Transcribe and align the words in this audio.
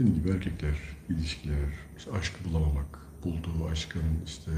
Dediğim 0.00 0.22
gibi 0.22 0.30
erkekler, 0.30 0.78
ilişkiler, 1.08 1.68
işte 1.98 2.10
aşkı 2.12 2.44
bulamamak, 2.44 2.98
bulduğu 3.24 3.66
aşkın 3.70 4.02
işte 4.26 4.50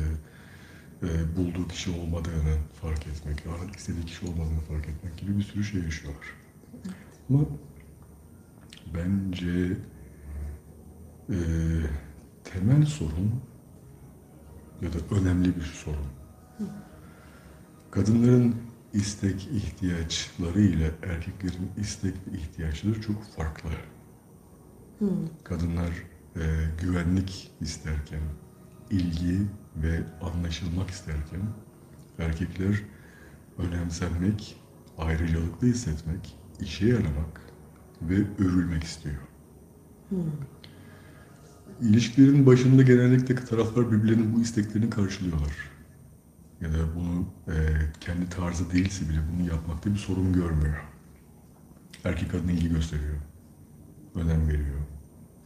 e, 1.02 1.36
bulduğu 1.36 1.68
kişi 1.68 1.90
olmadığını 1.90 2.56
fark 2.80 3.06
etmek, 3.06 3.46
artık 3.46 3.76
istediği 3.76 4.04
kişi 4.04 4.26
olmadığını 4.26 4.60
fark 4.60 4.88
etmek 4.88 5.16
gibi 5.18 5.38
bir 5.38 5.42
sürü 5.42 5.64
şey 5.64 5.82
yaşıyorlar. 5.82 6.26
Ama 7.30 7.40
bence 8.94 9.76
e, 11.30 11.38
temel 12.44 12.86
sorun 12.86 13.42
ya 14.82 14.92
da 14.92 15.14
önemli 15.20 15.56
bir 15.56 15.62
sorun. 15.62 16.06
Kadınların 17.90 18.56
istek 18.92 19.48
ihtiyaçları 19.52 20.60
ile 20.60 20.90
erkeklerin 21.02 21.70
istek 21.80 22.14
ihtiyaçları 22.32 23.00
çok 23.00 23.24
farklı. 23.36 23.70
Kadınlar 25.44 25.90
e, 26.36 26.40
güvenlik 26.82 27.50
isterken, 27.60 28.20
ilgi 28.90 29.38
ve 29.76 30.00
anlaşılmak 30.22 30.90
isterken, 30.90 31.40
erkekler 32.18 32.82
önemsenmek, 33.58 34.56
ayrıcalıklı 34.98 35.66
hissetmek, 35.66 36.36
işe 36.60 36.86
yaramak 36.86 37.40
ve 38.02 38.14
övülmek 38.38 38.84
istiyor. 38.84 39.16
İlişkilerin 41.80 42.46
başında 42.46 42.82
genellikle 42.82 43.34
taraflar 43.34 43.92
birbirlerinin 43.92 44.36
bu 44.36 44.40
isteklerini 44.40 44.90
karşılıyorlar. 44.90 45.52
Ya 46.60 46.72
da 46.72 46.94
bunu 46.96 47.26
e, 47.48 47.56
kendi 48.00 48.28
tarzı 48.28 48.72
değilse 48.72 49.08
bile 49.08 49.18
bunu 49.32 49.48
yapmakta 49.48 49.90
bir 49.90 49.98
sorun 49.98 50.32
görmüyor. 50.32 50.84
Erkek 52.04 52.30
kadına 52.30 52.52
ilgi 52.52 52.68
gösteriyor. 52.68 53.16
Önem 54.14 54.48
veriyor. 54.48 54.81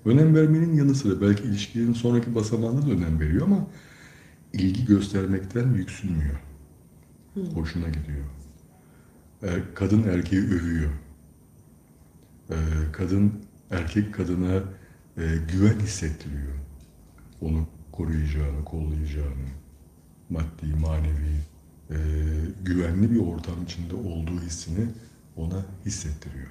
Önem 0.07 0.35
vermenin 0.35 0.75
yanı 0.75 0.95
sıra 0.95 1.21
belki 1.21 1.43
ilişkilerin 1.43 1.93
sonraki 1.93 2.35
basamağına 2.35 2.87
da 2.87 2.91
önem 2.91 3.21
veriyor 3.21 3.43
ama 3.43 3.67
ilgi 4.53 4.85
göstermekten 4.87 5.75
yüksünmüyor. 5.75 6.41
Hoşuna 7.55 7.89
gidiyor. 7.89 8.25
Er- 9.43 9.75
kadın 9.75 10.03
erkeği 10.03 10.43
övüyor. 10.43 10.91
Ee, 12.51 12.55
kadın 12.93 13.33
erkek 13.71 14.15
kadına 14.15 14.55
e, 15.17 15.23
güven 15.53 15.81
hissettiriyor. 15.81 16.55
Onu 17.41 17.67
koruyacağını, 17.93 18.65
kollayacağını, 18.65 19.49
maddi, 20.31 20.67
manevi, 20.81 21.41
e, 21.91 21.97
güvenli 22.63 23.11
bir 23.11 23.21
ortam 23.21 23.65
içinde 23.65 23.95
olduğu 23.95 24.41
hissini 24.41 24.87
ona 25.37 25.67
hissettiriyor. 25.87 26.49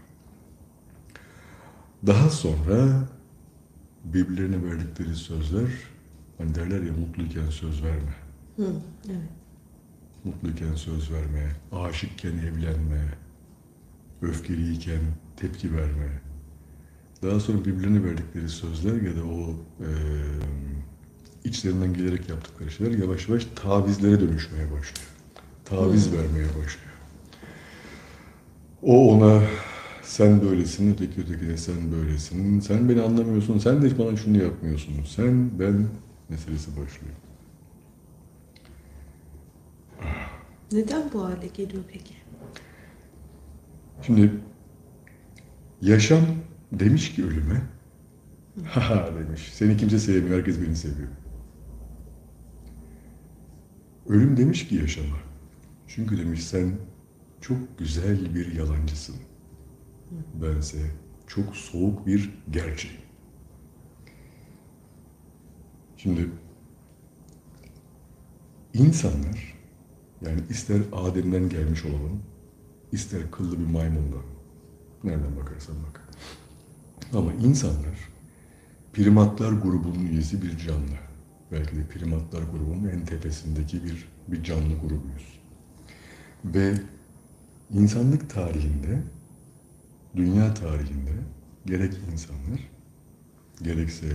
Daha 2.07 2.29
sonra 2.29 3.09
birbirlerine 4.13 4.63
verdikleri 4.63 5.15
sözler, 5.15 5.69
hani 6.37 6.55
derler 6.55 6.81
ya 6.81 6.93
mutluyken 6.93 7.49
söz 7.49 7.83
verme. 7.83 8.15
Hı, 8.55 8.73
evet. 9.07 9.29
Mutluyken 10.23 10.75
söz 10.75 11.11
verme, 11.11 11.55
aşıkken 11.71 12.37
evlenme, 12.37 13.17
öfkeliyken 14.21 15.01
tepki 15.37 15.75
verme. 15.75 16.21
Daha 17.23 17.39
sonra 17.39 17.65
birbirlerine 17.65 18.03
verdikleri 18.03 18.49
sözler 18.49 19.01
ya 19.01 19.15
da 19.15 19.25
o 19.25 19.49
e, 19.79 19.89
içlerinden 21.43 21.93
gelerek 21.93 22.29
yaptıkları 22.29 22.71
şeyler 22.71 22.97
yavaş 22.97 23.29
yavaş 23.29 23.47
tavizlere 23.55 24.19
dönüşmeye 24.19 24.65
başlıyor. 24.65 25.07
Taviz 25.65 26.13
vermeye 26.13 26.47
başlıyor. 26.47 26.95
O 28.81 29.15
ona 29.15 29.41
sen 30.05 30.41
böylesin, 30.41 30.93
öteki 30.93 31.21
ötekine 31.21 31.57
sen 31.57 31.91
böylesin, 31.91 32.59
sen 32.59 32.89
beni 32.89 33.01
anlamıyorsun, 33.01 33.59
sen 33.59 33.81
de 33.81 33.89
hiç 33.89 33.97
bana 33.97 34.17
şunu 34.17 34.43
yapmıyorsun, 34.43 34.93
sen 35.15 35.59
ben 35.59 35.87
meselesi 36.29 36.71
başlıyor. 36.71 37.15
Neden 40.71 41.03
bu 41.13 41.23
hale 41.23 41.47
geliyor 41.47 41.83
peki? 41.93 42.13
Şimdi 44.01 44.31
yaşam 45.81 46.21
demiş 46.71 47.15
ki 47.15 47.25
ölüme, 47.25 47.61
ha 48.65 49.09
demiş, 49.19 49.49
seni 49.53 49.77
kimse 49.77 49.99
sevmiyor, 49.99 50.37
herkes 50.37 50.61
beni 50.61 50.75
seviyor. 50.75 51.09
Ölüm 54.09 54.37
demiş 54.37 54.67
ki 54.67 54.75
yaşama, 54.75 55.17
çünkü 55.87 56.17
demiş 56.17 56.43
sen 56.43 56.71
çok 57.41 57.79
güzel 57.79 58.35
bir 58.35 58.55
yalancısın. 58.55 59.15
Bense 60.41 60.77
çok 61.27 61.55
soğuk 61.55 62.07
bir 62.07 62.33
gerçeğim. 62.51 62.97
Şimdi 65.97 66.29
insanlar, 68.73 69.55
yani 70.21 70.41
ister 70.49 70.81
Adem'den 70.93 71.49
gelmiş 71.49 71.85
olalım, 71.85 72.21
ister 72.91 73.31
kıllı 73.31 73.59
bir 73.59 73.65
maymundan, 73.65 74.23
nereden 75.03 75.35
bakarsan 75.37 75.75
bak. 75.87 76.09
Ama 77.13 77.33
insanlar 77.33 78.09
primatlar 78.93 79.51
grubunun 79.51 80.05
üyesi 80.05 80.41
bir 80.41 80.57
canlı. 80.57 80.99
Belki 81.51 81.75
de 81.75 81.87
primatlar 81.87 82.41
grubunun 82.41 82.87
en 82.87 83.05
tepesindeki 83.05 83.83
bir, 83.83 84.07
bir 84.27 84.43
canlı 84.43 84.73
grubuyuz. 84.73 85.39
Ve 86.45 86.73
insanlık 87.69 88.29
tarihinde, 88.29 89.01
dünya 90.15 90.53
tarihinde 90.53 91.11
gerek 91.65 91.93
insanlar, 92.13 92.59
gerekse 93.61 94.07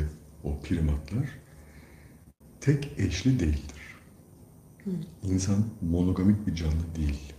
o 0.44 0.60
primatlar 0.60 1.28
tek 2.60 2.92
eşli 2.98 3.40
değildir. 3.40 3.80
İnsan 5.22 5.64
monogamik 5.82 6.46
bir 6.46 6.54
canlı 6.54 6.94
değil. 6.96 7.32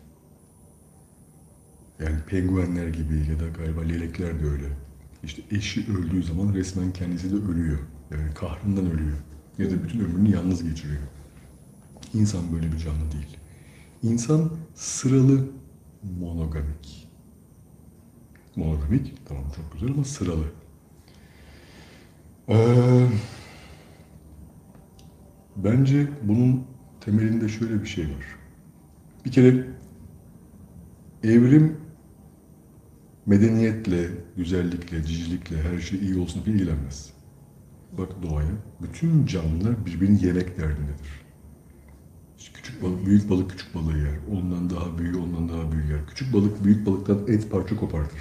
Yani 2.00 2.16
penguenler 2.28 2.88
gibi 2.88 3.26
ya 3.30 3.40
da 3.40 3.48
galiba 3.58 3.82
lelekler 3.82 4.40
de 4.40 4.46
öyle. 4.46 4.66
İşte 5.24 5.42
eşi 5.52 5.92
öldüğü 5.92 6.24
zaman 6.24 6.54
resmen 6.54 6.94
kendisi 6.94 7.32
de 7.32 7.52
ölüyor. 7.52 7.80
Yani 8.12 8.34
kahrından 8.34 8.92
ölüyor. 8.92 9.18
Ya 9.58 9.72
da 9.72 9.84
bütün 9.84 10.00
ömrünü 10.00 10.32
yalnız 10.32 10.64
geçiriyor. 10.64 11.02
İnsan 12.14 12.54
böyle 12.54 12.72
bir 12.72 12.78
canlı 12.78 13.12
değil. 13.12 13.38
İnsan 14.04 14.52
sıralı 14.76 15.48
monogamik. 16.20 17.01
Monogamik, 18.56 19.14
tamam 19.28 19.44
çok 19.56 19.74
güzel 19.74 19.90
ama 19.90 20.04
sıralı. 20.04 20.46
Ee, 22.50 23.08
bence 25.56 26.08
bunun 26.24 26.64
temelinde 27.02 27.50
şöyle 27.50 27.82
bir 27.82 27.88
şey 27.88 28.06
var. 28.06 28.26
Bir 29.26 29.32
kere 29.32 29.68
evrim 31.24 31.78
medeniyetle, 33.26 34.08
güzellikle, 34.38 35.04
cicilikle, 35.04 35.64
her 35.64 35.80
şey 35.80 36.00
iyi 36.00 36.18
olsun 36.18 36.42
ilgilenmez. 36.42 37.14
Bak 37.98 38.10
doğaya, 38.24 38.52
bütün 38.82 39.26
canlılar 39.26 39.86
birbirini 39.86 40.26
yemek 40.26 40.58
derdindedir. 40.58 41.22
Küçük 42.54 42.84
balık, 42.84 43.06
büyük 43.06 43.30
balık 43.30 43.50
küçük 43.52 43.76
balığı 43.76 43.98
yer. 43.98 44.18
Ondan 44.32 44.70
daha 44.70 44.98
büyüğü, 44.98 45.18
ondan 45.18 45.50
daha 45.50 45.72
büyüğü 45.72 45.92
yer. 45.92 46.08
Küçük 46.08 46.34
balık 46.34 46.64
büyük 46.64 46.86
balıktan 46.86 47.28
et 47.28 47.52
parça 47.52 47.76
kopartır. 47.76 48.20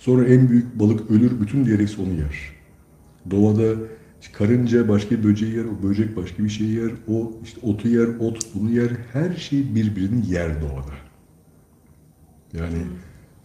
Sonra 0.00 0.24
en 0.26 0.50
büyük 0.50 0.80
balık 0.80 1.10
ölür, 1.10 1.40
bütün 1.42 1.66
diğer 1.66 1.78
onu 1.98 2.14
yer. 2.14 2.52
Doğada 3.30 3.74
karınca 4.32 4.88
başka 4.88 5.10
bir 5.18 5.24
böceği 5.24 5.56
yer, 5.56 5.64
o 5.64 5.82
böcek 5.82 6.16
başka 6.16 6.44
bir 6.44 6.48
şey 6.48 6.66
yer, 6.68 6.92
o 7.08 7.32
işte 7.44 7.60
otu 7.62 7.88
yer, 7.88 8.06
ot 8.20 8.54
bunu 8.54 8.70
yer. 8.72 8.90
Her 9.12 9.36
şey 9.36 9.74
birbirini 9.74 10.32
yer 10.32 10.62
doğada. 10.62 10.94
Yani 12.52 12.78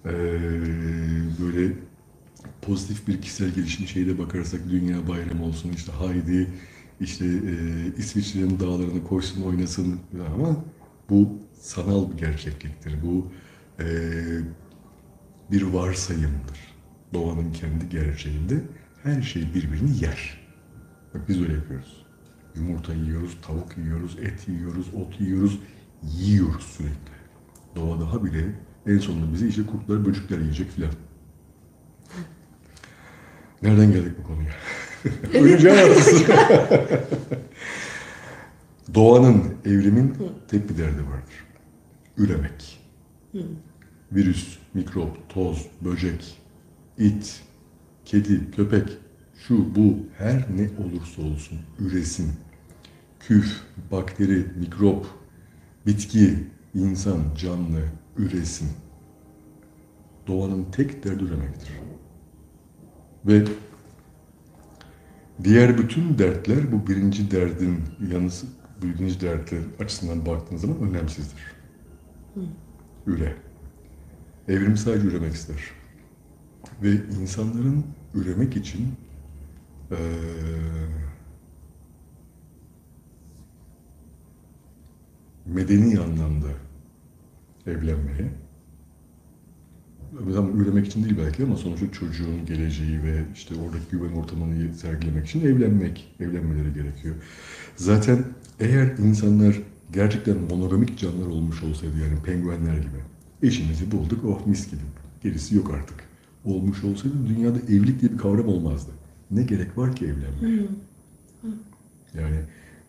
eee, 0.05 0.11
böyle 1.41 1.73
pozitif 2.61 3.07
bir 3.07 3.21
kişisel 3.21 3.49
gelişim 3.49 3.87
şeyde 3.87 4.19
bakarsak 4.19 4.61
dünya 4.71 5.07
bayramı 5.09 5.45
olsun 5.45 5.71
işte 5.75 5.91
haydi 5.91 6.47
işte 7.01 7.25
eee 7.25 7.93
İsviçre'nin 7.97 8.59
dağlarını 8.59 9.03
koşsun 9.03 9.43
oynasın 9.43 9.99
ama 10.35 10.65
bu 11.09 11.29
sanal 11.61 12.11
bir 12.11 12.17
gerçekliktir. 12.17 12.93
Bu 13.03 13.27
eee, 13.79 13.85
bir 15.51 15.61
varsayımdır. 15.61 16.75
Doğanın 17.13 17.51
kendi 17.51 17.89
gerçeğinde 17.89 18.61
her 19.03 19.21
şey 19.21 19.53
birbirini 19.53 20.03
yer. 20.03 20.45
Bak 21.13 21.29
biz 21.29 21.41
öyle 21.41 21.53
yapıyoruz. 21.53 22.05
Yumurta 22.55 22.93
yiyoruz, 22.93 23.37
tavuk 23.41 23.77
yiyoruz, 23.77 24.17
et 24.19 24.47
yiyoruz, 24.47 24.87
ot 24.93 25.21
yiyoruz, 25.21 25.59
yiyoruz 26.03 26.63
sürekli. 26.63 27.15
Doğa 27.75 27.99
daha 28.01 28.23
bile 28.23 28.45
en 28.87 28.97
sonunda 28.97 29.33
bizi 29.33 29.47
işte 29.47 29.65
kurtlar, 29.65 30.05
böcekler 30.05 30.39
yiyecek 30.39 30.71
filan. 30.71 30.91
Nereden 33.61 33.91
geldik 33.91 34.13
bu 34.19 34.27
konuya? 34.27 34.51
Hayatı. 35.71 36.25
Doğanın, 38.93 39.43
evrimin 39.65 40.15
tek 40.47 40.69
bir 40.69 40.77
derdi 40.77 41.01
vardır. 41.07 41.45
Üremek. 42.17 42.79
Virüs, 44.11 44.57
mikrop, 44.75 45.29
toz, 45.29 45.67
böcek, 45.81 46.37
it, 46.97 47.43
kedi, 48.05 48.51
köpek 48.51 48.89
şu, 49.47 49.75
bu, 49.75 49.97
her 50.17 50.45
ne 50.57 50.69
olursa 50.83 51.21
olsun 51.21 51.59
üresin. 51.79 52.31
Küf, 53.19 53.61
bakteri, 53.91 54.45
mikrop, 54.59 55.05
bitki, 55.85 56.37
insan, 56.73 57.19
canlı 57.37 57.81
üresin. 58.17 58.69
Doğanın 60.27 60.63
tek 60.71 61.03
derdi 61.03 61.23
üremektir. 61.23 61.69
Ve 63.25 63.43
diğer 65.43 65.77
bütün 65.77 66.17
dertler 66.17 66.71
bu 66.71 66.87
birinci 66.87 67.31
derdin 67.31 67.83
yanısı, 68.11 68.47
birinci 68.81 69.21
dertler 69.21 69.59
açısından 69.79 70.25
baktığınız 70.25 70.61
zaman 70.61 70.89
önemsizdir. 70.89 71.55
Üre. 73.07 73.35
Evrim 74.47 74.77
sadece 74.77 75.07
üremek 75.07 75.33
ister. 75.33 75.57
Ve 76.83 76.91
insanların 77.21 77.85
üremek 78.13 78.55
için 78.57 78.87
eee, 79.91 79.97
medeni 85.45 85.99
anlamda 85.99 86.47
evlenmeye 87.67 88.29
Tam 90.33 90.61
üremek 90.61 90.87
için 90.87 91.03
değil 91.03 91.17
belki 91.17 91.43
ama 91.43 91.57
sonuçta 91.57 91.91
çocuğun 91.91 92.45
geleceği 92.45 93.03
ve 93.03 93.23
işte 93.33 93.55
oradaki 93.55 93.91
güven 93.91 94.11
ortamını 94.13 94.73
sergilemek 94.73 95.27
için 95.27 95.41
evlenmek, 95.41 96.15
evlenmeleri 96.19 96.73
gerekiyor. 96.73 97.15
Zaten 97.75 98.25
eğer 98.59 98.97
insanlar 98.97 99.61
gerçekten 99.93 100.37
monogamik 100.37 100.99
canlılar 100.99 101.27
olmuş 101.27 101.63
olsaydı 101.63 101.93
yani 101.99 102.21
penguenler 102.23 102.77
gibi 102.77 103.14
eşimizi 103.43 103.91
bulduk 103.91 104.25
oh 104.25 104.47
mis 104.47 104.71
gibi 104.71 104.81
gerisi 105.23 105.55
yok 105.55 105.73
artık 105.73 106.03
olmuş 106.45 106.83
olsaydı 106.83 107.15
dünyada 107.27 107.59
evlilik 107.59 108.01
diye 108.01 108.11
bir 108.11 108.17
kavram 108.17 108.47
olmazdı. 108.47 108.91
Ne 109.31 109.43
gerek 109.43 109.77
var 109.77 109.95
ki 109.95 110.05
evlenmeye? 110.05 110.67
Yani 112.13 112.39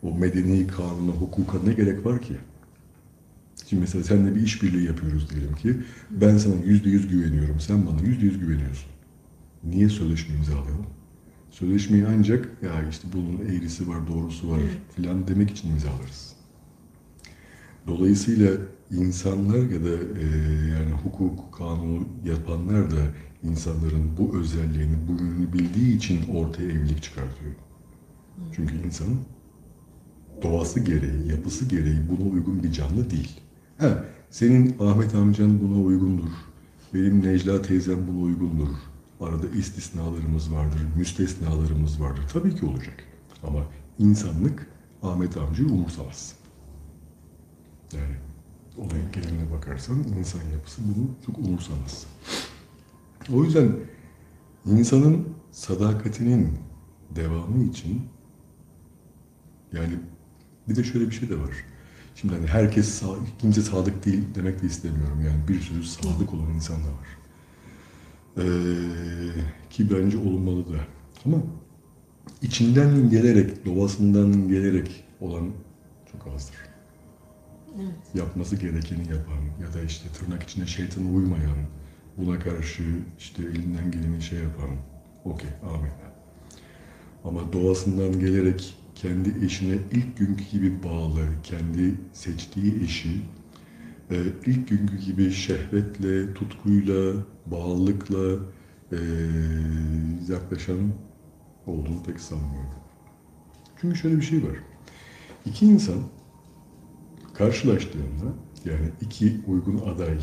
o 0.03 0.15
medeni 0.15 0.67
kanuna, 0.67 1.11
hukuka 1.11 1.57
ne 1.65 1.73
gerek 1.73 2.05
var 2.05 2.21
ki? 2.21 2.37
Şimdi 3.69 3.81
mesela 3.81 4.03
seninle 4.03 4.35
bir 4.35 4.41
işbirliği 4.41 4.85
yapıyoruz 4.85 5.29
diyelim 5.29 5.55
ki. 5.55 5.77
Ben 6.11 6.37
sana 6.37 6.55
yüzde 6.65 6.89
yüz 6.89 7.07
güveniyorum. 7.07 7.59
Sen 7.59 7.87
bana 7.87 8.01
yüzde 8.01 8.25
yüz 8.25 8.39
güveniyorsun. 8.39 8.89
Niye 9.63 9.89
sözleşme 9.89 10.35
imzalayalım? 10.35 10.85
Sözleşmeyi 11.51 12.05
ancak 12.07 12.49
ya 12.63 12.89
işte 12.89 13.07
bunun 13.13 13.39
eğrisi 13.45 13.87
var, 13.87 14.07
doğrusu 14.07 14.51
var 14.51 14.59
Evet. 14.59 14.77
filan 14.95 15.27
demek 15.27 15.51
için 15.51 15.69
imzalarız. 15.71 16.33
Dolayısıyla 17.87 18.51
insanlar 18.91 19.57
ya 19.57 19.83
da 19.83 20.19
e, 20.19 20.25
yani 20.69 20.91
hukuk, 21.03 21.53
kanunu 21.53 22.07
yapanlar 22.25 22.91
da 22.91 23.01
insanların 23.43 24.17
bu 24.17 24.37
özelliğini, 24.37 24.95
bu 25.07 25.53
bildiği 25.53 25.97
için 25.97 26.27
ortaya 26.33 26.63
evlilik 26.63 27.03
çıkartıyor. 27.03 27.51
Çünkü 28.55 28.75
insanın 28.85 29.19
doğası 30.43 30.79
gereği, 30.79 31.27
yapısı 31.27 31.65
gereği 31.65 31.99
buna 32.09 32.29
uygun 32.29 32.63
bir 32.63 32.71
canlı 32.71 33.09
değil. 33.09 33.39
Ha, 33.77 34.05
senin 34.29 34.75
Ahmet 34.79 35.15
amcan 35.15 35.61
buna 35.61 35.81
uygundur. 35.81 36.31
Benim 36.93 37.23
Necla 37.23 37.61
teyzem 37.61 38.07
buna 38.07 38.23
uygundur. 38.23 38.67
Arada 39.19 39.47
istisnalarımız 39.47 40.53
vardır, 40.53 40.79
müstesnalarımız 40.97 42.01
vardır. 42.01 42.23
Tabii 42.33 42.55
ki 42.55 42.65
olacak. 42.65 43.03
Ama 43.43 43.59
insanlık 43.99 44.67
Ahmet 45.03 45.37
amcayı 45.37 45.69
umursamaz. 45.69 46.36
Olayın 48.77 49.11
geneline 49.11 49.51
bakarsan 49.51 50.03
insan 50.19 50.39
yapısı 50.53 50.81
bunu 50.87 51.07
çok 51.25 51.37
umursamaz. 51.37 52.05
O 53.33 53.43
yüzden 53.43 53.71
insanın 54.65 55.27
sadakatinin 55.51 56.57
devamı 57.15 57.63
için 57.63 58.01
yani 59.73 59.93
bir 60.69 60.75
de 60.75 60.83
şöyle 60.83 61.07
bir 61.07 61.11
şey 61.11 61.29
de 61.29 61.39
var. 61.39 61.51
Şimdi 62.15 62.33
hani 62.33 62.47
herkes 62.47 63.03
kimse 63.39 63.61
sadık 63.61 64.05
değil 64.05 64.23
demek 64.35 64.61
de 64.61 64.67
istemiyorum. 64.67 65.21
Yani 65.25 65.47
bir 65.47 65.61
sürü 65.61 65.83
sadık 65.83 66.33
olan 66.33 66.53
insan 66.55 66.75
da 66.75 66.87
var. 66.87 67.17
Ee, 68.37 68.45
ki 69.69 69.91
bence 69.91 70.17
olmalı 70.17 70.73
da. 70.73 70.77
Ama 71.25 71.37
içinden 72.41 73.09
gelerek, 73.09 73.65
doğasından 73.65 74.47
gelerek 74.47 75.03
olan 75.21 75.49
çok 76.11 76.27
azdır. 76.27 76.66
Yapması 78.13 78.55
gerekeni 78.55 79.01
yapan 79.01 79.39
ya 79.61 79.73
da 79.73 79.81
işte 79.81 80.09
tırnak 80.09 80.43
içinde 80.43 80.65
şeytana 80.65 81.09
uymayan, 81.09 81.57
buna 82.17 82.39
karşı 82.39 82.83
işte 83.19 83.43
elinden 83.43 83.91
geleni 83.91 84.21
şey 84.21 84.39
yapan, 84.39 84.69
okey, 85.25 85.49
amenna. 85.63 86.07
Ama 87.23 87.53
doğasından 87.53 88.19
gelerek 88.19 88.77
kendi 88.95 89.45
eşine 89.45 89.77
ilk 89.91 90.17
günkü 90.17 90.43
gibi 90.51 90.83
bağlı, 90.83 91.19
kendi 91.43 91.95
seçtiği 92.13 92.83
eşi 92.83 93.21
e, 94.11 94.15
ilk 94.45 94.69
günkü 94.69 94.97
gibi 94.97 95.31
şehvetle, 95.31 96.33
tutkuyla, 96.33 97.13
bağlılıkla 97.45 98.43
e, 98.91 98.97
yaklaşan 100.29 100.93
olduğunu 101.67 102.03
pek 102.03 102.19
sanmıyorum. 102.19 102.69
Çünkü 103.81 103.95
şöyle 103.97 104.17
bir 104.17 104.21
şey 104.21 104.43
var. 104.43 104.57
İki 105.45 105.65
insan 105.65 105.97
karşılaştığında 107.37 108.25
yani 108.65 108.89
iki 109.01 109.41
uygun 109.47 109.77
aday 109.77 110.17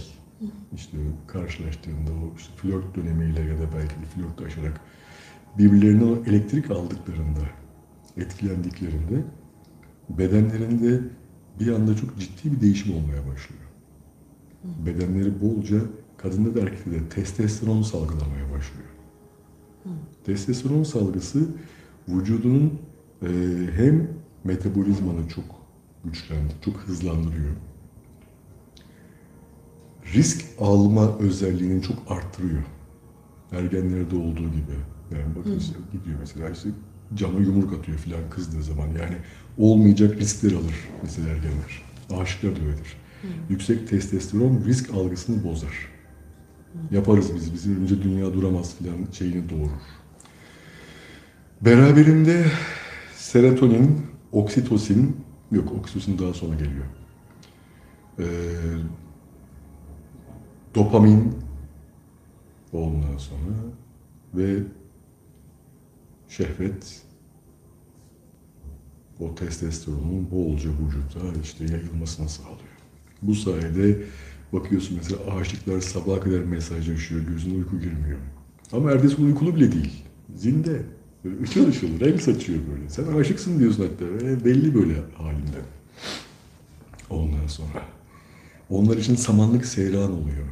işte 0.75 0.97
karşılaştığında 1.27 2.11
o 2.11 2.37
işte 2.37 2.53
flört 2.57 2.97
dönemiyle 2.97 3.41
ya 3.41 3.59
da 3.59 3.63
belki 3.77 3.95
de 3.95 4.05
flört 4.15 4.47
aşarak 4.47 4.81
birbirlerine 5.59 6.05
o 6.05 6.17
elektrik 6.27 6.71
aldıklarında 6.71 7.41
etkilendiklerinde 8.17 9.23
bedenlerinde 10.09 11.01
bir 11.61 11.73
anda 11.73 11.97
çok 11.97 12.19
ciddi 12.19 12.53
bir 12.53 12.61
değişim 12.61 12.95
olmaya 12.97 13.19
başlıyor. 13.19 13.63
Bedenleri 14.87 15.41
bolca 15.41 15.79
kadında 16.17 16.55
da 16.55 16.61
erkekte 16.61 16.91
de 16.91 17.09
testosteron 17.09 17.83
salgılamaya 17.83 18.45
başlıyor. 18.45 18.89
Testosteron 20.25 20.83
salgısı 20.83 21.47
vücudunun 22.09 22.79
hem 23.77 24.09
metabolizmanı 24.45 25.29
çok 25.29 25.64
güçlendir, 26.05 26.55
çok 26.65 26.77
hızlandırıyor. 26.77 27.53
Risk 30.15 30.45
alma 30.59 31.19
özelliğini 31.19 31.83
çok 31.83 31.97
arttırıyor. 32.09 32.63
Ergenlerde 33.53 34.17
olduğu 34.17 34.49
gibi. 34.51 34.75
Yani 35.11 35.37
bakın 35.39 35.59
işte 35.59 35.75
gidiyor 35.93 36.19
mesela 36.21 36.51
işte 36.51 36.69
cama 37.15 37.41
yumruk 37.41 37.73
atıyor 37.73 37.99
filan 37.99 38.31
kızdığı 38.31 38.63
zaman. 38.63 38.87
Yani 38.87 39.17
olmayacak 39.59 40.17
riskler 40.21 40.53
alır 40.53 40.89
mesela 41.03 41.29
ergenler. 41.29 41.83
Aşıklar 42.11 42.57
da 42.57 42.61
öyledir. 42.61 42.97
Yüksek 43.49 43.89
testosteron 43.89 44.65
risk 44.67 44.95
algısını 44.95 45.45
bozar. 45.45 45.89
Yaparız 46.91 47.35
biz, 47.35 47.55
bizim 47.55 47.83
önce 47.83 48.03
dünya 48.03 48.35
duramaz 48.35 48.75
filan 48.79 48.97
şeyini 49.13 49.51
doğurur. 49.51 49.83
Beraberinde 51.61 52.47
serotonin, 53.17 54.01
oksitosin, 54.33 55.17
yok 55.53 55.73
oksitosin 55.73 56.19
daha 56.19 56.35
sonra 56.35 56.55
geliyor. 56.55 56.85
Ee, 58.19 58.25
dopamin 60.75 61.35
ondan 62.73 63.19
sonra 63.19 63.55
ve 64.35 64.63
şehvet 66.29 67.03
o 69.21 69.35
testosteronun 69.35 70.31
bolca 70.31 70.71
vücuda 70.71 71.41
işte 71.43 71.65
yayılmasını 71.65 72.29
sağlıyor. 72.29 72.75
Bu 73.23 73.35
sayede 73.35 74.03
bakıyorsun 74.53 74.97
mesela 74.97 75.37
aşıklar 75.37 75.81
sabaha 75.81 76.21
kadar 76.21 76.41
mesajlaşıyor, 76.41 77.21
gözüne 77.21 77.55
uyku 77.55 77.81
girmiyor. 77.81 78.19
Ama 78.73 78.91
ertesi 78.93 79.23
uykulu 79.23 79.57
bile 79.57 79.73
değil. 79.73 80.05
Zinde. 80.35 80.83
Böyle 81.25 81.43
ışıl 81.43 81.69
ışıl, 81.69 82.01
renk 82.01 82.23
saçıyor 82.23 82.59
böyle. 82.73 82.89
Sen 82.89 83.05
aşıksın 83.05 83.59
diyorsun 83.59 83.83
hatta. 83.83 84.05
Ve 84.05 84.45
belli 84.45 84.75
böyle 84.75 84.95
halinden. 85.17 85.65
Ondan 87.11 87.47
sonra. 87.47 87.83
Onlar 88.71 88.97
için 88.97 89.15
samanlık 89.15 89.67
seyran 89.67 90.13
oluyor. 90.13 90.47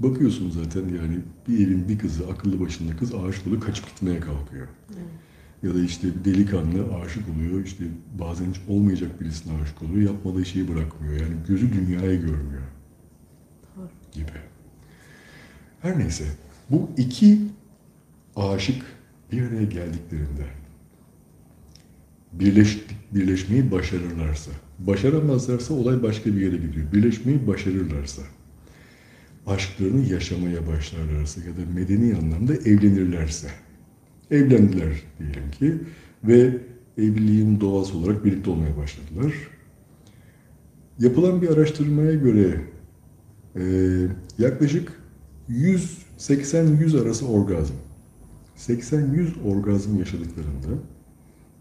Bakıyorsun 0.00 0.50
zaten 0.50 0.80
yani 0.80 1.18
bir 1.48 1.66
evin 1.66 1.88
bir 1.88 1.98
kızı, 1.98 2.28
akıllı 2.28 2.60
başında 2.60 2.96
kız 2.96 3.14
aşık 3.14 3.46
oluyor, 3.46 3.60
kaçıp 3.60 3.86
gitmeye 3.86 4.20
kalkıyor. 4.20 4.68
Evet. 4.88 5.06
Ya 5.62 5.74
da 5.74 5.84
işte 5.84 6.08
bir 6.08 6.24
delikanlı 6.24 6.94
aşık 6.94 7.22
oluyor, 7.28 7.64
işte 7.64 7.84
bazen 8.20 8.50
hiç 8.50 8.60
olmayacak 8.68 9.20
birisine 9.20 9.52
aşık 9.62 9.82
oluyor, 9.82 10.12
yapmadığı 10.12 10.44
şeyi 10.44 10.68
bırakmıyor. 10.68 11.12
Yani 11.12 11.34
gözü 11.48 11.72
dünyayı 11.72 12.20
görmüyor 12.20 12.62
Doğru. 13.76 13.88
gibi. 14.12 14.32
Her 15.80 15.98
neyse, 15.98 16.24
bu 16.70 16.90
iki 16.96 17.38
aşık 18.36 18.82
bir 19.32 19.42
araya 19.42 19.64
geldiklerinde 19.64 20.46
birleş, 22.32 22.84
birleşmeyi 23.14 23.70
başarırlarsa, 23.70 24.50
başaramazlarsa 24.78 25.74
olay 25.74 26.02
başka 26.02 26.36
bir 26.36 26.40
yere 26.40 26.56
gidiyor. 26.56 26.92
Birleşmeyi 26.92 27.46
başarırlarsa, 27.46 28.22
aşklarını 29.46 30.12
yaşamaya 30.12 30.66
başlarlarsa 30.66 31.40
ya 31.40 31.56
da 31.56 31.70
medeni 31.74 32.16
anlamda 32.16 32.54
evlenirlerse, 32.54 33.48
Evlendiler 34.32 35.02
diyelim 35.18 35.50
ki 35.50 35.74
ve 36.24 36.58
evliliğin 36.98 37.60
doğası 37.60 37.98
olarak 37.98 38.24
birlikte 38.24 38.50
olmaya 38.50 38.76
başladılar. 38.76 39.32
Yapılan 40.98 41.42
bir 41.42 41.48
araştırmaya 41.48 42.14
göre 42.14 42.60
e, 43.56 43.62
yaklaşık 44.38 44.92
180-100 45.50 47.02
arası 47.02 47.26
orgazm. 47.28 47.74
80-100 48.68 49.42
orgazm 49.42 49.98
yaşadıklarında 49.98 50.82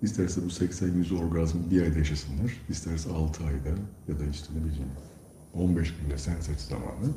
isterse 0.01 0.41
bu 0.43 0.47
80-100 0.47 1.17
orgazm 1.17 1.57
bir 1.71 1.81
ayda 1.81 1.97
yaşasınlar, 1.97 2.51
isterse 2.69 3.09
6 3.09 3.43
ayda 3.43 3.69
ya 4.07 4.19
da 4.19 4.25
işte 4.31 4.53
ne 4.53 4.65
bileyim 4.65 4.87
15 5.53 5.93
günde 5.95 6.17
senset 6.17 6.61
zamanı 6.61 7.13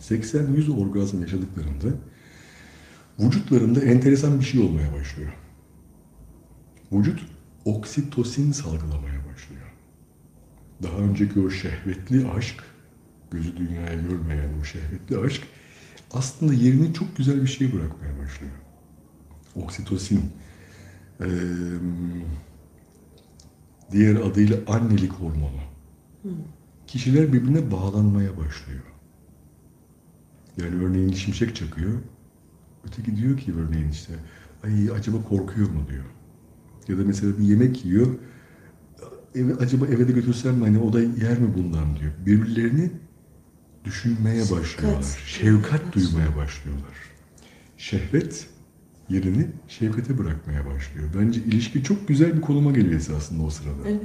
80-100 0.00 0.80
orgazm 0.80 1.20
yaşadıklarında 1.20 1.86
vücutlarında 3.18 3.80
enteresan 3.80 4.40
bir 4.40 4.44
şey 4.44 4.60
olmaya 4.60 4.92
başlıyor. 4.92 5.32
Vücut 6.92 7.20
oksitosin 7.64 8.52
salgılamaya 8.52 9.18
başlıyor. 9.32 9.72
Daha 10.82 10.96
önceki 10.96 11.40
o 11.40 11.50
şehvetli 11.50 12.28
aşk, 12.28 12.64
gözü 13.30 13.56
dünyaya 13.56 13.94
görmeyen 13.94 14.50
o 14.60 14.64
şehvetli 14.64 15.18
aşk 15.18 15.42
aslında 16.10 16.54
yerini 16.54 16.94
çok 16.94 17.16
güzel 17.16 17.42
bir 17.42 17.46
şeye 17.46 17.72
bırakmaya 17.72 18.18
başlıyor. 18.18 18.52
Oksitosin, 19.54 20.30
eee, 21.20 21.28
diğer 23.92 24.16
adıyla 24.16 24.56
annelik 24.66 25.12
hormonu. 25.12 25.60
Kişiler 26.86 27.32
birbirine 27.32 27.70
bağlanmaya 27.70 28.30
başlıyor. 28.36 28.82
Yani 30.62 30.84
örneğin 30.84 31.12
şimşek 31.12 31.56
çakıyor. 31.56 31.92
Öteki 32.86 33.16
diyor 33.16 33.38
ki 33.38 33.54
örneğin 33.54 33.88
işte 33.90 34.12
ay 34.64 34.90
acaba 34.90 35.22
korkuyor 35.22 35.70
mu 35.70 35.80
diyor. 35.90 36.04
Ya 36.88 36.98
da 36.98 37.02
mesela 37.06 37.38
bir 37.38 37.44
yemek 37.44 37.84
yiyor. 37.84 38.06
Eve, 39.34 39.54
acaba 39.54 39.86
eve 39.86 40.08
de 40.08 40.12
götürsem 40.12 40.54
mi 40.54 40.64
hani 40.64 40.78
o 40.78 40.92
da 40.92 41.00
yer 41.00 41.38
mi 41.38 41.54
bundan 41.56 41.96
diyor. 41.96 42.12
Birbirlerini 42.26 42.90
düşünmeye 43.84 44.44
Şefkat. 44.44 44.58
başlıyorlar. 44.60 45.18
Şefkat 45.26 45.94
duymaya 45.94 46.36
başlıyorlar. 46.36 46.94
Şehvet 47.76 48.46
yerini 49.08 49.46
şefkate 49.68 50.18
bırakmaya 50.18 50.66
başlıyor. 50.66 51.08
Bence 51.18 51.40
ilişki 51.40 51.82
çok 51.84 52.08
güzel 52.08 52.36
bir 52.36 52.40
konuma 52.40 52.70
geliyor 52.70 52.94
esasında 52.94 53.42
o 53.42 53.50
sırada. 53.50 53.88
Evet. 53.88 54.00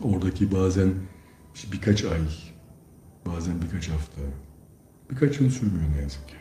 Oradaki 0.00 0.52
bazen 0.52 0.92
işte 1.54 1.72
birkaç 1.72 2.04
ay, 2.04 2.20
bazen 3.26 3.62
birkaç 3.62 3.88
hafta, 3.88 4.20
birkaç 5.10 5.40
yıl 5.40 5.50
sürmüyor 5.50 5.90
ne 5.96 6.02
yazık 6.02 6.28
ki. 6.28 6.34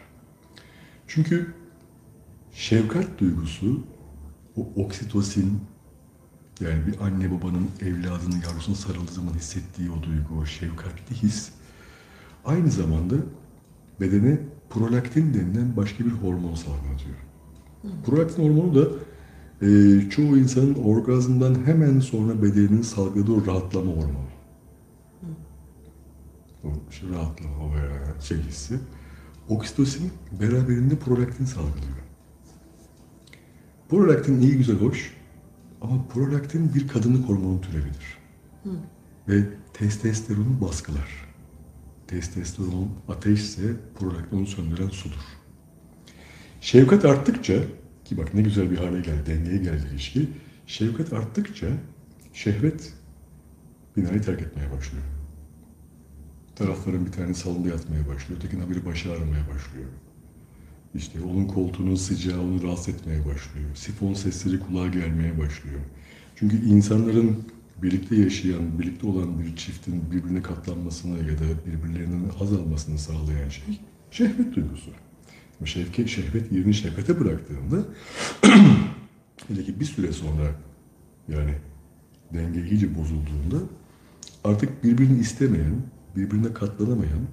Çünkü 1.07 1.53
şefkat 2.51 3.19
duygusu, 3.19 3.83
o 4.57 4.69
oksitosin, 4.75 5.59
yani 6.59 6.87
bir 6.87 6.99
anne 6.99 7.31
babanın 7.31 7.69
evladının 7.81 8.41
yavrusuna 8.41 8.75
sarıldığı 8.75 9.11
zaman 9.11 9.33
hissettiği 9.33 9.91
o 9.91 10.03
duygu, 10.03 10.41
o 10.41 10.45
şefkatli 10.45 11.15
his, 11.15 11.49
aynı 12.45 12.71
zamanda 12.71 13.15
bedene 14.01 14.39
prolaktin 14.69 15.33
denilen 15.33 15.77
başka 15.77 16.05
bir 16.05 16.11
hormon 16.11 16.55
salgılatıyor. 16.55 17.15
Prolaktin 18.05 18.43
hormonu 18.43 18.75
da 18.75 18.87
e, 19.65 20.09
çoğu 20.09 20.37
insanın 20.37 20.75
orgazmdan 20.75 21.65
hemen 21.65 21.99
sonra 21.99 22.41
bedeninin 22.43 22.81
salgıladığı 22.81 23.45
rahatlama 23.45 23.91
hormonu. 23.91 24.33
İşte 26.91 27.07
rahatlama 27.09 27.75
veya 27.75 28.21
şey 28.21 28.37
hissi. 28.37 28.79
Oksitosin 29.49 30.11
beraberinde 30.41 30.95
prolaktin 30.95 31.45
salgılıyor. 31.45 32.03
Prolaktin 33.89 34.41
iyi 34.41 34.57
güzel 34.57 34.77
hoş 34.77 35.13
ama 35.81 36.07
prolaktin 36.07 36.73
bir 36.75 36.87
kadınlık 36.87 37.29
hormonu 37.29 37.61
türevidir. 37.61 38.17
Ve 39.27 39.43
testosteronu 39.73 40.61
baskılar. 40.61 41.33
Testosteron 42.07 42.89
ateşse 43.07 43.75
prolaktin 43.99 44.37
onu 44.37 44.45
söndüren 44.45 44.89
sudur. 44.89 45.42
Şefkat 46.63 47.05
arttıkça 47.05 47.53
ki 48.05 48.17
bak 48.17 48.33
ne 48.33 48.41
güzel 48.41 48.71
bir 48.71 48.77
hale 48.77 49.01
geldi, 49.01 49.25
dengeye 49.25 49.57
geldi 49.57 49.87
ilişki. 49.91 50.29
Şefkat 50.67 51.13
arttıkça 51.13 51.67
şehvet 52.33 52.93
binayı 53.97 54.21
terk 54.21 54.41
etmeye 54.41 54.71
başlıyor. 54.71 55.03
Tarafların 56.55 57.05
bir 57.05 57.11
tane 57.11 57.33
salonda 57.33 57.69
yatmaya 57.69 58.07
başlıyor, 58.07 58.39
ötekinin 58.39 58.69
biri 58.69 58.85
başı 58.85 59.11
ağrımaya 59.11 59.43
başlıyor. 59.55 59.89
İşte 60.95 61.21
onun 61.21 61.45
koltuğunun 61.45 61.95
sıcağı 61.95 62.41
onu 62.41 62.63
rahatsız 62.63 62.95
etmeye 62.95 63.19
başlıyor. 63.19 63.69
Sifon 63.75 64.13
sesleri 64.13 64.59
kulağa 64.59 64.87
gelmeye 64.87 65.39
başlıyor. 65.39 65.79
Çünkü 66.35 66.65
insanların 66.65 67.43
birlikte 67.81 68.15
yaşayan, 68.15 68.79
birlikte 68.79 69.07
olan 69.07 69.39
bir 69.39 69.55
çiftin 69.55 70.11
birbirine 70.11 70.41
katlanmasını 70.41 71.17
ya 71.17 71.37
da 71.39 71.45
birbirlerinin 71.67 72.29
haz 72.29 72.53
almasını 72.53 72.97
sağlayan 72.99 73.49
şey 73.49 73.79
şehvet 74.11 74.55
duygusu. 74.55 74.91
Ama 75.59 75.67
şevket, 75.67 76.09
şehvet 76.09 76.51
yerini 76.51 76.73
şefkate 76.73 77.19
bıraktığında 77.19 77.85
hele 79.47 79.63
ki 79.63 79.79
bir 79.79 79.85
süre 79.85 80.11
sonra 80.11 80.55
yani 81.27 81.55
denge 82.33 82.69
iyice 82.69 82.95
bozulduğunda 82.97 83.57
artık 84.43 84.83
birbirini 84.83 85.19
istemeyen, 85.19 85.75
birbirine 86.15 86.53
katlanamayan 86.53 87.27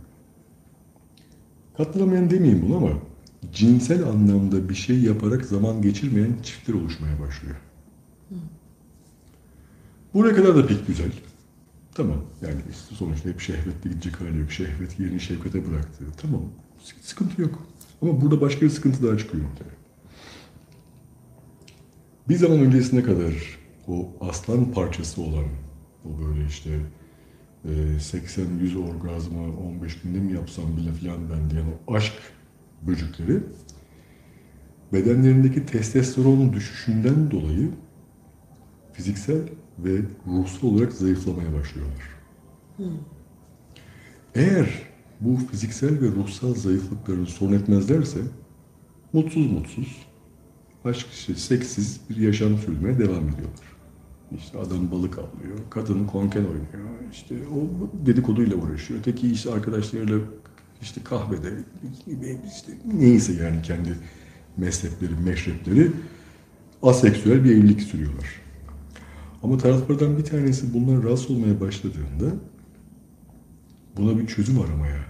katlanamayan 1.77 2.31
demeyeyim 2.31 2.63
bunu 2.63 2.77
ama 2.77 2.91
cinsel 3.53 4.03
anlamda 4.03 4.69
bir 4.69 4.75
şey 4.75 5.01
yaparak 5.01 5.45
zaman 5.45 5.83
geçirmeyen 5.83 6.37
çiftler 6.43 6.75
oluşmaya 6.75 7.21
başlıyor. 7.21 7.57
Buraya 10.15 10.35
kadar 10.35 10.57
da 10.57 10.67
pek 10.67 10.87
güzel. 10.87 11.13
Tamam 11.95 12.25
yani 12.43 12.61
işte 12.71 12.95
sonuçta 12.95 13.29
hep 13.29 13.41
şehvetle 13.41 13.91
gidecek 13.91 14.21
hali 14.21 14.39
yok. 14.39 14.53
Şehvet 14.53 15.01
yerini 15.01 15.21
şefkate 15.21 15.71
bıraktı. 15.71 16.05
Tamam 16.23 16.43
sıkıntı 17.03 17.43
yok. 17.43 17.67
Ama 18.03 18.21
burada 18.21 18.41
başka 18.41 18.61
bir 18.61 18.71
sıkıntı 18.71 19.09
daha 19.09 19.19
çıkıyor 19.19 19.45
ortaya. 19.53 19.81
Bir 22.29 22.37
zaman 22.37 22.59
öncesine 22.59 23.03
kadar 23.03 23.59
o 23.89 24.09
aslan 24.21 24.73
parçası 24.73 25.23
olan 25.23 25.45
o 26.05 26.09
böyle 26.25 26.47
işte 26.47 26.71
e, 27.65 27.69
80-100 27.69 28.91
orgazmı 28.91 29.59
15 29.59 30.01
günde 30.01 30.19
mi 30.19 30.33
yapsam 30.33 30.77
bile 30.77 30.93
filan 30.93 31.31
ben 31.31 31.51
diyen 31.51 31.65
o 31.89 31.95
aşk 31.95 32.13
böcekleri 32.83 33.43
bedenlerindeki 34.93 35.67
testosteron 35.67 36.53
düşüşünden 36.53 37.31
dolayı 37.31 37.71
fiziksel 38.93 39.41
ve 39.79 40.01
ruhsal 40.27 40.69
olarak 40.69 40.93
zayıflamaya 40.93 41.53
başlıyorlar. 41.53 42.03
Eğer 44.35 44.90
bu 45.21 45.37
fiziksel 45.37 46.01
ve 46.01 46.07
ruhsal 46.07 46.55
zayıflıklarını 46.55 47.27
sorun 47.27 47.53
etmezlerse 47.53 48.19
mutsuz 49.13 49.53
mutsuz, 49.53 50.07
aşk 50.85 51.07
işte 51.13 51.35
seksiz 51.35 52.01
bir 52.11 52.17
yaşam 52.17 52.59
sürmeye 52.59 52.99
devam 52.99 53.29
ediyorlar. 53.29 53.71
İşte 54.39 54.59
adam 54.59 54.91
balık 54.91 55.19
avlıyor, 55.19 55.59
kadın 55.71 56.07
konken 56.07 56.45
oynuyor, 56.45 56.91
işte 57.13 57.35
o 57.35 57.89
dedikoduyla 58.07 58.57
uğraşıyor. 58.57 59.01
Öteki 59.01 59.33
işte 59.33 59.53
arkadaşlarıyla 59.53 60.19
işte 60.83 61.03
kahvede, 61.05 61.53
işte 62.47 62.73
neyse 62.95 63.33
yani 63.33 63.63
kendi 63.63 63.99
mezhepleri, 64.57 65.15
meşrepleri 65.25 65.91
aseksüel 66.83 67.45
bir 67.45 67.51
evlilik 67.51 67.81
sürüyorlar. 67.81 68.41
Ama 69.43 69.59
taraflardan 69.59 70.19
bir 70.19 70.25
tanesi 70.25 70.75
bundan 70.75 71.03
rahatsız 71.03 71.31
olmaya 71.31 71.61
başladığında 71.61 72.35
buna 73.97 74.19
bir 74.19 74.27
çözüm 74.27 74.61
aramaya 74.61 75.10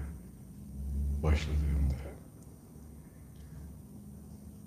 başladığında 1.22 1.94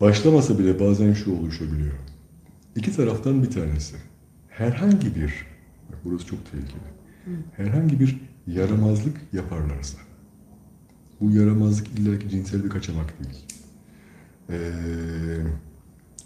başlamasa 0.02 0.60
bile 0.60 0.80
bazen 0.80 1.14
şu 1.14 1.40
oluşabiliyor. 1.40 1.94
İki 2.76 2.96
taraftan 2.96 3.44
bir 3.44 3.52
tanesi 3.52 3.96
herhangi 4.50 5.16
bir 5.16 5.46
bak 5.92 6.00
burası 6.06 6.26
çok 6.26 6.52
tehlikeli. 6.52 6.94
Herhangi 7.58 8.00
bir 8.00 8.20
yaramazlık 8.48 9.18
yaparlarsa 9.34 9.98
bu 11.22 11.32
yaramazlık 11.32 11.88
illaki 12.00 12.30
cinsel 12.30 12.64
bir 12.64 12.70
kaçamak 12.70 13.14
değil. 13.24 13.46
Ee, 14.50 14.56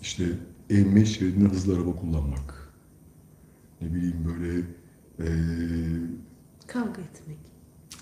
işte 0.02 0.26
emniyet 0.70 1.08
şeridinde 1.08 1.50
hızlı 1.50 1.76
araba 1.78 1.96
kullanmak. 1.96 2.74
Ne 3.82 3.94
bileyim 3.94 4.18
böyle 4.26 4.60
ee, 5.20 5.26
Kavga 6.68 7.02
etmek. 7.02 7.38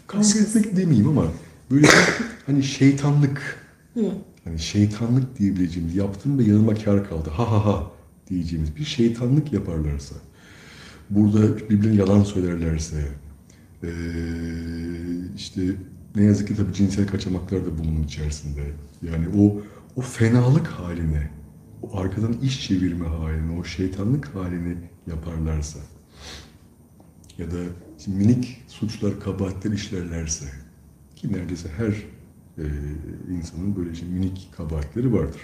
kavga 0.07 0.23
Başkası. 0.23 0.59
etmek 0.59 0.77
demeyeyim 0.77 1.07
ama 1.09 1.25
böyle 1.71 1.87
hani 2.45 2.63
şeytanlık. 2.63 3.65
Hani 4.43 4.59
şeytanlık 4.59 5.39
diyebileceğimiz 5.39 5.95
yaptım 5.95 6.37
ve 6.39 6.43
yanıma 6.43 6.75
kar 6.75 7.09
kaldı 7.09 7.29
ha 7.29 7.51
ha 7.51 7.65
ha 7.65 7.91
diyeceğimiz 8.29 8.75
bir 8.75 8.83
şeytanlık 8.85 9.53
yaparlarsa 9.53 10.15
burada 11.09 11.57
birbirine 11.69 11.95
yalan 11.95 12.23
söylerlerse 12.23 13.07
eee, 13.83 13.89
işte 15.35 15.61
ne 16.15 16.23
yazık 16.23 16.47
ki 16.47 16.55
tabii 16.55 16.73
cinsel 16.73 17.07
kaçamaklar 17.07 17.65
da 17.65 17.77
bunun 17.77 18.03
içerisinde. 18.03 18.61
Yani 19.01 19.27
o 19.37 19.61
o 19.95 20.01
fenalık 20.01 20.67
haline 20.67 21.29
o 21.81 21.97
arkadan 21.99 22.33
iş 22.43 22.67
çevirme 22.67 23.07
halini, 23.07 23.59
o 23.59 23.63
şeytanlık 23.63 24.35
halini 24.35 24.77
yaparlarsa 25.07 25.79
ya 27.37 27.51
da 27.51 27.57
minik 28.07 28.63
suçlar, 28.67 29.19
kabahatler 29.19 29.71
işlerlerse 29.71 30.45
ki 31.27 31.33
neredeyse 31.33 31.69
her 31.77 31.91
e, 32.57 32.65
insanın 33.37 33.75
böyle 33.75 33.95
şey, 33.95 34.07
minik 34.07 34.49
kabahatleri 34.57 35.13
vardır. 35.13 35.41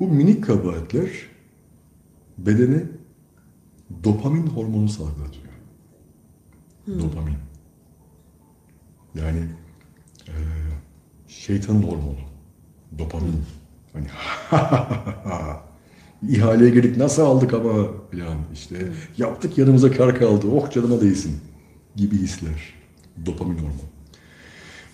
Bu 0.00 0.08
minik 0.08 0.44
kabahatler 0.44 1.10
bedene 2.38 2.82
dopamin 4.04 4.46
hormonu 4.46 4.88
salgılatıyor. 4.88 5.46
Dopamin. 6.86 7.36
Yani 9.14 9.38
e, 10.28 10.34
şeytanın 11.28 11.82
hormonu. 11.82 12.18
Dopamin. 12.98 13.42
Hani 13.92 14.06
ihaleye 16.28 16.70
girdik 16.70 16.96
nasıl 16.96 17.22
aldık 17.22 17.54
ama 17.54 17.72
falan 18.12 18.38
işte 18.52 18.92
yaptık 19.16 19.58
yanımıza 19.58 19.92
kar 19.92 20.18
kaldı 20.18 20.46
oh 20.46 20.70
canıma 20.70 21.00
değsin 21.00 21.40
gibi 21.96 22.16
hisler. 22.16 22.74
Dopamin 23.26 23.56
hormonu. 23.56 23.95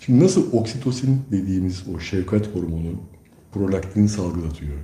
Şimdi 0.06 0.24
nasıl 0.24 0.52
oksitosin 0.52 1.22
dediğimiz 1.30 1.84
o 1.94 2.00
şefkat 2.00 2.54
hormonu 2.54 3.00
prolaktin 3.52 4.06
salgılatıyor. 4.06 4.78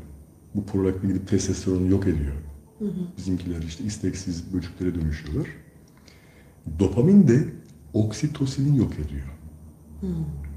Bu 0.55 0.67
prolaktin 0.67 1.09
gidip 1.09 1.29
testosteronu 1.29 1.89
yok 1.89 2.07
ediyor. 2.07 2.35
Bizimkiler 3.17 3.63
işte 3.63 3.85
isteksiz 3.85 4.55
böceklere 4.55 4.95
dönüşüyorlar. 4.95 5.49
Dopamin 6.79 7.29
de 7.29 7.49
oksitosini 7.93 8.79
yok 8.79 8.93
ediyor. 8.95 9.27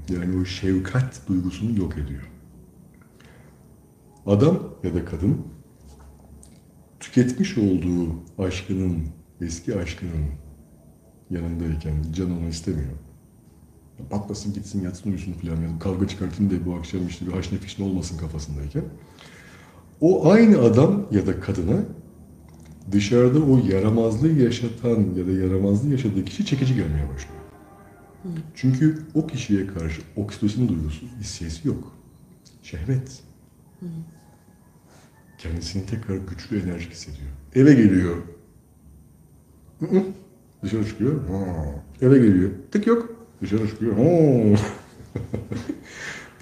Yani 0.08 0.36
o 0.40 0.44
şefkat 0.44 1.28
duygusunu 1.28 1.78
yok 1.78 1.98
ediyor. 1.98 2.30
Adam 4.26 4.58
ya 4.82 4.94
da 4.94 5.04
kadın 5.04 5.46
tüketmiş 7.00 7.58
olduğu 7.58 8.08
aşkının, 8.38 9.02
eski 9.40 9.78
aşkının 9.78 10.26
yanındayken 11.30 11.94
can 12.12 12.38
onu 12.38 12.48
istemiyor. 12.48 13.11
Patlasın 14.10 14.52
gitsin 14.52 14.82
yatsın 14.82 15.10
uyusun 15.10 15.32
falan 15.32 15.56
ya 15.56 15.78
kavga 15.80 16.08
çıkartın 16.08 16.50
da 16.50 16.66
bu 16.66 16.74
akşam 16.74 17.06
işte 17.06 17.26
bir 17.26 17.32
haşne 17.32 17.58
fişne 17.58 17.84
olmasın 17.84 18.18
kafasındayken. 18.18 18.84
O 20.00 20.30
aynı 20.30 20.58
adam 20.58 21.06
ya 21.10 21.26
da 21.26 21.40
kadına 21.40 21.76
dışarıda 22.92 23.38
o 23.38 23.58
yaramazlığı 23.58 24.32
yaşatan 24.32 25.14
ya 25.16 25.26
da 25.26 25.30
yaramazlığı 25.30 25.88
yaşadığı 25.88 26.24
kişi 26.24 26.46
çekici 26.46 26.74
gelmeye 26.74 27.08
başlıyor. 27.14 27.42
Çünkü 28.54 28.98
o 29.14 29.26
kişiye 29.26 29.66
karşı 29.66 30.02
oksitosin 30.16 30.68
duygusu, 30.68 31.06
hissiyesi 31.20 31.68
yok. 31.68 31.92
Şehvet. 32.62 33.22
Kendisini 35.38 35.86
tekrar 35.86 36.16
güçlü 36.16 36.60
enerji 36.62 36.90
hissediyor. 36.90 37.28
Eve 37.54 37.74
geliyor. 37.74 38.16
Hı 39.80 39.86
hı. 39.86 40.02
Dışarı 40.62 40.86
çıkıyor. 40.86 41.28
Ha. 41.28 41.64
Eve 42.00 42.18
geliyor. 42.18 42.50
Tık 42.70 42.86
yok. 42.86 43.11
Dışarı 43.42 43.68
çıkıyor. 43.68 43.96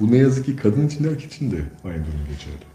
Bu 0.01 0.13
ne 0.13 0.17
yazık 0.17 0.47
ki 0.47 0.57
kadın 0.57 0.87
için 0.87 1.05
de 1.05 1.09
erkek 1.11 1.33
için 1.33 1.51
de 1.51 1.57
aynı 1.85 2.07
durum 2.07 2.21
geçerli. 2.31 2.71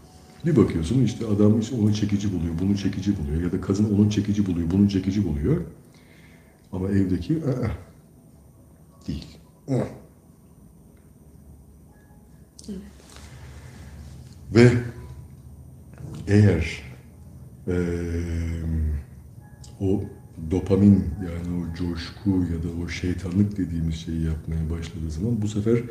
Bir 0.46 0.56
bakıyorsun 0.56 1.02
işte 1.02 1.26
adam 1.26 1.60
işte 1.60 1.76
onu 1.76 1.94
çekici 1.94 2.32
buluyor, 2.32 2.54
bunu 2.58 2.76
çekici 2.76 3.18
buluyor 3.18 3.42
ya 3.42 3.52
da 3.52 3.60
kadın 3.60 3.98
onu 3.98 4.10
çekici 4.10 4.46
buluyor, 4.46 4.70
bunu 4.70 4.88
çekici 4.88 5.24
buluyor. 5.24 5.62
Ama 6.72 6.88
evdeki 6.88 7.34
ı-ı, 7.34 7.70
değil. 9.08 9.38
Hı. 9.68 9.86
Ve 14.54 14.72
eğer 16.28 16.82
eee, 17.66 17.74
o 19.80 20.04
dopamin 20.50 21.04
yani 21.24 21.56
o 21.62 21.76
coşku 21.76 22.30
ya 22.30 22.62
da 22.62 22.82
o 22.84 22.88
şeytanlık 22.88 23.56
dediğimiz 23.58 23.94
şeyi 23.94 24.22
yapmaya 24.24 24.70
başladığı 24.70 25.10
zaman 25.10 25.42
bu 25.42 25.48
sefer 25.48 25.82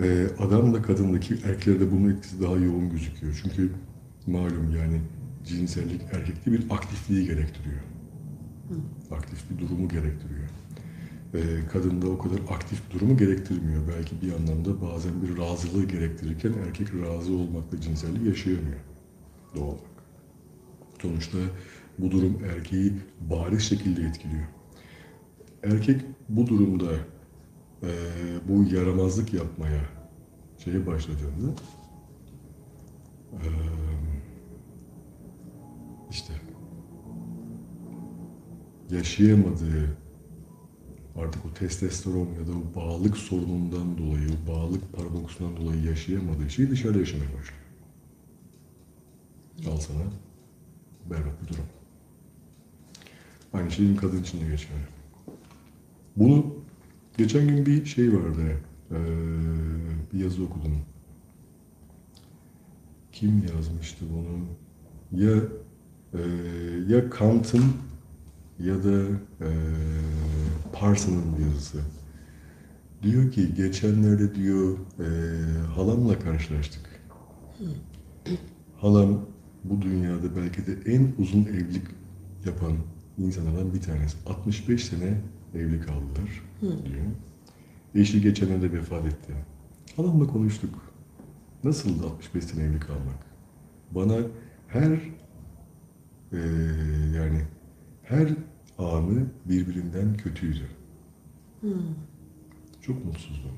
eee 0.00 0.26
adamla 0.38 0.82
kadındaki 0.82 1.34
erkeklerde 1.34 1.92
bunun 1.92 2.10
etkisi 2.10 2.42
daha 2.42 2.56
yoğun 2.56 2.90
gözüküyor. 2.90 3.40
Çünkü 3.42 3.70
malum 4.26 4.76
yani 4.76 5.00
cinsellik 5.46 6.00
erkekte 6.12 6.52
bir 6.52 6.62
aktifliği 6.70 7.26
gerektiriyor. 7.26 7.80
Aktif 9.10 9.50
bir 9.50 9.58
durumu 9.58 9.88
gerektiriyor. 9.88 10.48
Eee 11.34 11.66
kadında 11.72 12.08
o 12.08 12.18
kadar 12.18 12.38
aktif 12.50 12.90
durumu 12.92 13.16
gerektirmiyor. 13.16 13.82
Belki 13.96 14.14
bir 14.22 14.32
anlamda 14.32 14.80
bazen 14.82 15.12
bir 15.22 15.38
razılığı 15.42 15.84
gerektirirken 15.84 16.52
erkek 16.66 16.88
razı 16.94 17.32
olmakla 17.32 17.80
cinselliği 17.80 18.28
yaşayamıyor 18.28 18.78
doğal 19.54 19.64
olarak. 19.66 19.80
Sonuçta 21.02 21.38
bu 21.98 22.10
durum 22.10 22.38
erkeği 22.56 22.92
bariz 23.30 23.62
şekilde 23.62 24.02
etkiliyor. 24.02 24.44
Erkek 25.62 26.00
bu 26.28 26.46
durumda 26.46 26.92
eee, 27.82 27.88
bu 28.48 28.74
yaramazlık 28.74 29.34
yapmaya 29.34 29.80
şeye 30.64 30.86
başladığında 30.86 31.54
eee, 33.32 33.38
işte 36.10 36.32
yaşayamadığı 38.90 39.96
artık 41.16 41.46
o 41.46 41.54
testosteron 41.54 42.26
ya 42.40 42.46
da 42.46 42.52
o 42.52 42.76
bağlılık 42.80 43.16
sorunundan 43.16 43.98
dolayı, 43.98 44.28
o 44.44 44.50
bağlılık 44.52 44.92
paradoksundan 44.92 45.56
dolayı 45.56 45.82
yaşayamadığı 45.84 46.50
şeyi 46.50 46.70
dışarıda 46.70 46.98
yaşamaya 46.98 47.28
başlıyor. 47.28 47.62
Al 49.74 49.80
sana 49.80 50.00
berbat 51.10 51.42
bir 51.42 51.48
durum. 51.48 51.64
Aynı 53.54 53.70
şey 53.70 53.96
kadın 53.96 54.22
için 54.22 54.40
de 54.40 54.44
geçerli. 54.44 54.84
Bunu 56.16 56.46
geçen 57.18 57.48
gün 57.48 57.66
bir 57.66 57.84
şey 57.86 58.12
vardı. 58.12 58.40
eee, 58.90 58.98
bir 60.12 60.18
yazı 60.24 60.44
okudum. 60.44 60.78
Kim 63.12 63.42
yazmıştı 63.56 64.04
bunu? 64.12 64.38
Ya 65.24 65.34
eee, 66.14 66.20
ya 66.88 67.10
Kant'ın 67.10 67.64
ya 68.60 68.84
da 68.84 69.02
eee 69.40 69.48
Parsons'ın 70.72 71.38
bir 71.38 71.44
yazısı. 71.44 71.78
Diyor 73.02 73.32
ki 73.32 73.54
geçenlerde 73.54 74.34
diyor 74.34 74.78
eee, 75.00 75.06
halamla 75.76 76.18
karşılaştık. 76.18 77.00
Halam 78.80 79.20
bu 79.64 79.82
dünyada 79.82 80.36
belki 80.36 80.66
de 80.66 80.92
en 80.92 81.08
uzun 81.18 81.42
evlilik 81.44 81.82
yapan 82.46 82.72
insanlardan 83.18 83.74
bir 83.74 83.80
tanesi. 83.80 84.16
65 84.26 84.84
sene 84.84 85.20
evli 85.54 85.80
kaldılar 85.80 86.42
diyor. 86.62 87.04
Eşi 87.94 88.20
geçenlerde 88.20 88.72
vefat 88.72 89.06
etti. 89.06 89.32
Halamla 89.96 90.26
konuştuk. 90.26 90.74
Nasıldı 91.64 92.06
65 92.06 92.44
sene 92.44 92.62
evli 92.64 92.80
kalmak? 92.80 93.26
Bana 93.90 94.16
her 94.68 94.90
eee, 96.32 96.40
yani 97.16 97.40
her 98.02 98.28
anı 98.78 99.26
birbirinden 99.44 100.16
kötüydü. 100.16 100.66
Çok 102.82 103.04
mutsuzdum. 103.04 103.50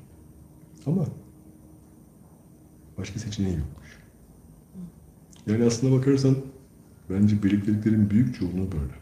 Ama 0.85 1.05
başka 2.97 3.19
seçeneği 3.19 3.57
yokmuş. 3.57 3.97
Yani 5.47 5.63
aslına 5.65 5.95
bakarsan 5.99 6.35
bence 7.09 7.43
birlikteliklerin 7.43 8.09
büyük 8.09 8.39
çoğunluğu 8.39 8.71
böyle. 8.71 8.93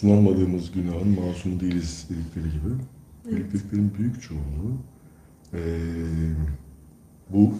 Sınanmadığımız 0.00 0.72
günahın 0.72 1.08
masum 1.08 1.60
değiliz 1.60 2.06
dedikleri 2.10 2.52
gibi. 2.52 2.74
Birlikteliklerin 3.24 3.94
büyük 3.98 4.22
çoğunluğu 4.22 4.76
eee, 5.54 5.60
bu 7.30 7.54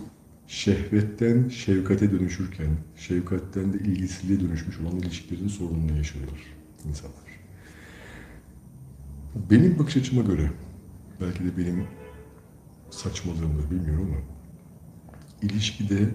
şehvetten 0.46 1.48
şefkate 1.48 2.12
dönüşürken, 2.12 2.68
şefkatten 2.96 3.72
de 3.72 3.78
ilgisizliğe 3.78 4.40
dönüşmüş 4.40 4.80
olan 4.80 4.96
ilişkilerin 4.98 5.48
sorununu 5.48 5.96
yaşıyorlar 5.96 6.40
insanlar. 6.88 7.40
Benim 9.50 9.78
bakış 9.78 9.96
açıma 9.96 10.22
göre, 10.22 10.50
belki 11.20 11.44
de 11.44 11.58
benim 11.58 11.84
saçmalığımdır 12.90 13.70
bilmiyorum 13.70 14.08
ama 14.10 14.20
ilişkide 15.42 16.08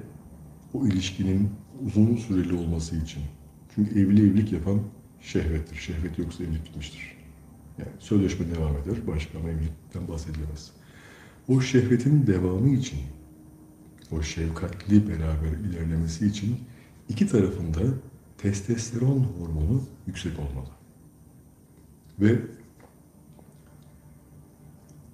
o 0.73 0.87
ilişkinin 0.87 1.49
uzun 1.85 2.15
süreli 2.15 2.53
olması 2.53 2.95
için. 2.95 3.23
Çünkü 3.75 3.99
evli 3.99 4.29
evlilik 4.29 4.51
yapan 4.51 4.79
şehvettir. 5.23 5.75
Şehvet 5.75 6.19
yoksa 6.19 6.43
evlilik 6.43 6.65
bitmiştir. 6.65 7.17
Yani 7.77 7.91
sözleşme 7.99 8.55
devam 8.55 8.77
eder, 8.77 9.07
başka 9.07 9.39
ama 9.39 9.49
evlilikten 9.49 10.07
bahsedilemez. 10.07 10.71
O 11.47 11.61
şehvetin 11.61 12.27
devamı 12.27 12.69
için, 12.69 12.99
o 14.11 14.21
şefkatli 14.21 15.07
beraber 15.09 15.51
ilerlemesi 15.51 16.27
için 16.27 16.59
iki 17.09 17.27
tarafında 17.27 17.79
testosteron 18.37 19.19
hormonu 19.19 19.83
yüksek 20.07 20.39
olmalı. 20.39 20.69
Ve 22.19 22.39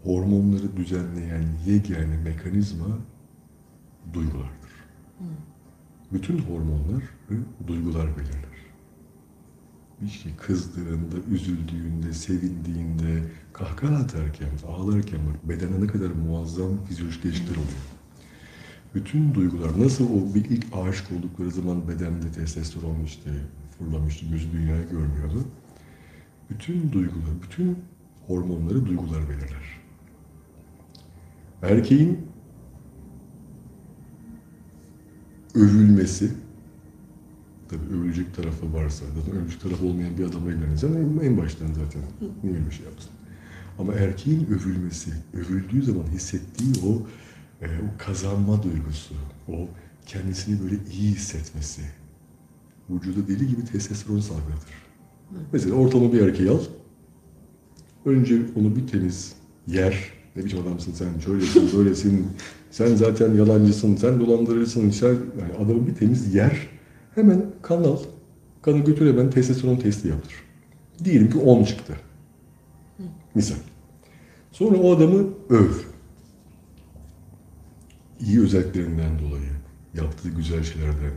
hormonları 0.03 0.77
düzenleyen 0.77 1.45
yegane 1.65 2.17
mekanizma 2.17 2.87
duygulardır. 4.13 4.49
bütün 6.13 6.37
hormonlar 6.37 7.03
duygular 7.67 8.17
belirler. 8.17 8.58
Bir 10.01 10.09
şey 10.09 10.31
kızdığında, 10.35 11.15
üzüldüğünde, 11.31 12.13
sevindiğinde, 12.13 13.23
kahkaha 13.53 13.95
atarken, 13.95 14.49
ağlarken 14.67 15.19
bak 15.27 15.49
bedene 15.49 15.81
ne 15.81 15.87
kadar 15.87 16.07
muazzam 16.07 16.85
fizyolojik 16.87 17.23
değişiklikler 17.23 17.55
oluyor. 17.55 17.99
Bütün 18.95 19.33
duygular 19.33 19.79
nasıl 19.79 20.05
o 20.05 20.35
bir 20.35 20.45
ilk 20.45 20.65
aşık 20.73 21.11
oldukları 21.11 21.51
zaman 21.51 21.87
bedende 21.87 22.31
testosteron 22.31 23.03
işte 23.05 23.29
fırlamıştı, 23.77 24.25
gözü 24.25 24.51
dünyayı 24.51 24.89
görmüyordu. 24.89 25.45
Bütün 26.49 26.91
duygular, 26.91 27.31
bütün 27.43 27.77
hormonları 28.27 28.85
duygular 28.85 29.29
belirler. 29.29 29.79
Erkeğin 31.61 32.27
övülmesi, 35.55 36.31
tabii 37.69 37.95
övülecek 37.95 38.35
tarafı 38.35 38.73
varsa, 38.73 39.05
zaten 39.15 39.39
övülecek 39.39 39.61
tarafı 39.61 39.85
olmayan 39.85 40.17
bir 40.17 40.23
adamla 40.23 40.51
evlenirsen 40.51 40.87
en, 40.93 41.25
en 41.27 41.37
baştan 41.37 41.67
zaten 41.67 42.01
niye 42.43 42.55
öyle 42.55 42.65
bir 42.65 42.71
şey 42.71 42.85
yapsın. 42.85 43.11
Ama 43.79 43.93
erkeğin 43.93 44.45
övülmesi, 44.45 45.11
övüldüğü 45.33 45.83
zaman 45.83 46.03
hissettiği 46.03 46.73
o, 46.85 47.07
e, 47.61 47.65
o 47.65 47.97
kazanma 47.97 48.63
duygusu, 48.63 49.15
o 49.47 49.67
kendisini 50.05 50.63
böyle 50.63 50.75
iyi 50.93 51.11
hissetmesi, 51.11 51.81
vücuda 52.89 53.27
deli 53.27 53.47
gibi 53.47 53.65
testosteron 53.65 54.19
salgılatır. 54.19 54.73
Mesela 55.53 55.75
ortalama 55.75 56.13
bir 56.13 56.21
erkeği 56.21 56.49
al, 56.49 56.59
önce 58.05 58.41
onu 58.55 58.75
bir 58.75 58.87
temiz 58.87 59.33
yer, 59.67 60.11
ne 60.35 60.45
biçim 60.45 60.59
adamsın 60.59 60.93
sen, 60.93 61.19
şöylesin, 61.25 61.69
böylesin, 61.77 62.27
sen 62.71 62.95
zaten 62.95 63.33
yalancısın, 63.33 63.95
sen 63.95 64.19
dolandırıcısın, 64.19 64.89
sen, 64.89 65.07
yani 65.39 65.53
adamı 65.65 65.87
bir 65.87 65.95
temiz 65.95 66.35
yer, 66.35 66.69
hemen 67.19 67.45
kan 67.61 67.83
al, 67.83 67.97
kanı 68.61 68.77
götür 68.77 69.07
hemen 69.13 69.29
testosteron 69.29 69.75
testi 69.75 70.07
yaptır. 70.07 70.33
Diyelim 71.03 71.29
ki 71.29 71.37
10 71.37 71.63
çıktı. 71.63 71.95
Misal. 73.35 73.55
Sonra 74.51 74.77
o 74.77 74.95
adamı 74.95 75.27
öv. 75.49 75.71
İyi 78.19 78.41
özelliklerinden 78.41 79.19
dolayı, 79.19 79.51
yaptığı 79.93 80.29
güzel 80.29 80.63
şeylerden, 80.63 81.13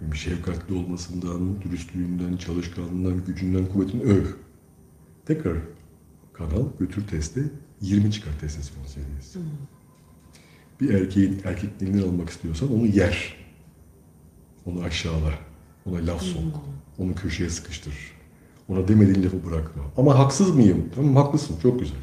bir 0.00 0.16
şefkatli 0.16 0.74
olmasından, 0.74 1.62
dürüstlüğünden, 1.62 2.36
çalışkanlığından, 2.36 3.24
gücünden, 3.24 3.66
kuvvetinden 3.66 4.06
öv. 4.06 4.24
Tekrar 5.26 5.56
kanal 6.32 6.64
götür 6.78 7.06
teste 7.06 7.40
20 7.80 8.12
çıkar 8.12 8.40
testosteron 8.40 8.86
seviyesi. 8.86 9.38
Bir 10.80 10.94
erkeğin 10.94 11.40
erkekliğini 11.44 12.02
almak 12.02 12.30
istiyorsan 12.30 12.74
onu 12.74 12.86
yer. 12.86 13.36
Onu 14.68 14.82
aşağıla. 14.82 15.32
Ona 15.86 16.06
laf 16.06 16.22
sok. 16.22 16.62
Onu 16.98 17.14
köşeye 17.14 17.50
sıkıştır. 17.50 17.94
Ona 18.68 18.88
demediğin 18.88 19.24
lafı 19.24 19.44
bırakma. 19.44 19.82
Ama 19.96 20.18
haksız 20.18 20.50
mıyım? 20.50 20.90
Tamam 20.94 21.16
haklısın. 21.16 21.56
Çok 21.62 21.80
güzel. 21.80 21.98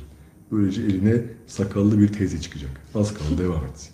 Böylece 0.52 0.82
eline 0.82 1.22
sakallı 1.48 2.00
bir 2.00 2.14
teyze 2.14 2.42
çıkacak. 2.42 2.82
Az 2.96 3.14
kaldı 3.14 3.38
devam 3.44 3.66
et. 3.66 3.92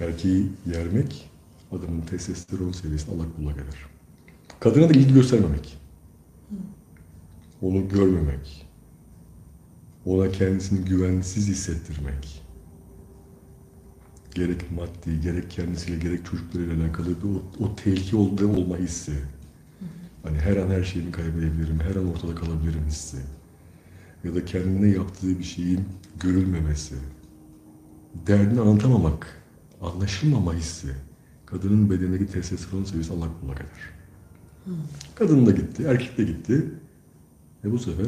Erkeği 0.00 0.52
yermek 0.74 1.30
adamın 1.72 2.00
testosteron 2.00 2.72
seviyesini 2.72 3.14
allak 3.14 3.38
bullak 3.38 3.54
eder. 3.54 3.86
Kadına 4.60 4.88
da 4.88 4.92
ilgi 4.92 5.14
göstermemek. 5.14 5.78
Onu 7.62 7.88
görmemek. 7.88 8.66
Ona 10.06 10.30
kendisini 10.30 10.84
güvensiz 10.84 11.48
hissettirmek. 11.48 12.45
Gerek 14.36 14.72
maddi, 14.72 15.20
gerek 15.20 15.50
kendisiyle, 15.50 15.98
gerek 15.98 16.26
çocuklarıyla 16.26 16.84
alakalı 16.84 17.08
bir 17.08 17.28
o, 17.28 17.64
o 17.64 17.76
tehlike 17.76 18.16
olduğu 18.16 18.48
olma 18.48 18.76
hissi. 18.76 19.12
Hani 20.22 20.38
her 20.38 20.56
an 20.56 20.68
her 20.68 20.84
şeyimi 20.84 21.12
kaybedebilirim, 21.12 21.80
her 21.80 21.96
an 21.96 22.10
ortada 22.10 22.34
kalabilirim 22.34 22.84
hissi. 22.88 23.16
Ya 24.24 24.34
da 24.34 24.44
kendine 24.44 24.88
yaptığı 24.88 25.38
bir 25.38 25.44
şeyin 25.44 25.84
görülmemesi. 26.20 26.94
Derdini 28.26 28.60
anlatamamak, 28.60 29.42
anlaşılmama 29.80 30.54
hissi. 30.54 30.88
Kadının 31.46 31.90
bedenindeki 31.90 32.26
testosteron 32.26 32.84
seviyesi 32.84 33.12
allak 33.12 33.42
bullak 33.42 33.60
eder. 33.60 33.90
Kadın 35.14 35.46
da 35.46 35.50
gitti, 35.50 35.84
erkek 35.88 36.18
de 36.18 36.24
gitti. 36.24 36.70
E 37.64 37.72
bu 37.72 37.78
sefer 37.78 38.06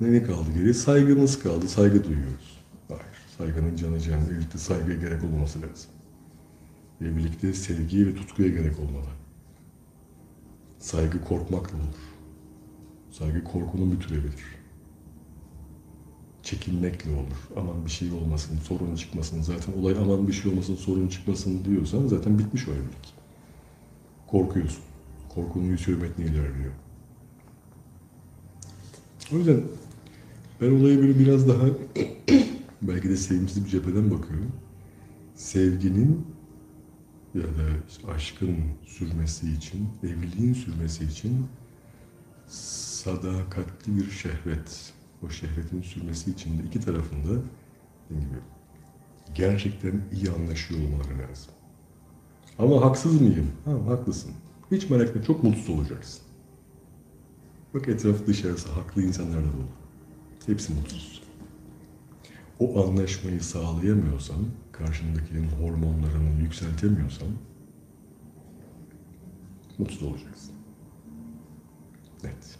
ne, 0.00 0.12
ne 0.12 0.22
kaldı 0.22 0.52
geriye? 0.54 0.74
Saygımız 0.74 1.38
kaldı, 1.38 1.68
saygı 1.68 2.04
duyuyoruz. 2.04 2.57
Saygının 3.38 3.76
canı 3.76 4.00
can, 4.00 4.20
evlilikte 4.20 4.58
saygıya 4.58 4.96
gerek 4.96 5.24
olmaması 5.24 5.62
lazım. 5.62 5.90
Evlilikte 7.00 7.52
sevgiye 7.52 8.06
ve 8.06 8.14
tutkuya 8.14 8.48
gerek 8.48 8.78
olmalı. 8.78 9.06
Saygı 10.78 11.24
korkmakla 11.24 11.76
olur. 11.76 11.98
Saygı 13.10 13.44
korkunun 13.44 13.92
bir 13.92 14.00
türevidir. 14.00 14.44
Çekinmekle 16.42 17.10
olur. 17.10 17.48
Aman 17.56 17.84
bir 17.84 17.90
şey 17.90 18.12
olmasın, 18.12 18.58
sorun 18.64 18.96
çıkmasın. 18.96 19.42
Zaten 19.42 19.72
olay 19.72 19.96
aman 20.02 20.28
bir 20.28 20.32
şey 20.32 20.52
olmasın, 20.52 20.76
sorun 20.76 21.08
çıkmasın 21.08 21.64
diyorsan 21.64 22.06
zaten 22.06 22.38
bitmiş 22.38 22.68
o 22.68 22.70
evlilik. 22.70 23.14
Korkuyorsun. 24.26 24.82
Korkunun 25.28 25.64
yüz 25.64 25.86
hürmetine 25.86 26.24
ilerliyor. 26.24 26.72
O 29.32 29.36
yüzden 29.36 29.62
ben 30.60 30.70
olaya 30.70 30.98
böyle 30.98 31.18
biraz 31.18 31.48
daha 31.48 31.64
belki 32.82 33.08
de 33.08 33.16
sevimsiz 33.16 33.64
bir 33.64 33.70
cepheden 33.70 34.10
bakıyorum. 34.10 34.52
Sevginin 35.34 36.26
ya 37.34 37.42
da 37.42 38.12
aşkın 38.12 38.56
sürmesi 38.86 39.52
için, 39.52 39.88
evliliğin 40.02 40.54
sürmesi 40.54 41.04
için 41.04 41.46
sadakatli 42.46 43.96
bir 43.96 44.10
şehvet, 44.10 44.92
o 45.26 45.30
şehvetin 45.30 45.82
sürmesi 45.82 46.30
için 46.30 46.58
de 46.58 46.62
iki 46.62 46.80
tarafında 46.80 47.40
gibi 48.10 48.38
gerçekten 49.34 50.02
iyi 50.12 50.30
anlaşıyor 50.30 50.80
olmaları 50.80 51.18
lazım. 51.18 51.52
Ama 52.58 52.84
haksız 52.84 53.20
mıyım? 53.20 53.50
Ha, 53.64 53.72
haklısın. 53.86 54.30
Hiç 54.70 54.90
merak 54.90 55.08
etme, 55.08 55.22
çok 55.22 55.44
mutsuz 55.44 55.68
olacaksın. 55.70 56.20
Bak 57.74 57.88
etraf 57.88 58.26
dışarısı 58.26 58.68
haklı 58.68 59.02
insanlar 59.02 59.38
da 59.38 59.44
dolu. 59.44 59.68
Hepsi 60.46 60.74
mutsuz. 60.74 61.17
O 62.58 62.84
anlaşmayı 62.84 63.42
sağlayamıyorsan, 63.42 64.46
karşındakinin 64.72 65.48
hormonlarını 65.48 66.42
yükseltemiyorsan 66.42 67.28
mutsuz 69.78 70.02
olacaksın. 70.02 70.54
Net. 72.24 72.58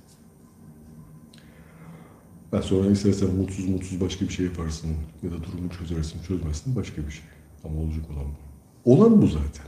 Ben 2.53 2.61
sonra 2.61 2.91
istersen 2.91 3.35
mutsuz 3.35 3.69
mutsuz 3.69 4.01
başka 4.01 4.25
bir 4.25 4.31
şey 4.31 4.47
yaparsın 4.47 4.91
ya 5.23 5.31
da 5.31 5.35
durumu 5.45 5.71
çözersin, 5.79 6.23
çözmezsin 6.23 6.77
başka 6.77 7.07
bir 7.07 7.11
şey. 7.11 7.25
Ama 7.65 7.81
olacak 7.81 8.05
olan 8.11 8.25
bu. 8.25 8.93
Olan 8.93 9.23
bu 9.23 9.27
zaten. 9.27 9.67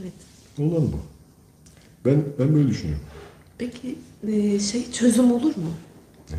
Evet. 0.00 0.12
Olan 0.58 0.92
bu. 0.92 0.98
Ben 2.04 2.24
ben 2.38 2.54
böyle 2.54 2.68
düşünüyorum. 2.68 3.04
Peki 3.58 3.98
e, 4.26 4.60
şey 4.60 4.92
çözüm 4.92 5.32
olur 5.32 5.56
mu? 5.56 5.70
Ne? 6.30 6.38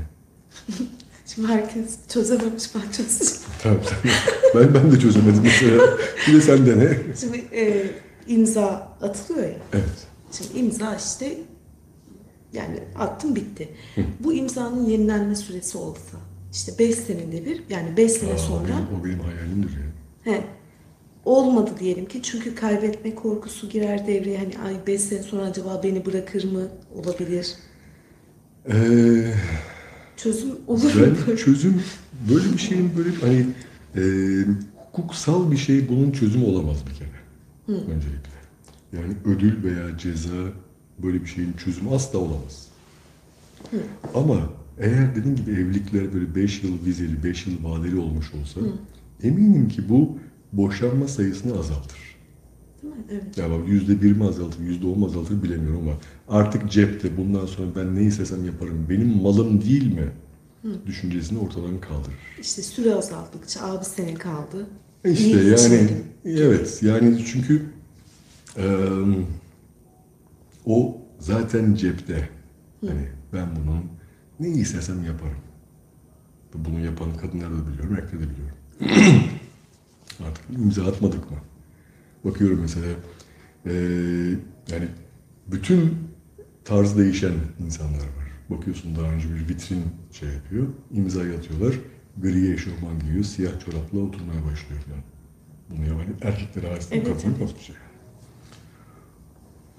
Şimdi 1.26 1.48
herkes 1.48 1.96
çözememiş 2.10 2.64
ben 2.76 2.92
çözeceğim. 2.92 3.44
Tamam 3.64 3.80
sen. 3.84 4.12
ben 4.56 4.74
ben 4.74 4.92
de 4.92 5.00
çözemedim 5.00 5.42
mesela. 5.44 5.84
Bir 6.28 6.34
de 6.34 6.42
sen 6.42 6.66
dene. 6.66 6.98
Şimdi 7.20 7.38
e, 7.38 7.86
imza 8.28 8.66
atılıyor 9.02 9.48
ya. 9.48 9.56
Evet. 9.74 10.08
Şimdi 10.32 10.60
imza 10.60 10.96
işte 10.96 11.38
yani 12.54 12.80
attım 13.00 13.36
bitti. 13.36 13.70
Bu 14.20 14.34
imzanın 14.34 14.86
yenilenme 14.86 15.36
süresi 15.36 15.78
olsa 15.78 16.18
işte 16.54 16.72
5 16.80 16.96
senede 16.96 17.46
bir 17.46 17.64
yani 17.70 17.98
5 17.98 18.12
sene 18.12 18.34
Aa, 18.34 18.38
sonra 18.38 18.68
benim- 18.68 19.02
o 19.02 19.06
benim 19.06 19.20
hayalimdir 19.20 19.70
ya. 19.70 19.84
he, 20.34 20.44
olmadı 21.26 21.72
diyelim 21.80 22.06
ki 22.06 22.22
çünkü 22.24 22.56
kaybetme 22.56 23.16
korkusu 23.16 23.70
girer 23.70 24.08
devreye 24.08 24.38
hani 24.38 24.58
ay 24.68 24.76
5 24.88 25.02
sene 25.02 25.24
sonra 25.24 25.42
acaba 25.44 25.82
beni 25.84 26.06
bırakır 26.06 26.52
mı 26.52 26.62
olabilir. 26.96 27.54
Ee, 28.70 28.74
Çözüm 30.18 30.50
olur 30.68 30.84
mu? 30.84 31.02
ben 31.30 31.36
çözüm 31.36 31.82
böyle 32.30 32.54
bir 32.54 32.58
şeyin 32.58 32.92
böyle 32.98 33.10
hani 33.22 33.46
e, 33.96 34.02
hukuksal 34.76 35.52
bir 35.52 35.58
şey 35.58 35.90
bunun 35.90 36.12
çözümü 36.12 36.46
olamaz 36.46 36.78
bir 36.90 36.94
kere. 36.94 37.10
Öncelikle. 37.68 38.36
Yani 38.94 39.14
ödül 39.26 39.64
veya 39.64 39.98
ceza 39.98 40.52
böyle 41.04 41.22
bir 41.22 41.28
şeyin 41.28 41.54
çözümü 41.54 41.90
asla 41.90 42.20
olamaz. 42.20 42.68
Ama 44.14 44.50
eğer 44.80 45.16
dediğim 45.16 45.36
gibi 45.36 45.52
evlilikler 45.52 46.14
böyle 46.14 46.36
5 46.36 46.64
yıl 46.64 46.86
vizeli, 46.86 47.24
5 47.24 47.48
yıl 47.48 47.64
vadeli 47.64 48.00
olmuş 48.00 48.32
olsa 48.34 48.60
eminim 49.24 49.68
ki 49.68 49.90
bu 49.90 50.18
boşanma 50.54 51.08
sayısını 51.08 51.60
azaltır. 51.60 52.05
Evet. 53.12 53.38
Ya 53.38 53.50
bak 53.50 53.68
yüzde 53.68 54.02
bir 54.02 54.12
mi 54.12 54.28
azaltır, 54.28 54.60
yüzde 54.64 54.88
on 54.88 55.00
mu 55.00 55.06
azaltır 55.06 55.44
bilemiyorum 55.44 55.82
ama 55.82 55.98
artık 56.40 56.72
cepte 56.72 57.18
bundan 57.18 57.46
sonra 57.46 57.68
ben 57.76 57.96
ne 57.96 58.04
istesem 58.04 58.46
yaparım, 58.46 58.86
benim 58.90 59.22
malım 59.22 59.62
değil 59.62 59.94
mi 59.94 60.10
düşüncesini 60.86 61.40
ortadan 61.40 61.80
kaldırır. 61.82 62.16
İşte 62.42 62.62
süre 62.62 62.94
azaldıkça 62.94 63.66
abi 63.66 63.86
sene 63.86 64.14
kaldı. 64.14 64.68
İşte 65.06 65.24
İyi 65.24 65.36
yani 65.36 65.54
içmedim. 65.54 66.04
evet 66.26 66.84
yani 66.84 67.26
çünkü 67.26 67.66
eee, 68.58 68.66
o 70.66 70.98
zaten 71.20 71.76
cepte. 71.76 72.30
Hani 72.88 73.08
ben 73.34 73.48
bunun 73.56 73.82
ne 74.40 74.60
istersem 74.62 75.06
yaparım. 75.06 75.38
Bunu 76.54 76.80
yapan 76.86 77.18
kadınlar 77.18 77.52
da 77.52 77.68
biliyorum, 77.68 77.96
erkekler 77.96 78.20
de 78.20 78.24
biliyorum. 78.30 78.56
Artık 80.28 80.46
imza 80.60 80.86
atmadık 80.86 81.32
mı? 81.32 81.38
Bakıyorum 82.26 82.60
mesela 82.62 82.86
eee, 83.66 83.74
yani 84.72 84.88
bütün 85.48 85.94
tarz 86.66 86.98
değişen 86.98 87.34
insanlar 87.66 87.98
var. 88.00 88.26
Bakıyorsun 88.50 88.96
daha 88.96 89.12
önce 89.12 89.28
bir 89.36 89.50
vitrin 89.50 89.84
şey 90.12 90.30
yapıyor, 90.30 90.68
imzayı 90.92 91.38
atıyorlar. 91.38 91.76
Gri 92.22 92.54
eşofman 92.54 93.00
giyiyor, 93.00 93.24
siyah 93.24 93.60
çorapla 93.66 94.00
oturmaya 94.00 94.46
başlıyor 94.46 94.82
falan. 94.82 95.02
Bunu 95.70 95.88
yapan 95.88 96.06
erkeklere 96.22 96.68
ait 96.72 96.88
Evet, 96.92 97.04
kadının 97.08 97.36
evet. 97.40 97.56
bir 97.60 97.64
şey. 97.64 97.76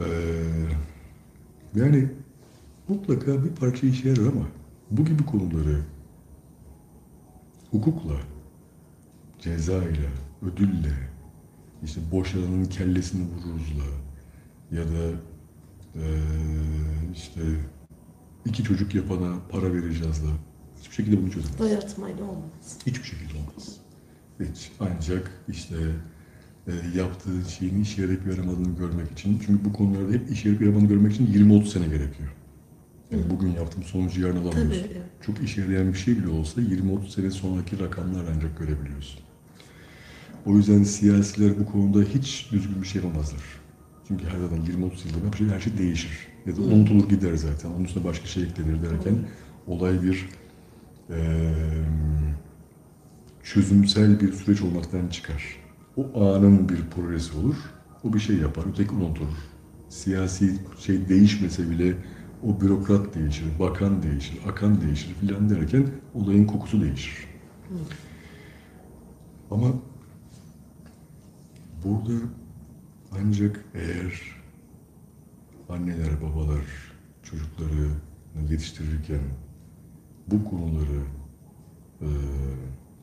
Ee, 0.01 0.07
yani 1.75 2.09
mutlaka 2.89 3.45
bir 3.45 3.49
parça 3.49 3.87
işe 3.87 4.09
yarar 4.09 4.21
ama 4.27 4.47
bu 4.91 5.05
gibi 5.05 5.25
konuları 5.25 5.81
hukukla, 7.71 8.17
cezayla, 9.39 10.11
ödülle, 10.43 10.93
işte 11.87 12.01
boşananın 12.13 12.65
kellesini 12.65 13.23
vururuzla 13.23 13.85
ya 14.73 14.85
da 14.85 15.11
eee, 15.95 16.03
işte 17.15 17.41
iki 18.45 18.65
çocuk 18.65 18.95
yapana 18.95 19.35
para 19.51 19.73
vereceğiz 19.75 20.23
hiçbir 20.81 20.95
şekilde 20.95 21.23
bunu 21.23 21.31
çözemez. 21.31 21.59
Dayatmayla 21.59 22.25
olmaz. 22.25 22.79
Hiçbir 22.87 23.05
şekilde 23.05 23.33
olmaz. 23.39 23.77
Hiç. 24.41 24.73
Ancak 24.81 25.31
işte 25.49 25.77
e, 26.67 26.73
yaptığı 26.99 27.51
şeyin 27.59 27.83
işe 27.83 28.03
yarayıp 28.03 28.27
yaramadığını 28.27 28.77
görmek 28.79 29.13
için, 29.13 29.43
çünkü 29.47 29.65
bu 29.65 29.73
konularda 29.73 30.13
hep 30.13 30.31
işe 30.31 30.49
yarayıp 30.49 30.63
yaramadığını 30.63 30.89
görmek 30.89 31.13
için 31.13 31.27
20-30 31.27 31.67
sene 31.67 31.87
gerekiyor. 31.87 32.29
Yani 33.11 33.23
bugün 33.31 33.49
yaptığım 33.49 33.83
sonucu 33.83 34.21
yarın 34.21 34.37
alamıyorsun. 34.37 34.83
Tabii. 34.83 35.03
Çok 35.27 35.43
işe 35.45 35.61
yarayan 35.61 35.93
bir 35.93 35.99
şey 35.99 36.19
bile 36.19 36.29
olsa 36.29 36.61
20-30 36.61 37.09
sene 37.11 37.31
sonraki 37.31 37.81
rakamlar 37.81 38.25
ancak 38.37 38.59
görebiliyorsun. 38.59 39.21
O 40.47 40.57
yüzden 40.57 40.83
siyasiler 40.83 41.59
bu 41.61 41.67
konuda 41.67 42.03
hiç 42.03 42.49
düzgün 42.53 42.83
bir 42.83 42.87
şey 42.87 43.03
yapamazlar. 43.03 43.41
Çünkü 44.09 44.25
her 44.25 44.31
zaman 44.39 44.67
20-30 44.67 45.09
yılda 45.09 45.33
bir 45.33 45.39
şey, 45.39 45.49
her 45.49 45.61
şey 45.61 45.79
değişir. 45.79 46.29
Ya 46.47 46.57
da 46.57 46.61
unutulur 46.61 47.09
gider 47.09 47.35
zaten. 47.35 47.71
Onun 47.71 47.85
üstüne 47.85 48.05
başka 48.05 48.27
şey 48.27 48.43
eklenir 48.43 48.83
derken 48.83 49.15
olay 49.67 50.03
bir 50.03 50.29
eee 51.11 51.17
çözümsel 53.43 54.21
bir 54.21 54.33
süreç 54.33 54.63
olmaktan 54.63 55.09
çıkar. 55.09 55.45
O 55.97 56.25
anın 56.25 56.69
bir 56.69 56.79
projesi 56.97 57.37
olur. 57.39 57.57
O 58.05 58.13
bir 58.13 58.19
şey 58.19 58.37
yapar, 58.37 58.65
öteki 58.71 58.91
unutur. 58.95 59.27
Siyasi 59.89 60.55
şey 60.79 61.09
değişmese 61.09 61.71
bile 61.71 61.95
o 62.43 62.61
bürokrat 62.61 63.15
değişir, 63.15 63.47
bakan 63.61 64.03
değişir, 64.03 64.39
akan 64.49 64.81
değişir 64.81 65.15
filan 65.21 65.51
derken 65.51 65.87
olayın 66.15 66.47
kokusu 66.47 66.83
değişir. 66.83 67.27
Ama 69.51 69.67
burada 71.87 72.25
ancak 73.13 73.65
eğer 73.75 74.37
anneler, 75.69 76.23
babalar 76.23 76.65
çocukları 77.23 77.89
yetiştirirken 78.51 79.21
bu 80.29 80.45
konuları 80.45 81.03
eee, 82.01 82.09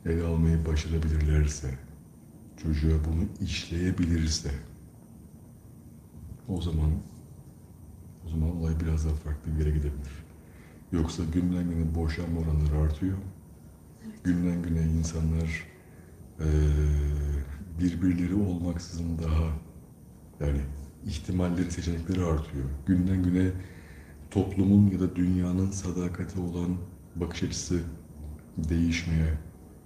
ele 0.06 0.22
almayı 0.22 0.66
başarabilirlerse, 0.66 1.78
çocuğa 2.62 2.92
bunu 3.04 3.46
işleyebilirse, 3.48 4.50
o 6.48 6.60
zaman 6.62 6.90
o 8.26 8.28
zaman 8.28 8.56
olay 8.56 8.80
biraz 8.80 9.04
daha 9.06 9.14
farklı 9.14 9.52
bir 9.52 9.58
yere 9.58 9.70
gidebilir. 9.70 10.24
Yoksa 10.92 11.22
günden 11.32 11.70
güne 11.70 11.94
boşanma 11.94 12.40
oranları 12.40 12.78
artıyor. 12.90 13.18
Günden 14.24 14.62
güne 14.62 14.82
insanlar 14.82 15.66
eee, 16.40 16.46
birbirleri 17.80 18.34
olmaksızın 18.34 19.18
daha 19.18 19.50
yani 20.40 20.60
ihtimalleri, 21.06 21.70
seçenekleri 21.70 22.24
artıyor. 22.24 22.64
Günden 22.86 23.22
güne 23.22 23.50
toplumun 24.30 24.90
ya 24.90 25.00
da 25.00 25.16
dünyanın 25.16 25.70
sadakati 25.70 26.40
olan 26.40 26.76
bakış 27.16 27.42
açısı 27.42 27.80
değişmeye 28.56 29.38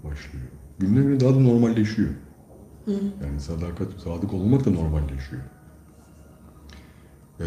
başlıyor. 0.04 0.46
Günden 0.78 1.02
güne 1.02 1.20
daha 1.20 1.34
da 1.34 1.40
normalleşiyor. 1.40 2.10
Yani 3.22 3.40
sadakat, 3.40 3.92
sadık 3.92 4.34
olmak 4.34 4.64
da 4.64 4.70
normalleşiyor. 4.70 5.42
Ee, 7.40 7.44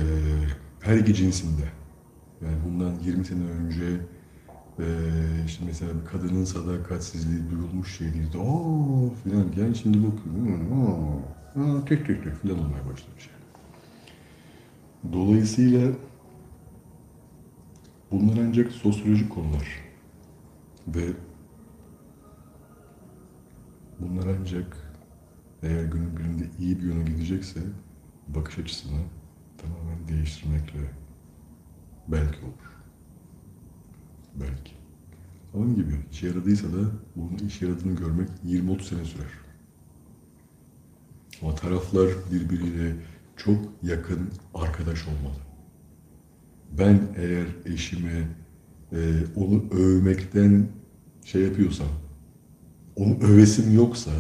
her 0.82 0.98
iki 0.98 1.14
cinsinde. 1.14 1.64
Yani 2.42 2.56
bundan 2.66 3.00
20 3.00 3.26
sene 3.26 3.44
önce 3.44 4.02
ee, 4.80 4.84
işte 5.46 5.64
mesela 5.66 5.92
bir 6.02 6.06
kadının 6.06 6.46
sadakatsizliği 6.46 7.50
duyulmuş 7.52 8.00
değildi. 8.00 8.38
Aa 8.38 9.10
filan 9.24 9.46
yani 9.58 9.76
şimdi 9.76 9.98
bakıyorum. 9.98 10.74
Aa, 10.74 11.62
aa, 11.62 11.86
tek 11.86 12.08
tek 12.08 12.24
tek 12.24 12.36
filan 12.36 12.60
olmaya 12.60 12.86
başlamış. 12.92 13.30
Dolayısıyla 15.14 15.92
bunlar 18.12 18.38
ancak 18.38 18.72
sosyolojik 18.72 19.30
konular. 19.30 19.68
Ve 20.88 21.06
bunlar 24.00 24.28
ancak 24.40 24.78
eğer 25.64 25.84
günün 25.84 26.18
birinde 26.18 26.44
iyi 26.60 26.78
bir 26.80 26.84
yöne 26.84 27.04
gidecekse 27.04 27.60
bakış 28.28 28.60
açısını 28.60 29.00
tamamen 29.58 30.08
değiştirmekle 30.08 30.80
belki 32.08 32.38
olur. 32.46 32.71
Belki. 34.36 34.72
Onun 35.54 35.76
gibi 35.76 35.96
işe 36.12 36.28
yaradıysa 36.28 36.68
da 36.68 36.92
bunun 37.16 37.48
işe 37.48 37.66
yaradığını 37.66 37.96
görmek 37.96 38.30
20-30 38.46 38.84
sene 38.84 39.06
sürer. 39.06 39.28
Ama 41.42 41.56
taraflar 41.56 42.08
birbiriyle 42.32 42.96
çok 43.38 43.58
yakın 43.84 44.30
arkadaş 44.54 45.08
olmalı. 45.08 45.40
Ben 46.78 47.02
eğer 47.18 47.46
eşime 47.66 48.28
e, 48.92 48.98
onu 49.36 49.64
övmekten 49.72 50.68
şey 51.26 51.42
yapıyorsam, 51.42 51.88
onu 52.96 53.18
övesim 53.22 53.76
yoksa 53.76 54.12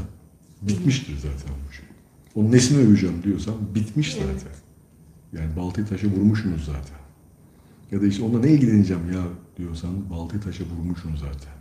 bitmiştir 0.62 1.16
zaten 1.16 1.56
bu 1.70 1.74
şey. 1.74 1.86
Onun 2.36 2.52
nesini 2.52 2.78
öveceğim 2.78 3.24
diyorsam 3.24 3.56
bitmiş 3.76 4.14
zaten. 4.14 4.56
Yani 5.34 5.56
baltayı 5.56 5.88
taşa 5.88 6.08
vurmuşsunuz 6.08 6.66
zaten. 6.66 6.98
Ya 7.92 8.02
da 8.02 8.06
işte 8.06 8.24
onunla 8.24 8.40
ne 8.40 8.52
ilgileneceğim 8.52 9.14
ya 9.14 9.24
diyorsan 9.58 10.10
baltayı 10.10 10.42
taşa 10.42 10.64
vurmuşsun 10.64 11.16
zaten. 11.16 11.54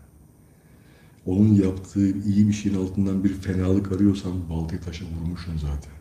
Onun 1.26 1.54
yaptığı 1.54 2.18
iyi 2.18 2.48
bir 2.48 2.52
şeyin 2.52 2.76
altından 2.76 3.24
bir 3.24 3.34
fenalık 3.34 3.92
arıyorsan 3.92 4.50
baltayı 4.50 4.80
taşa 4.80 5.04
vurmuşsun 5.04 5.56
zaten. 5.56 5.92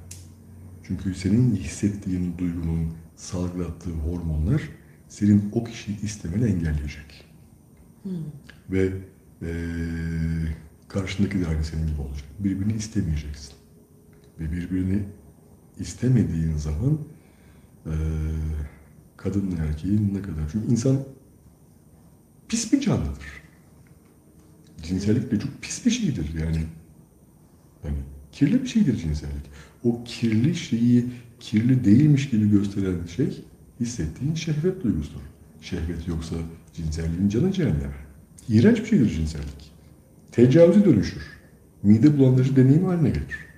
Çünkü 0.83 1.15
senin 1.15 1.55
hissettiğin 1.55 2.37
duygunun 2.37 2.93
salgılattığı 3.15 3.91
hormonlar 3.91 4.61
senin 5.07 5.49
o 5.53 5.63
kişiyi 5.63 6.01
istemeni 6.01 6.43
engelleyecek. 6.43 7.25
Ve 8.69 8.93
eee 9.41 9.49
karşındaki 10.87 11.41
de 11.41 11.47
aynı 11.47 11.63
senin 11.63 11.87
gibi 11.87 12.01
olacak. 12.01 12.25
Birbirini 12.39 12.73
istemeyeceksin. 12.73 13.53
Ve 14.39 14.51
birbirini 14.51 15.03
istemediğin 15.79 16.57
zaman 16.57 16.99
eee 17.85 17.93
kadınla 19.17 19.55
erkeğin 19.57 20.13
ne 20.13 20.21
kadar... 20.21 20.49
Çünkü 20.51 20.71
insan 20.71 20.97
pis 22.49 22.73
bir 22.73 22.81
canlıdır. 22.81 23.39
Cinsellik 24.83 25.31
de 25.31 25.39
çok 25.39 25.61
pis 25.61 25.85
bir 25.85 25.91
şeydir 25.91 26.33
yani. 26.39 26.63
Yani 27.83 27.97
kirli 28.31 28.63
bir 28.63 28.67
şeydir 28.67 28.97
cinsellik. 28.97 29.45
O 29.83 30.03
kirli 30.03 30.55
şeyi 30.55 31.05
kirli 31.39 31.85
değilmiş 31.85 32.29
gibi 32.29 32.49
gösteren 32.49 33.05
şey 33.15 33.41
hissettiğin 33.79 34.33
şehvet 34.33 34.83
duygusudur. 34.83 35.21
Şehvet 35.61 36.07
yoksa 36.07 36.35
cinselliğin 36.73 37.29
canı 37.29 37.51
cehenneme. 37.51 37.95
İğrenç 38.49 38.79
bir 38.79 38.85
şeydir 38.85 39.09
cinsellik. 39.09 39.71
Tecavüze 40.31 40.85
dönüşür. 40.85 41.23
Mide 41.83 42.17
bulandırıcı 42.17 42.55
deneyim 42.55 42.85
haline 42.85 43.09
gelir. 43.09 43.49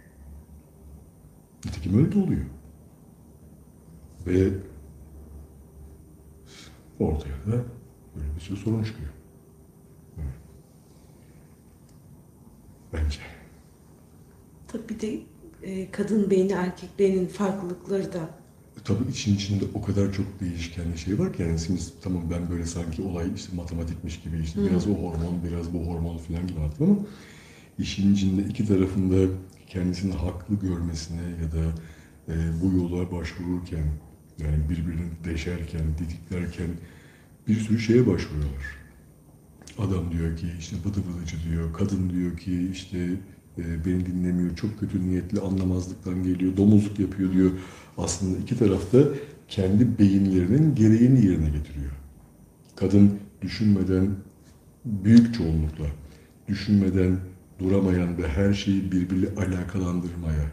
Nitekim 1.65 1.97
öyle 1.97 2.11
de 2.11 2.19
oluyor. 2.19 2.45
Ve 4.27 4.49
ortaya 6.99 7.51
da 7.51 7.65
böyle 8.15 8.35
bir 8.35 8.41
sürü 8.41 8.57
sorun 8.57 8.83
çıkıyor. 8.83 9.09
Evet. 10.17 10.33
Bence. 12.93 13.19
Tabii 14.67 14.89
bir 14.89 14.99
de 14.99 15.19
e, 15.63 15.91
kadın 15.91 16.29
beyni 16.29 16.51
erkek 16.51 16.99
beyninin 16.99 17.27
farklılıkları 17.27 18.13
da 18.13 18.41
Tabii 18.83 19.09
için 19.09 19.35
içinde 19.35 19.65
o 19.73 19.81
kadar 19.81 20.13
çok 20.13 20.25
değişkenli 20.39 20.97
şey 20.97 21.19
var 21.19 21.33
ki 21.33 21.41
yani 21.41 21.59
şimdi 21.59 21.81
tamam 22.03 22.23
ben 22.31 22.49
böyle 22.49 22.65
sanki 22.65 23.01
olay 23.01 23.27
işte 23.35 23.55
matematikmiş 23.55 24.19
gibi 24.19 24.39
işte 24.43 24.61
biraz 24.69 24.87
o 24.87 24.93
hormon 24.93 25.43
biraz 25.49 25.73
bu 25.73 25.79
hormon 25.79 26.17
falan 26.17 26.47
gibi 26.47 26.59
anlattım 26.59 26.89
ama 26.89 26.99
işin 27.79 28.13
içinde 28.13 28.41
iki 28.41 28.67
tarafında 28.67 29.33
kendisini 29.67 30.13
haklı 30.13 30.55
görmesine 30.55 31.21
ya 31.21 31.51
da 31.51 31.73
e, 32.27 32.33
bu 32.61 32.77
yola 32.77 33.11
başvururken 33.11 33.85
yani 34.37 34.69
birbirini 34.69 35.09
deşerken, 35.23 35.81
didiklerken 35.97 36.69
bir 37.47 37.55
sürü 37.55 37.79
şeye 37.79 38.07
başvuruyorlar. 38.07 38.81
Adam 39.77 40.11
diyor 40.11 40.37
ki 40.37 40.47
işte 40.59 40.75
bıdı 40.85 40.99
bıdıcı 41.07 41.37
diyor, 41.49 41.73
kadın 41.73 42.09
diyor 42.09 42.37
ki 42.37 42.69
işte 42.71 42.97
e, 43.57 43.85
beni 43.85 44.05
dinlemiyor, 44.05 44.55
çok 44.55 44.79
kötü 44.79 45.09
niyetli 45.09 45.39
anlamazlıktan 45.39 46.23
geliyor, 46.23 46.57
domuzluk 46.57 46.99
yapıyor 46.99 47.33
diyor. 47.33 47.51
Aslında 47.97 48.37
iki 48.37 48.57
tarafta 48.57 48.99
kendi 49.47 49.99
beyinlerinin 49.99 50.75
gereğini 50.75 51.25
yerine 51.25 51.49
getiriyor. 51.49 51.91
Kadın 52.75 53.19
düşünmeden 53.41 54.09
büyük 54.85 55.33
çoğunlukla 55.35 55.85
düşünmeden 56.47 57.17
duramayan 57.59 58.17
ve 58.17 58.27
her 58.27 58.53
şeyi 58.53 58.91
birbiriyle 58.91 59.29
alakalandırmaya. 59.37 60.51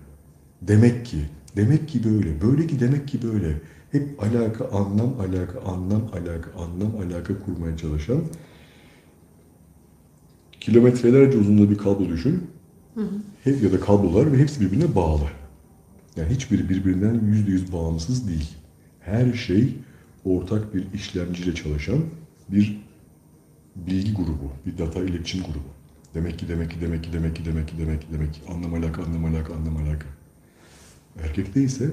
Demek 0.62 1.06
ki, 1.06 1.18
demek 1.56 1.88
ki 1.88 2.04
böyle, 2.04 2.42
böyle 2.42 2.66
ki 2.66 2.80
demek 2.80 3.08
ki 3.08 3.22
böyle. 3.22 3.60
Hep 3.92 4.22
alaka, 4.22 4.68
anlam, 4.68 5.20
alaka, 5.20 5.60
anlam, 5.60 6.02
alaka, 6.12 6.50
anlam, 6.58 6.96
alaka 6.96 7.38
kurmaya 7.40 7.76
çalışan 7.76 8.22
kilometrelerce 10.60 11.38
uzunluğunda 11.38 11.70
bir 11.70 11.78
kablo 11.78 12.08
düşün. 12.08 12.50
Hep 13.44 13.62
ya 13.62 13.72
da 13.72 13.80
kablolar 13.80 14.32
ve 14.32 14.38
hepsi 14.38 14.60
birbirine 14.60 14.94
bağlı. 14.94 15.22
Yani 16.16 16.30
hiçbiri 16.30 16.68
birbirinden 16.68 17.20
yüzde 17.26 17.50
yüz 17.50 17.72
bağımsız 17.72 18.28
değil. 18.28 18.48
Her 19.00 19.32
şey 19.32 19.74
ortak 20.24 20.74
bir 20.74 20.92
işlemciyle 20.94 21.54
çalışan 21.54 21.98
bir 22.48 22.80
bilgi 23.76 24.14
grubu, 24.14 24.52
bir 24.66 24.78
data 24.78 25.00
iletişim 25.00 25.42
grubu. 25.42 25.68
Demek 26.14 26.38
ki, 26.38 26.48
demek 26.48 26.70
ki, 26.70 26.76
demek 26.80 27.04
ki, 27.04 27.12
demek 27.12 27.36
ki, 27.36 27.44
demek 27.44 27.68
ki, 27.68 27.74
demek 27.78 28.00
ki, 28.00 28.06
demek 28.12 28.34
ki, 28.34 28.40
anlam 28.48 28.74
alaka, 28.74 29.02
anlam 29.02 29.24
alaka, 29.24 29.54
anlam 29.54 29.76
alaka. 29.76 30.06
Erkekte 31.22 31.62
ise 31.62 31.90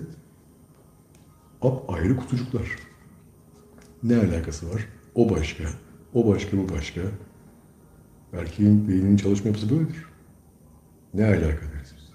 ap 1.62 1.90
ayrı 1.90 2.18
kutucuklar. 2.18 2.76
Ne 4.04 4.18
alakası 4.18 4.74
var? 4.74 4.86
O 5.16 5.30
başka, 5.30 5.64
o 6.14 6.28
başka, 6.28 6.58
bu 6.58 6.70
başka. 6.70 7.02
Erkeğin 8.34 8.88
beyninin 8.88 9.18
çalışma 9.18 9.48
yapısı 9.48 9.70
böyledir. 9.70 10.06
Ne 11.14 11.26
alaka 11.26 11.46
deriz 11.46 11.94
biz. 11.98 12.10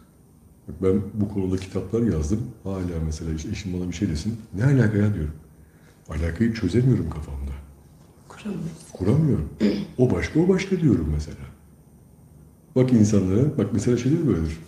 Ben 0.83 1.03
bu 1.15 1.29
konuda 1.29 1.57
kitaplar 1.57 2.03
yazdım. 2.03 2.41
Hala 2.65 3.01
mesela 3.07 3.35
işte 3.35 3.51
eşim 3.51 3.81
bana 3.81 3.89
bir 3.89 3.95
şey 3.95 4.09
desin. 4.09 4.41
Ne 4.55 4.65
alaka 4.65 4.99
ya 4.99 5.15
diyorum. 5.15 5.35
Alakayı 6.09 6.55
çözemiyorum 6.55 7.11
kafamda. 7.11 7.53
Kuramayız. 8.29 8.91
Kuramıyorum. 8.93 9.49
O 9.99 10.11
başka, 10.11 10.41
o 10.41 10.49
başka 10.49 10.81
diyorum 10.81 11.11
mesela. 11.15 11.37
Bak 12.77 12.93
insanlara, 12.93 13.59
bak 13.59 13.67
mesela 13.73 13.97
şey 13.97 14.13
mi 14.13 14.27
böyledir. 14.27 14.59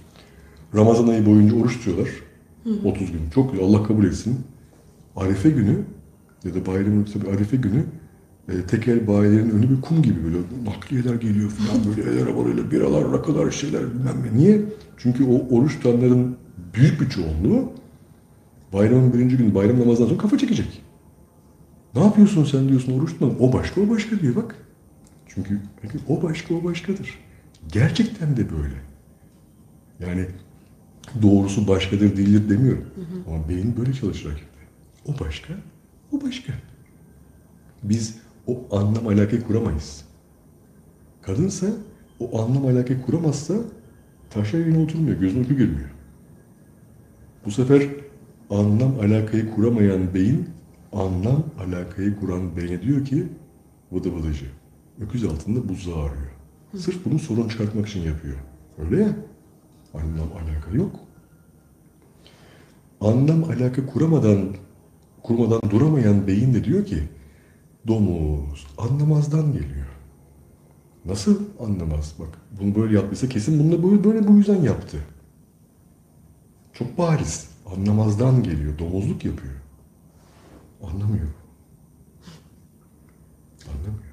Ramazan 0.74 1.08
ayı 1.08 1.26
boyunca 1.26 1.56
oruç 1.56 1.76
tutuyorlar. 1.78 2.08
30 2.84 3.12
gün. 3.12 3.30
Çok 3.34 3.54
Allah 3.62 3.82
kabul 3.82 4.04
etsin. 4.04 4.40
Arife 5.16 5.50
günü 5.50 5.78
ya 6.44 6.54
da 6.54 6.66
bayram 6.66 6.98
yoksa 6.98 7.22
bir 7.22 7.26
Arife 7.26 7.56
günü 7.56 7.84
e, 8.48 8.62
tekel 8.62 9.06
bayilerin 9.06 9.50
önü 9.50 9.70
bir 9.70 9.80
kum 9.80 10.02
gibi 10.02 10.24
böyle 10.24 10.36
nakliyeler 10.64 11.14
geliyor 11.14 11.50
falan 11.50 11.84
böyle 11.84 12.10
el 12.10 12.22
arabalarıyla 12.22 12.70
biralar, 12.70 13.12
rakılar, 13.12 13.50
şeyler 13.50 13.82
bilmem 13.82 14.16
ne. 14.24 14.38
Niye? 14.38 14.60
Çünkü 14.96 15.24
o 15.24 15.56
oruç 15.56 15.76
tutanların 15.76 16.36
büyük 16.74 17.00
bir 17.00 17.08
çoğunluğu 17.08 17.72
bayramın 18.72 19.12
birinci 19.12 19.36
günü 19.36 19.54
bayram 19.54 19.80
namazından 19.80 20.08
sonra 20.08 20.18
kafa 20.20 20.38
çekecek. 20.38 20.82
Ne 21.94 22.02
yapıyorsun 22.04 22.44
sen 22.44 22.68
diyorsun 22.68 22.98
oruç 22.98 23.10
tutmadın. 23.10 23.36
O 23.40 23.52
başka 23.52 23.80
o 23.80 23.88
başka 23.88 24.20
diyor 24.20 24.36
bak. 24.36 24.54
Çünkü 25.26 25.60
peki 25.82 25.98
o 26.08 26.22
başka 26.22 26.54
o 26.54 26.64
başkadır. 26.64 27.18
Gerçekten 27.72 28.36
de 28.36 28.46
böyle. 28.50 28.74
Yani 30.00 30.26
doğrusu 31.22 31.68
başkadır 31.68 32.16
değildir 32.16 32.48
demiyorum. 32.48 32.84
Ama 33.28 33.48
beyin 33.48 33.76
böyle 33.76 33.92
çalışır 33.92 34.30
hakikaten. 34.30 34.51
O 35.06 35.24
başka, 35.24 35.54
o 36.12 36.22
başka. 36.22 36.52
Biz 37.82 38.18
o 38.46 38.76
anlam 38.76 39.08
alakayı 39.08 39.42
kuramayız. 39.42 40.04
Kadınsa 41.22 41.66
o 42.20 42.42
anlam 42.42 42.66
alakayı 42.66 43.02
kuramazsa 43.02 43.54
taşa 44.30 44.58
yerine 44.58 44.78
oturmuyor, 44.78 45.16
gözüne 45.16 45.40
uyku 45.40 45.54
girmiyor. 45.54 45.90
Bu 47.46 47.50
sefer 47.50 47.88
anlam 48.50 49.00
alakayı 49.00 49.54
kuramayan 49.54 50.14
beyin, 50.14 50.48
anlam 50.92 51.44
alakayı 51.66 52.16
kuran 52.20 52.56
beyne 52.56 52.82
diyor 52.82 53.04
ki 53.04 53.28
vıdı 53.92 54.14
vıdıcı. 54.14 54.46
Öküz 55.00 55.24
altında 55.24 55.68
buzdağı 55.68 56.02
arıyor. 56.02 56.32
Sırf 56.76 57.04
bunu 57.04 57.18
sorun 57.18 57.48
çıkartmak 57.48 57.88
için 57.88 58.00
yapıyor. 58.00 58.36
Öyle 58.78 59.02
ya. 59.02 59.16
Anlam 59.94 60.28
alaka 60.32 60.76
yok. 60.76 61.00
Anlam 63.00 63.44
alaka 63.44 63.86
kuramadan 63.86 64.38
kurmadan 65.22 65.60
duramayan 65.70 66.26
beyin 66.26 66.54
de 66.54 66.64
diyor 66.64 66.86
ki 66.86 67.02
domuz 67.86 68.66
anlamazdan 68.78 69.52
geliyor. 69.52 69.86
Nasıl 71.04 71.40
anlamaz? 71.60 72.14
Bak 72.18 72.28
bunu 72.60 72.74
böyle 72.74 72.94
yaptıysa 72.94 73.28
kesin 73.28 73.58
bunu 73.58 73.90
böyle, 73.90 74.04
böyle 74.04 74.28
bu 74.28 74.32
yüzden 74.32 74.62
yaptı. 74.62 74.98
Çok 76.72 76.98
bariz. 76.98 77.48
Anlamazdan 77.76 78.42
geliyor. 78.42 78.78
Domuzluk 78.78 79.24
yapıyor. 79.24 79.54
Anlamıyor. 80.82 81.28
Anlamıyor. 83.68 84.12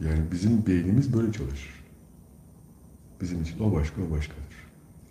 Yani 0.00 0.32
bizim 0.32 0.66
beynimiz 0.66 1.14
böyle 1.14 1.32
çalışır. 1.32 1.84
Bizim 3.20 3.42
için 3.42 3.60
o 3.60 3.72
başka, 3.72 4.02
o 4.02 4.10
başkadır. 4.10 4.46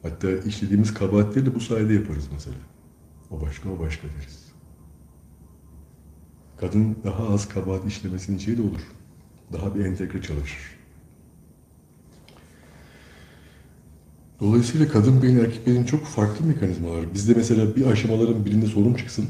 Hatta 0.02 0.32
işlediğimiz 0.32 0.94
kabahatleri 0.94 1.46
de 1.46 1.56
bu 1.56 1.60
sayede 1.60 1.94
yaparız 1.94 2.30
mesela. 2.34 2.58
O 3.32 3.42
başka, 3.42 3.70
o 3.70 3.80
başka 3.80 4.08
deriz. 4.08 4.45
Kadın 6.58 6.96
daha 7.04 7.28
az 7.28 7.50
kabahat 7.50 7.86
işlemesinin 7.88 8.38
şeyi 8.38 8.58
de 8.58 8.62
olur. 8.62 8.82
Daha 9.54 9.76
bir 9.76 9.86
entegre 9.86 10.22
çalışır. 10.22 10.76
Dolayısıyla 14.40 14.88
kadın 14.88 15.22
beyin 15.22 15.40
erkek 15.40 15.68
beyin 15.68 15.84
çok 15.84 16.06
farklı 16.06 16.46
mekanizmalar. 16.46 17.14
Bizde 17.14 17.34
mesela 17.34 17.76
bir 17.76 17.86
aşamaların 17.86 18.46
birinde 18.46 18.66
sorun 18.66 18.94
çıksın, 18.94 19.26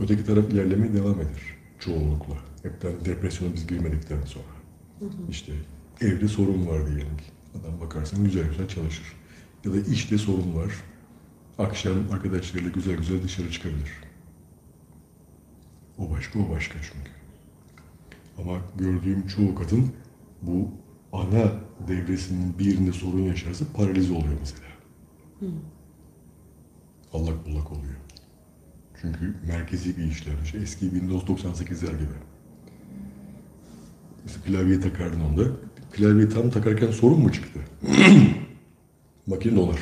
öteki 0.00 0.24
taraf 0.24 0.50
ilerlemeye 0.50 0.94
devam 0.94 1.20
eder 1.20 1.56
çoğunlukla. 1.78 2.34
Hepten 2.62 2.92
depresyona 3.04 3.54
biz 3.54 3.66
girmedikten 3.66 4.22
sonra. 4.24 4.44
İşte 5.30 5.52
evde 6.00 6.28
sorun 6.28 6.66
var 6.66 6.86
diyelim 6.86 7.16
ki. 7.16 7.24
Adam 7.60 7.80
bakarsan 7.80 8.24
güzel 8.24 8.48
güzel 8.48 8.68
çalışır. 8.68 9.06
Ya 9.64 9.72
da 9.72 9.76
işte 9.92 10.18
sorun 10.18 10.54
var. 10.54 10.72
Akşam 11.58 11.94
arkadaşlarıyla 12.12 12.70
güzel 12.70 12.96
güzel 12.96 13.22
dışarı 13.22 13.50
çıkabilir. 13.50 14.05
O 15.98 16.10
başka, 16.10 16.38
o 16.38 16.50
başka 16.50 16.74
çünkü. 16.82 17.10
Ama 18.38 18.60
gördüğüm 18.78 19.26
çoğu 19.26 19.54
kadın 19.54 19.92
bu 20.42 20.70
ana 21.12 21.52
devresinin 21.88 22.58
birinde 22.58 22.92
sorun 22.92 23.20
yaşarsa 23.22 23.64
paralize 23.74 24.12
oluyor 24.12 24.36
mesela. 24.40 24.66
Allak 27.12 27.46
bullak 27.46 27.72
oluyor. 27.72 27.94
Çünkü 29.00 29.34
merkezi 29.46 29.96
bir 29.96 30.04
işlemmiş. 30.04 30.54
Eski 30.54 30.80
Windows 30.90 31.24
98'ler 31.24 31.92
gibi. 31.98 32.14
Mesela 34.24 34.44
klavye 34.44 34.80
takardın 34.80 35.20
onda. 35.20 35.42
Klavyeyi 35.92 36.28
tam 36.28 36.50
takarken 36.50 36.90
sorun 36.90 37.20
mu 37.20 37.32
çıktı? 37.32 37.60
Makine 39.26 39.56
donar. 39.56 39.80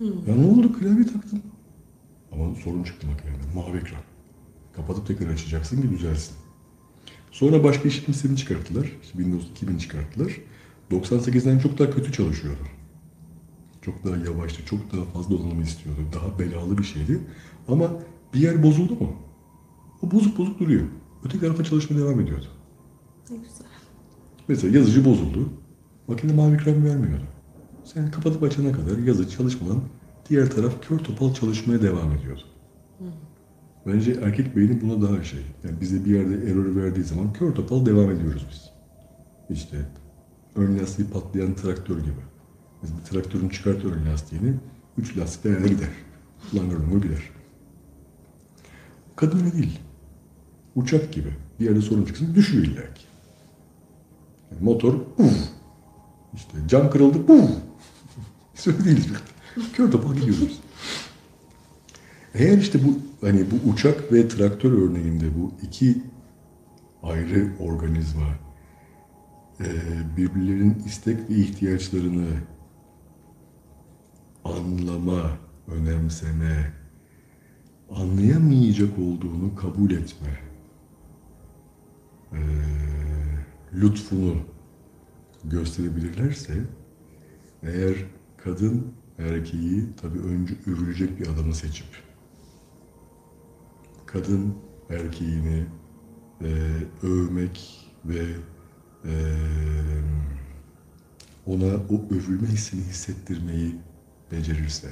Ya 0.00 0.34
ne 0.36 0.46
oldu 0.46 0.78
klavye 0.78 1.06
taktım. 1.06 1.42
Ama 2.32 2.54
sorun 2.54 2.82
çıktı 2.82 3.06
makinede. 3.06 3.36
Mavi 3.54 3.78
ekran. 3.78 4.00
Kapatıp 4.80 5.06
tekrar 5.06 5.32
açacaksın 5.32 5.82
ki 5.82 5.90
düzelsin. 5.90 6.34
Sonra 7.30 7.64
başka 7.64 7.88
işletim 7.88 8.14
sistemi 8.14 8.36
çıkarttılar. 8.36 8.84
İşte 8.84 9.18
Windows 9.18 9.50
2000 9.50 9.78
çıkarttılar. 9.78 10.32
98'den 10.90 11.58
çok 11.58 11.78
daha 11.78 11.90
kötü 11.90 12.12
çalışıyordu. 12.12 12.60
Çok 13.82 14.04
daha 14.04 14.16
yavaştı, 14.16 14.66
çok 14.66 14.92
daha 14.92 15.04
fazla 15.04 15.38
donanımı 15.38 15.62
istiyordu. 15.62 16.00
Daha 16.14 16.38
belalı 16.38 16.78
bir 16.78 16.84
şeydi. 16.84 17.20
Ama 17.68 17.90
bir 18.34 18.40
yer 18.40 18.62
bozuldu 18.62 18.94
mu? 18.94 19.12
O 20.02 20.10
bozuk 20.10 20.38
bozuk 20.38 20.60
duruyor. 20.60 20.86
Öteki 21.24 21.40
tarafta 21.40 21.64
çalışma 21.64 21.98
devam 21.98 22.20
ediyordu. 22.20 22.46
Ne 23.30 23.36
güzel. 23.36 23.66
Mesela 24.48 24.78
yazıcı 24.78 25.04
bozuldu. 25.04 25.48
Makine 26.08 26.32
mavi 26.32 26.54
ekran 26.54 26.84
vermiyordu. 26.84 27.24
Sen 27.84 28.10
kapatıp 28.10 28.42
açana 28.42 28.72
kadar 28.72 28.98
yazıcı 28.98 29.36
çalışmadan 29.36 29.80
diğer 30.30 30.50
taraf 30.50 30.72
kör 30.88 30.98
topal 30.98 31.34
çalışmaya 31.34 31.82
devam 31.82 32.12
ediyordu. 32.12 32.42
Bence 33.92 34.16
erkek 34.22 34.56
beyni 34.56 34.80
buna 34.80 35.08
daha 35.08 35.24
şey. 35.24 35.40
Yani 35.64 35.80
bize 35.80 36.04
bir 36.04 36.14
yerde 36.14 36.50
error 36.50 36.76
verdiği 36.76 37.04
zaman 37.04 37.32
kör 37.32 37.54
topal 37.54 37.86
devam 37.86 38.10
ediyoruz 38.10 38.46
biz. 38.50 38.70
İşte 39.56 39.76
ön 40.56 40.78
lastiği 40.78 41.08
patlayan 41.08 41.54
traktör 41.54 41.98
gibi. 41.98 42.20
Biz 42.82 42.90
bir 42.96 43.04
traktörün 43.04 43.48
çıkartıyor 43.48 43.96
ön 43.96 44.06
lastiğini, 44.06 44.54
üç 44.98 45.16
lastik 45.16 45.44
de 45.44 45.68
gider. 45.68 45.88
Langır 46.54 46.76
lungur 46.76 47.02
gider. 47.02 47.30
Kadın 49.16 49.38
öyle 49.38 49.52
değil. 49.52 49.78
Uçak 50.74 51.12
gibi. 51.12 51.28
Bir 51.60 51.64
yerde 51.64 51.80
sorun 51.80 52.04
çıksın 52.04 52.34
düşüyor 52.34 52.64
illa 52.64 52.94
ki. 52.94 53.04
Yani 54.50 54.64
motor 54.64 54.94
uf, 55.18 55.48
İşte 56.34 56.58
cam 56.68 56.90
kırıldı. 56.90 57.28
Buf! 57.28 57.50
Hiç 58.54 58.66
öyle 58.66 58.84
değil. 58.84 59.08
Kör 59.72 59.92
topal 59.92 60.14
gidiyoruz. 60.14 60.60
Eğer 62.34 62.58
işte 62.58 62.78
bu 62.84 63.09
hani 63.20 63.46
bu 63.50 63.70
uçak 63.70 64.12
ve 64.12 64.28
traktör 64.28 64.72
örneğinde 64.72 65.24
bu 65.38 65.52
iki 65.62 66.02
ayrı 67.02 67.48
organizma 67.60 68.28
e, 69.60 69.66
birbirlerinin 70.16 70.82
istek 70.86 71.30
ve 71.30 71.34
ihtiyaçlarını 71.34 72.28
anlama, 74.44 75.38
önemseme, 75.68 76.72
anlayamayacak 77.90 78.98
olduğunu 78.98 79.54
kabul 79.54 79.90
etme, 79.90 80.40
e, 82.32 82.40
lütfunu 83.74 84.36
gösterebilirlerse, 85.44 86.54
eğer 87.62 87.94
kadın 88.36 88.92
erkeği 89.18 89.84
tabii 90.00 90.18
önce 90.18 90.54
övülecek 90.66 91.20
bir 91.20 91.26
adamı 91.26 91.54
seçip, 91.54 91.86
kadın 94.12 94.54
erkeğini 94.90 95.64
e, 96.40 96.48
övmek 97.02 97.86
ve 98.04 98.24
e, 99.04 99.12
ona 101.46 101.66
o 101.66 102.04
övülme 102.10 102.48
hissini 102.48 102.80
hissettirmeyi 102.80 103.76
becerirse, 104.32 104.90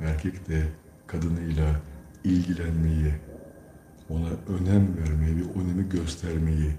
erkek 0.00 0.48
de 0.48 0.68
kadınıyla 1.06 1.80
ilgilenmeyi, 2.24 3.14
ona 4.08 4.28
önem 4.28 4.96
vermeyi 4.96 5.36
ve 5.36 5.60
önemi 5.60 5.88
göstermeyi 5.88 6.70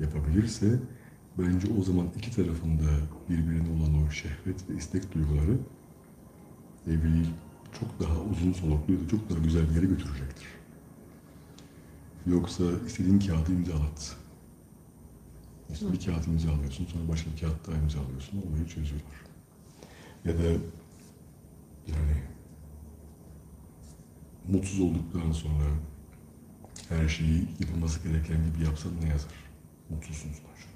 yapabilirse, 0.00 0.78
bence 1.38 1.68
o 1.80 1.82
zaman 1.82 2.06
iki 2.16 2.36
tarafında 2.36 2.90
birbirine 3.30 3.68
olan 3.70 4.06
o 4.06 4.10
şehvet 4.10 4.70
ve 4.70 4.74
istek 4.76 5.14
duyguları 5.14 5.58
evliliği 6.86 7.26
çok 7.80 8.00
daha 8.00 8.20
uzun 8.20 8.52
soluklu 8.52 8.94
da 8.94 9.08
çok 9.10 9.30
daha 9.30 9.38
güzel 9.38 9.70
bir 9.70 9.74
yere 9.74 9.86
götürecektir. 9.86 10.61
Yoksa 12.26 12.64
istediğin 12.86 13.18
kağıdı 13.18 13.52
imzalat. 13.52 14.16
İşte 15.72 15.92
bir 15.92 16.00
kağıt 16.00 16.26
imzalıyorsun, 16.26 16.86
sonra 16.86 17.08
başka 17.08 17.30
bir 17.30 17.40
kağıt 17.40 17.68
daha 17.68 17.76
imzalıyorsun, 17.76 18.38
olayı 18.38 18.66
çözüyorlar. 18.66 19.22
Ya 20.24 20.38
da 20.38 20.42
yani 21.86 22.22
mutsuz 24.48 24.80
olduktan 24.80 25.32
sonra 25.32 25.64
her 26.88 27.08
şeyi 27.08 27.48
yapılması 27.60 28.08
gereken 28.08 28.36
gibi 28.44 28.64
yapsan 28.64 28.92
ne 29.02 29.08
yazar? 29.08 29.32
Mutsuzsun 29.90 30.28
sonuçta. 30.28 30.72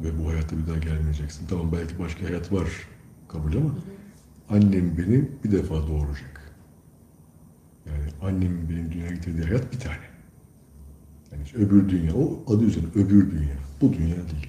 Ve 0.00 0.18
bu 0.18 0.28
hayatta 0.30 0.58
bir 0.58 0.66
daha 0.66 0.78
gelmeyeceksin. 0.78 1.46
Tamam 1.46 1.72
belki 1.72 1.98
başka 1.98 2.24
hayat 2.28 2.52
var 2.52 2.68
kabul 3.28 3.56
ama 3.56 3.74
annem 4.50 4.98
beni 4.98 5.28
bir 5.44 5.52
defa 5.52 5.74
doğuracak. 5.74 6.41
Annemin 8.22 8.68
benim 8.68 8.92
dünyaya 8.92 9.10
getirdiği 9.12 9.42
hayat 9.42 9.72
bir 9.72 9.78
tane. 9.78 9.96
Yani 11.32 11.42
işte 11.42 11.58
öbür 11.58 11.88
dünya, 11.88 12.14
o 12.14 12.44
adı 12.54 12.64
üzerine 12.64 12.88
öbür 12.94 13.30
dünya. 13.30 13.56
Bu 13.80 13.92
dünya 13.92 14.16
değil. 14.16 14.48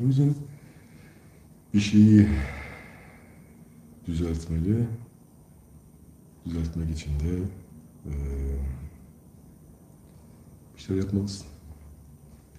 O 0.00 0.04
yüzden 0.04 0.34
bir 1.74 1.80
şeyi 1.80 2.28
düzeltmeli. 4.06 4.86
Düzeltmek 6.46 6.90
için 6.90 7.20
de 7.20 7.38
eee, 8.06 8.12
bir 10.76 10.80
şeyler 10.82 11.02
yapmalısın. 11.02 11.46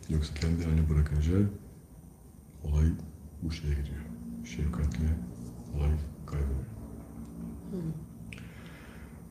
Yoksa 0.10 0.34
kendi 0.34 0.64
haline 0.64 0.90
bırakınca 0.90 1.34
olay 2.64 2.86
bu 3.44 3.52
şeye 3.52 3.74
gidiyor. 3.74 4.02
Şefkatle 4.46 5.08
olay 5.76 5.92
kayboluyor. 6.26 6.66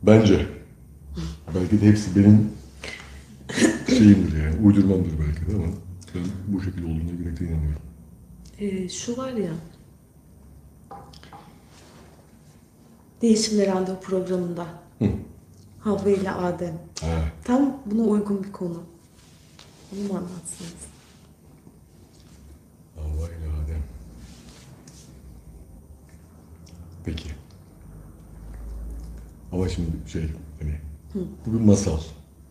Bence. 0.07 0.46
Belki 1.54 1.80
de 1.80 1.86
hepsi 1.86 2.16
benim 2.16 2.52
şeyimdir 3.88 4.44
yani, 4.44 4.66
uydurmamdır 4.66 5.12
belki 5.26 5.50
de 5.52 5.54
ama 5.57 5.66
ben 6.14 6.22
bu 6.48 6.62
şekilde 6.62 6.86
olduğuna 6.86 7.11
yürekten 7.18 7.44
inanıyorum. 7.46 7.82
Ee, 8.59 8.88
şu 8.88 9.16
var 9.16 9.32
ya. 9.32 9.52
Değişimle 13.22 13.66
Randevu 13.66 14.00
programında. 14.00 14.66
Hı. 14.98 15.09
Havva 15.80 16.11
ile 16.11 16.30
Adem. 16.30 16.78
Ha, 17.00 17.22
Tam 17.44 17.76
buna 17.86 18.02
uygun 18.02 18.44
bir 18.44 18.52
konu. 18.52 18.82
Onu 19.92 20.00
mu 20.12 20.14
anlatsınız? 20.18 20.74
Allah 22.98 23.28
ile 23.28 23.46
Adem. 23.64 23.82
Peki. 27.04 27.28
Ama 29.57 29.68
şimdi 29.68 29.88
şey 30.07 30.22
hani 30.61 30.74
bu 31.46 31.52
bir 31.52 31.61
masal. 31.61 32.00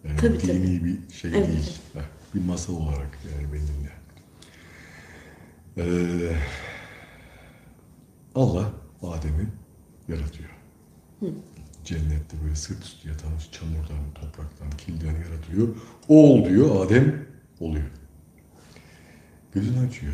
Yani 0.07 0.17
Tabii, 0.17 0.41
dini 0.41 0.85
bir 0.85 1.13
şey 1.13 1.31
Evet, 1.31 1.47
değil. 1.47 1.77
Ha, 1.93 1.99
bir 2.35 2.41
masal 2.41 2.73
olarak 2.73 3.19
yani 3.33 3.47
benimle. 3.53 3.91
Ee, 5.77 6.35
Allah 8.35 8.71
Adem'i 9.03 9.47
yaratıyor. 10.07 10.49
Cennette 11.83 12.37
böyle 12.43 12.55
sırt 12.55 12.83
üstü 12.83 13.09
yatan 13.09 13.31
çamurdan, 13.51 14.13
topraktan, 14.15 14.69
kilden 14.77 15.15
yaratıyor. 15.15 15.67
Ol 16.07 16.45
diyor, 16.49 16.85
Adem 16.85 17.25
oluyor. 17.59 17.91
Gözünü 19.53 19.87
açıyor, 19.87 20.13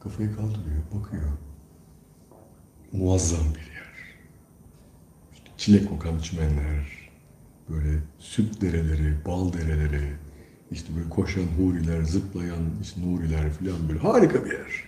kafayı 0.00 0.36
kaldırıyor, 0.36 0.82
bakıyor. 0.94 1.22
Muazzam 2.92 3.54
bir 3.54 3.60
yer. 3.60 3.71
İşte 3.71 3.71
çilek 5.62 5.88
kokan 5.88 6.18
çimenler, 6.18 7.10
böyle 7.68 7.98
süt 8.18 8.62
dereleri, 8.62 9.16
bal 9.26 9.52
dereleri, 9.52 10.12
işte 10.70 10.96
böyle 10.96 11.08
koşan 11.08 11.46
huriler, 11.58 12.02
zıplayan 12.02 12.62
işte 12.82 13.00
nuriler 13.00 13.50
falan 13.52 13.88
böyle 13.88 13.98
harika 13.98 14.44
bir 14.44 14.52
yer. 14.52 14.84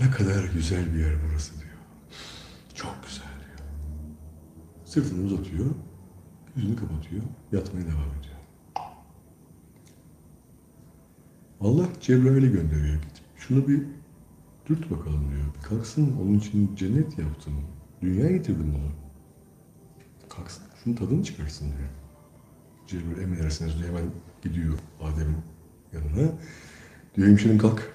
Ne 0.00 0.10
kadar 0.10 0.44
güzel 0.54 0.94
bir 0.94 0.98
yer 0.98 1.14
burası 1.28 1.52
diyor. 1.54 1.74
Çok 2.74 2.96
güzel 3.06 3.24
diyor. 3.24 3.68
Sırtını 4.84 5.26
uzatıyor, 5.26 5.66
yüzünü 6.56 6.76
kapatıyor, 6.76 7.22
yatmaya 7.52 7.86
devam 7.86 8.10
ediyor. 8.20 8.34
Allah 11.60 11.88
Cebrail'i 12.00 12.52
gönderiyor. 12.52 12.94
Git, 12.94 13.22
Şunu 13.36 13.68
bir 13.68 13.82
dürt 14.68 14.90
bakalım 14.90 15.30
diyor. 15.30 15.46
Bir 15.58 15.62
kalksın, 15.68 16.16
onun 16.22 16.38
için 16.38 16.76
cennet 16.76 17.18
yaptım. 17.18 17.54
Dünya 18.02 18.30
getirdim 18.30 18.74
bunu. 18.74 19.03
Kalksın, 20.36 20.62
şunun 20.84 20.96
tadını 20.96 21.24
çıkarsın 21.24 21.66
diyor. 21.66 21.88
Cebrail 22.86 23.22
emredersiniz 23.22 23.78
diyor. 23.78 23.88
Hemen 23.88 24.10
gidiyor 24.42 24.78
Adem'in 25.02 25.36
yanına. 25.92 26.32
Diyor 27.16 27.28
hemşerim 27.28 27.58
kalk. 27.58 27.94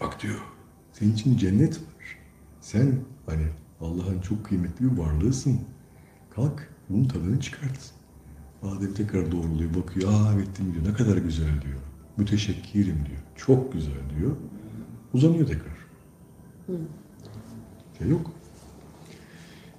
Bak 0.00 0.22
diyor, 0.22 0.38
senin 0.92 1.12
için 1.14 1.36
cennet 1.36 1.76
var. 1.76 2.18
Sen 2.60 3.00
hani 3.26 3.46
Allah'ın 3.80 4.20
çok 4.20 4.44
kıymetli 4.44 4.92
bir 4.92 4.98
varlığısın. 4.98 5.60
Kalk, 6.30 6.68
bunun 6.88 7.08
tadını 7.08 7.40
çıkart. 7.40 7.90
Adem 8.62 8.94
tekrar 8.94 9.32
doğruluyor, 9.32 9.74
bakıyor. 9.74 10.12
Aa 10.12 10.32
evet 10.34 10.58
değil 10.58 10.68
mi?" 10.68 10.74
diyor. 10.74 10.92
Ne 10.92 10.92
kadar 10.92 11.16
güzel 11.16 11.62
diyor. 11.62 11.80
Müteşekkirim 12.16 13.06
diyor. 13.06 13.18
Çok 13.36 13.72
güzel 13.72 14.10
diyor. 14.18 14.36
Uzanıyor 15.14 15.46
tekrar. 15.46 15.78
Şey 17.98 18.08
yok. 18.08 18.30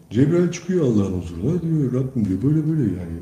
Cebrail 0.09 0.51
çıkıyor 0.51 0.85
Allah'ın 0.85 1.21
huzuruna 1.21 1.61
diyor 1.61 1.93
Rabbim 1.93 2.25
diyor 2.25 2.41
böyle 2.43 2.67
böyle 2.67 2.83
yani 2.83 3.19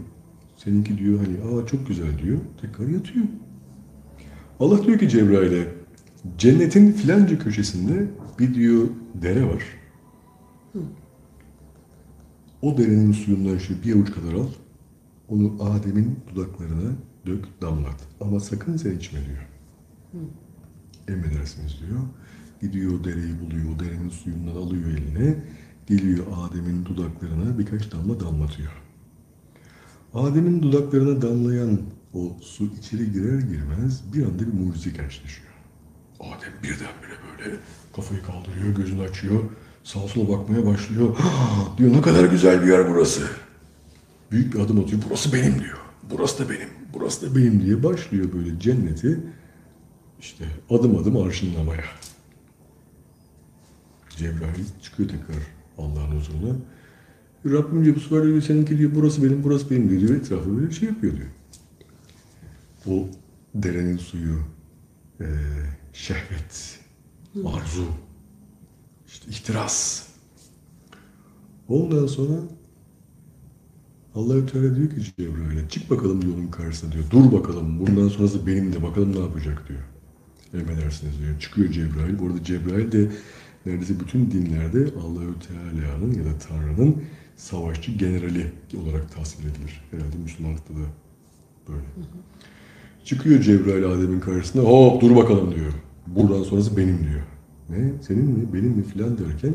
seninki 0.58 0.98
diyor 0.98 1.20
hani 1.20 1.62
aa 1.62 1.66
çok 1.66 1.88
güzel 1.88 2.20
diyor 2.24 2.38
tekrar 2.62 2.88
yatıyor. 2.88 3.26
Allah 4.60 4.84
diyor 4.84 5.00
ki 5.00 5.10
Cebrail'e 5.10 5.68
cennetin 6.38 6.92
filanca 6.92 7.40
köşesinde 7.40 8.08
bir 8.40 8.54
diyor 8.54 8.88
dere 9.22 9.46
var. 9.46 9.64
O 12.62 12.78
derenin 12.78 13.12
suyundan 13.12 13.58
şu 13.58 13.84
bir 13.84 13.96
avuç 13.96 14.12
kadar 14.12 14.34
al. 14.34 14.48
Onu 15.30 15.56
Adem'in 15.60 16.20
dudaklarına 16.36 16.92
dök 17.26 17.46
damlat. 17.62 18.08
Ama 18.22 18.40
sakın 18.40 18.78
sen 18.78 18.98
içme 18.98 19.20
diyor. 19.26 19.48
Emredersiniz 21.08 21.80
diyor. 21.80 22.00
Gidiyor 22.62 23.04
dereyi 23.04 23.42
buluyor, 23.42 23.76
o 23.76 23.80
derenin 23.80 24.10
suyundan 24.10 24.56
alıyor 24.56 24.90
eline. 24.90 25.36
Geliyor 25.88 26.26
Adem'in 26.38 26.86
dudaklarına 26.86 27.60
birkaç 27.60 27.92
damla 27.92 28.20
damlatıyor. 28.20 28.72
Adem'in 30.14 30.62
dudaklarına 30.62 31.22
damlayan 31.22 31.82
o 32.14 32.38
su 32.42 32.70
içeri 32.80 33.12
girer 33.12 33.40
girmez 33.40 34.14
bir 34.14 34.24
anda 34.24 34.40
bir 34.40 34.54
mucize 34.54 34.90
gerçekleşiyor. 34.90 35.48
Adem 36.20 36.54
birdenbire 36.64 37.18
böyle 37.30 37.58
kafayı 37.96 38.24
kaldırıyor, 38.24 38.76
gözünü 38.76 39.02
açıyor, 39.02 39.44
sağa 39.84 40.08
sola 40.08 40.30
bakmaya 40.30 40.66
başlıyor. 40.66 41.18
Diyor 41.78 41.94
ne 41.94 42.02
kadar 42.02 42.24
güzel 42.24 42.64
bir 42.64 42.68
yer 42.68 42.90
burası. 42.90 43.22
Büyük 44.32 44.54
bir 44.54 44.60
adım 44.60 44.80
atıyor, 44.80 45.02
burası 45.10 45.34
benim 45.34 45.60
diyor. 45.60 45.78
Burası 46.10 46.46
da 46.46 46.50
benim, 46.50 46.70
burası 46.94 47.30
da 47.32 47.36
benim 47.36 47.62
diye 47.66 47.84
başlıyor 47.84 48.30
böyle 48.34 48.60
cenneti 48.60 49.20
işte 50.20 50.46
adım 50.70 50.98
adım 50.98 51.18
arşınlamaya. 51.18 51.86
Cebrail 54.10 54.66
çıkıyor 54.82 55.10
tekrar 55.10 55.57
Allah'ın 55.78 56.20
huzuruna. 56.20 56.56
Rabbim 57.46 57.84
diyor 57.86 57.96
bu 57.96 58.00
sefer 58.00 58.24
diyor, 58.24 58.42
seninki 58.42 58.78
diyor 58.78 58.92
burası 58.96 59.24
benim 59.24 59.44
burası 59.44 59.70
benim 59.70 59.90
diyor. 59.90 60.16
Etrafı 60.16 60.58
böyle 60.58 60.72
şey 60.72 60.90
yapıyor 60.90 61.14
diyor. 61.18 61.28
O 62.88 63.10
derenin 63.56 63.98
suyu, 63.98 64.40
eee, 65.20 65.28
şehvet, 65.94 66.80
arzu, 67.46 67.86
işte 69.08 69.32
ihtiras. 69.32 70.08
Ondan 71.68 72.08
sonra 72.08 72.34
Allahü 74.16 74.46
Teala 74.46 74.76
diyor 74.76 74.90
ki 74.90 74.96
Cebrail'e 75.18 75.70
çık 75.70 75.90
bakalım 75.90 76.34
onun 76.36 76.48
karşısına 76.48 76.92
diyor. 76.92 77.04
Dur 77.12 77.32
bakalım 77.32 77.80
bundan 77.80 78.08
sonrası 78.08 78.48
benim 78.48 78.74
de 78.74 78.84
bakalım 78.84 79.16
ne 79.16 79.20
yapacak 79.20 79.64
diyor. 79.70 79.80
Emredersiniz 80.54 81.20
diyor. 81.20 81.40
Çıkıyor 81.40 81.72
Cebrail. 81.72 82.20
Bu 82.20 82.28
arada 82.28 82.44
Cebrail 82.44 82.92
de 82.92 83.12
neredeyse 83.68 84.00
bütün 84.00 84.32
dinlerde 84.32 84.78
Allahü 84.78 85.34
Teala'nın 85.48 86.14
ya 86.14 86.26
da 86.26 86.38
Tanrı'nın 86.50 87.04
savaşçı 87.36 87.92
generali 87.92 88.52
olarak 88.84 89.16
tasvir 89.16 89.44
edilir. 89.44 89.82
Herhalde 89.92 90.18
Müslümanlıkta 90.24 90.74
da 90.74 90.88
böyle. 91.68 91.82
Çıkıyor 93.06 93.42
Cebrail 93.42 93.86
Adem'in 93.86 94.20
karşısına. 94.20 94.62
Hop 94.62 95.02
dur 95.02 95.16
bakalım 95.16 95.56
diyor. 95.56 95.74
Buradan 96.08 96.44
sonrası 96.44 96.78
benim 96.78 97.00
diyor. 97.00 97.22
Ne? 97.70 97.92
Senin 98.02 98.26
mi? 98.26 98.54
Benim 98.54 98.70
mi? 98.70 98.84
Filan 98.84 99.18
derken 99.18 99.54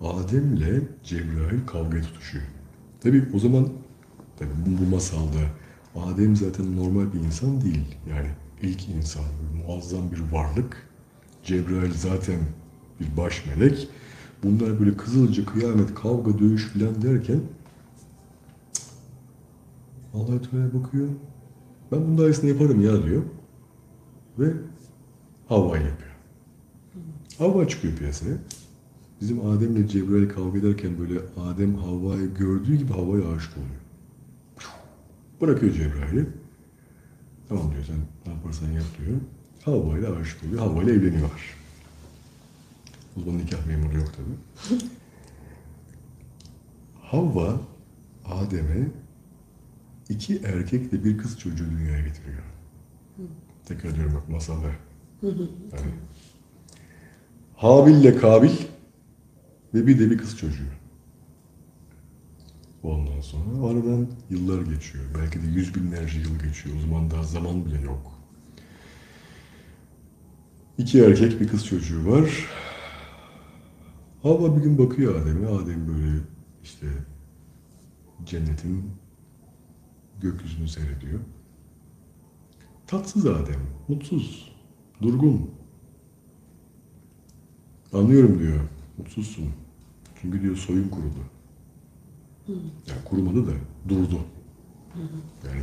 Adem'le 0.00 0.82
Cebrail 1.04 1.66
kavgaya 1.66 2.02
tutuşuyor. 2.02 2.44
Tabii 3.00 3.24
o 3.34 3.38
zaman 3.38 3.68
tabii 4.38 4.50
bu, 4.66 4.84
bu 4.84 4.90
masalda 4.90 5.38
Adem 5.96 6.36
zaten 6.36 6.76
normal 6.76 7.12
bir 7.12 7.18
insan 7.18 7.60
değil. 7.60 7.96
Yani 8.10 8.28
ilk 8.62 8.88
insan, 8.88 9.24
muazzam 9.56 10.10
bir 10.12 10.32
varlık. 10.32 10.88
Cebrail 11.44 11.92
zaten 11.94 12.38
bir 13.00 13.16
baş 13.16 13.44
melek. 13.46 13.88
Bunlar 14.42 14.80
böyle 14.80 14.96
kızılca 14.96 15.44
kıyamet, 15.44 15.94
kavga, 15.94 16.38
dövüş 16.38 16.64
filan 16.64 17.02
derken 17.02 17.40
Allah 20.14 20.42
Teala 20.42 20.74
bakıyor. 20.74 21.08
Ben 21.92 22.00
bunun 22.00 22.18
daha 22.18 22.26
iyisini 22.26 22.50
yaparım 22.50 22.80
ya 22.80 23.04
diyor. 23.04 23.22
Ve 24.38 24.52
Havva 25.48 25.76
yapıyor. 25.76 26.16
Havva 27.38 27.68
çıkıyor 27.68 27.96
piyasaya. 27.96 28.36
Bizim 29.20 29.46
Adem'le 29.46 29.86
Cebrail 29.88 30.28
kavga 30.28 30.58
ederken 30.58 30.98
böyle 30.98 31.20
Adem 31.36 31.74
Havva'yı 31.74 32.34
gördüğü 32.34 32.76
gibi 32.76 32.92
Havva'ya 32.92 33.28
aşık 33.28 33.52
oluyor. 33.56 33.80
Bırakıyor 35.40 35.72
Cebrail'i. 35.72 36.26
Tamam 37.48 37.72
diyor 37.72 37.84
sen 37.84 37.96
ne 38.26 38.32
yaparsan 38.32 38.66
yap 38.66 38.84
diyor. 38.98 39.18
Havva 39.64 39.98
ile 39.98 40.08
aşık 40.08 40.44
oluyor. 40.44 40.58
Havva 40.58 40.82
ile 40.82 40.92
evleniyorlar. 40.92 41.57
Zaman 43.18 43.38
nikah 43.38 43.66
memuru 43.66 43.96
yok 43.98 44.08
tabi. 44.16 44.80
Havva 47.02 47.60
Adem'e 48.24 48.88
iki 50.08 50.36
erkek 50.36 50.92
ve 50.92 51.04
bir 51.04 51.18
kız 51.18 51.38
çocuğu 51.38 51.70
dünyaya 51.70 52.00
getiriyor. 52.00 52.42
Tekrar 53.64 53.94
diyorum 53.94 54.14
bak 54.14 54.28
masalda. 54.28 54.68
Yani, 55.22 55.90
Habil 57.56 57.94
ile 57.94 58.16
Kabil 58.16 58.50
ve 59.74 59.86
bir 59.86 59.98
de 59.98 60.10
bir 60.10 60.18
kız 60.18 60.38
çocuğu. 60.38 60.68
Ondan 62.82 63.20
sonra 63.20 63.66
aradan 63.66 64.08
yıllar 64.30 64.62
geçiyor. 64.62 65.04
Belki 65.18 65.42
de 65.42 65.46
yüz 65.46 65.74
binlerce 65.74 66.18
yıl 66.18 66.38
geçiyor. 66.38 66.76
O 66.76 66.80
zaman 66.80 67.10
daha 67.10 67.22
zaman 67.22 67.66
bile 67.66 67.80
yok. 67.80 68.12
İki 70.78 71.04
erkek 71.04 71.40
bir 71.40 71.48
kız 71.48 71.66
çocuğu 71.66 72.10
var. 72.10 72.46
Havva 74.22 74.56
bir 74.56 74.62
gün 74.62 74.78
bakıyor 74.78 75.22
Adem'e. 75.22 75.46
Adem 75.46 75.88
böyle 75.88 76.20
işte 76.62 76.86
cennetin 78.24 78.90
gökyüzünü 80.20 80.68
seyrediyor. 80.68 81.20
Tatsız 82.86 83.26
Adem, 83.26 83.60
mutsuz, 83.88 84.52
durgun. 85.02 85.50
Anlıyorum 87.92 88.38
diyor, 88.38 88.60
mutsuzsun. 88.98 89.48
Çünkü 90.22 90.42
diyor 90.42 90.56
soyun 90.56 90.88
kurudu. 90.88 91.24
Yani 92.86 93.04
kurumadı 93.04 93.46
da 93.46 93.52
durdu. 93.88 94.20
Yani 95.46 95.62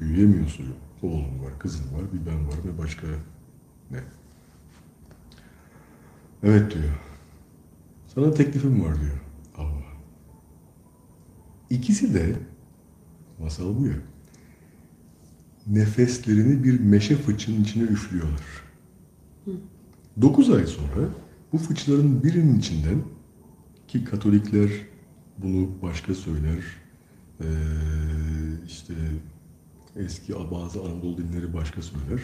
büyüyemiyor 0.00 0.48
soyun. 0.48 0.74
Oğlum 1.02 1.44
var, 1.44 1.58
kızın 1.58 1.84
var, 1.84 2.12
bir 2.12 2.26
ben 2.26 2.48
var 2.48 2.56
ve 2.64 2.78
başka 2.78 3.06
ne? 3.90 4.04
Evet 6.42 6.74
diyor. 6.74 7.07
Sana 8.14 8.34
teklifim 8.34 8.84
var 8.84 9.00
diyor. 9.00 9.20
Allah. 9.56 9.88
İkisi 11.70 12.14
de 12.14 12.36
masal 13.40 13.78
bu 13.78 13.86
ya. 13.86 13.96
Nefeslerini 15.66 16.64
bir 16.64 16.80
meşe 16.80 17.16
fıçının 17.16 17.62
içine 17.62 17.82
üflüyorlar. 17.82 18.46
Dokuz 20.20 20.50
ay 20.50 20.66
sonra 20.66 21.08
bu 21.52 21.58
fıçıların 21.58 22.22
birinin 22.22 22.58
içinden 22.58 23.02
ki 23.88 24.04
Katolikler 24.04 24.70
bunu 25.38 25.68
başka 25.82 26.14
söyler. 26.14 26.64
Ee, 27.40 27.44
işte 28.66 28.94
eski 29.96 30.34
bazı 30.34 30.80
Anadolu 30.80 31.18
dinleri 31.18 31.54
başka 31.54 31.82
söyler. 31.82 32.20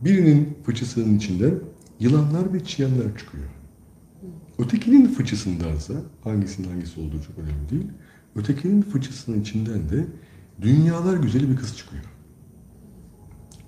Birinin 0.00 0.58
fıçısının 0.64 1.16
içinden 1.16 1.54
yılanlar 2.00 2.52
ve 2.52 2.64
çıyanlar 2.64 3.18
çıkıyor. 3.18 3.44
Ötekinin 4.58 5.08
fıçısındansa, 5.08 5.94
hangisinin 6.24 6.68
hangisi 6.68 7.00
olduğu 7.00 7.22
çok 7.22 7.38
önemli 7.38 7.70
değil, 7.70 7.86
ötekinin 8.36 8.82
fıçısının 8.82 9.40
içinden 9.40 9.90
de 9.90 10.06
dünyalar 10.62 11.16
güzeli 11.16 11.50
bir 11.50 11.56
kız 11.56 11.76
çıkıyor. 11.76 12.04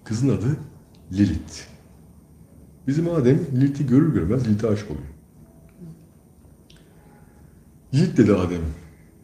Kızın 0.05 0.29
adı 0.29 0.57
Lilith. 1.13 1.61
Bizim 2.87 3.11
Adem 3.11 3.41
Lilith'i 3.53 3.87
görür 3.87 4.15
görmez 4.15 4.49
Lilith'e 4.49 4.69
aşık 4.69 4.91
oluyor. 4.91 5.07
Lilith'le 7.95 8.29
de 8.29 8.35
Adem 8.35 8.63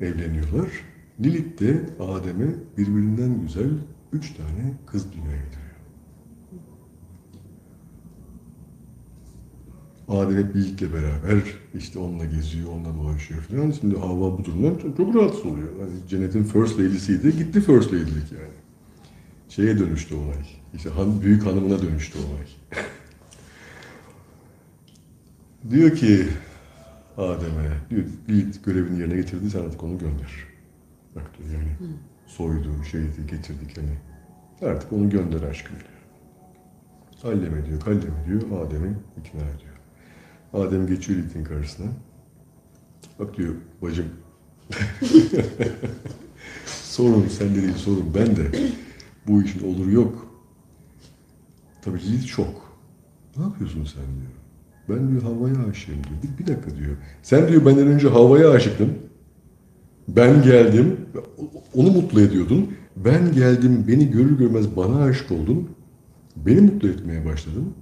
evleniyorlar. 0.01 0.69
Lilith 1.21 1.61
de 1.61 1.87
Adem'e 2.01 2.55
birbirinden 2.79 3.41
güzel 3.43 3.71
üç 4.13 4.35
tane 4.37 4.75
kız 4.87 5.13
dünyaya 5.13 5.37
getiriyor. 5.37 5.62
Adem 10.13 10.53
Lilith'le 10.55 10.93
beraber 10.93 11.43
işte 11.75 11.99
onunla 11.99 12.25
geziyor, 12.25 12.69
onunla 12.73 12.95
dolaşıyor 12.95 13.41
falan. 13.41 13.71
Şimdi 13.71 13.99
Havva 13.99 14.39
bu 14.39 14.45
durumdan 14.45 14.79
çok, 14.79 14.97
çok 14.97 15.15
rahatsız 15.15 15.47
oluyor. 15.47 15.69
Hani 15.81 16.09
cennetin 16.09 16.45
first 16.45 16.79
lady'siydi, 16.81 17.37
gitti 17.37 17.61
first 17.61 17.93
lady'lik 17.93 18.33
yani. 18.33 18.55
Şeye 19.49 19.79
dönüştü 19.79 20.15
olay. 20.15 20.47
İşte 20.75 20.91
han, 20.91 21.23
büyük 21.23 21.47
hanımına 21.47 21.83
dönüştü 21.83 22.19
olay. 22.19 22.47
diyor 25.71 25.97
ki 25.97 26.27
Adem'e, 27.17 27.71
diyor 27.91 28.05
Lilith 28.29 28.65
görevini 28.65 29.01
yerine 29.01 29.17
getirdi, 29.17 29.51
sen 29.51 29.61
artık 29.61 29.83
onu 29.83 29.99
gönder. 29.99 30.31
Bak 31.17 31.31
diyor 31.39 31.51
yani 31.53 31.93
soydu, 32.27 32.85
şeydi, 32.91 33.27
getirdik 33.31 33.79
hani. 33.79 33.97
Artık 34.71 34.93
onu 34.93 35.11
gönder 35.11 35.43
aşkım 35.43 35.77
diyor. 35.77 35.89
Halleme 37.23 37.67
diyor, 37.67 37.81
kalleme 37.81 38.27
diyor, 38.27 38.43
Adem'i 38.43 38.97
ikna 39.19 39.41
ediyor. 39.41 39.72
Adem 40.53 40.87
geçiyor 40.87 41.19
Lilith'in 41.19 41.45
karşısına. 41.45 41.87
Bak 43.19 43.37
diyor, 43.37 43.55
bacım. 43.83 44.07
sorun 46.67 47.29
sende 47.29 47.63
değil, 47.63 47.75
sorun 47.75 48.15
ben 48.15 48.37
de. 48.37 48.51
Bu 49.27 49.43
işin 49.43 49.75
olur 49.75 49.87
yok. 49.87 50.27
Tabii 51.83 52.01
Lilith 52.01 52.27
şok. 52.27 52.79
Ne 53.37 53.43
yapıyorsun 53.43 53.85
sen 53.85 54.03
diyor. 54.03 54.33
Ben 54.89 55.11
diyor 55.11 55.23
havaya 55.23 55.71
aşığım 55.71 55.95
diyor. 55.95 56.23
Bir, 56.23 56.39
bir 56.39 56.47
dakika 56.47 56.77
diyor. 56.77 56.97
Sen 57.23 57.49
diyor 57.49 57.67
benden 57.67 57.87
önce 57.87 58.09
havaya 58.09 58.51
aşıktın. 58.51 58.93
Ben 60.09 60.43
geldim. 60.43 60.97
Onu 61.75 61.91
mutlu 61.91 62.21
ediyordun. 62.21 62.71
Ben 62.97 63.33
geldim 63.33 63.85
beni 63.89 64.11
görür 64.11 64.39
görmez 64.39 64.77
bana 64.77 65.03
aşık 65.03 65.33
oldun. 65.33 65.69
Beni 66.37 66.61
mutlu 66.61 66.89
etmeye 66.89 67.25
başladın. 67.25 67.75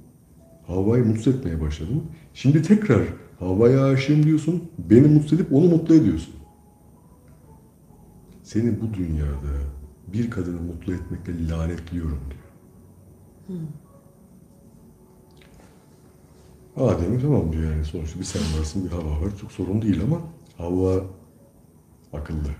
Havva'yı 0.71 1.05
mutsuz 1.05 1.35
etmeye 1.35 1.61
başladın. 1.61 2.03
Şimdi 2.35 2.63
tekrar 2.63 3.03
Havva'ya 3.39 3.85
aşığım 3.85 4.27
diyorsun. 4.27 4.71
Beni 4.79 5.09
mutsuz 5.09 5.33
edip 5.33 5.53
onu 5.53 5.69
mutlu 5.69 5.95
ediyorsun. 5.95 6.35
Seni 8.43 8.81
bu 8.81 8.95
dünyada 8.95 9.53
bir 10.13 10.31
kadını 10.31 10.61
mutlu 10.61 10.95
etmekle 10.95 11.49
lanetliyorum 11.49 12.21
diyor. 12.31 12.41
Adem 16.77 17.21
tamam 17.21 17.53
diyor 17.53 17.73
yani 17.73 17.85
sonuçta 17.85 18.21
bir 18.21 18.25
sen 18.25 18.43
varsın 18.59 18.85
bir 18.85 18.91
hava 18.91 19.11
var 19.11 19.37
çok 19.41 19.53
sorun 19.53 19.83
değil 19.83 20.03
ama 20.03 20.21
Havva 20.57 21.05
akıllı. 22.13 22.51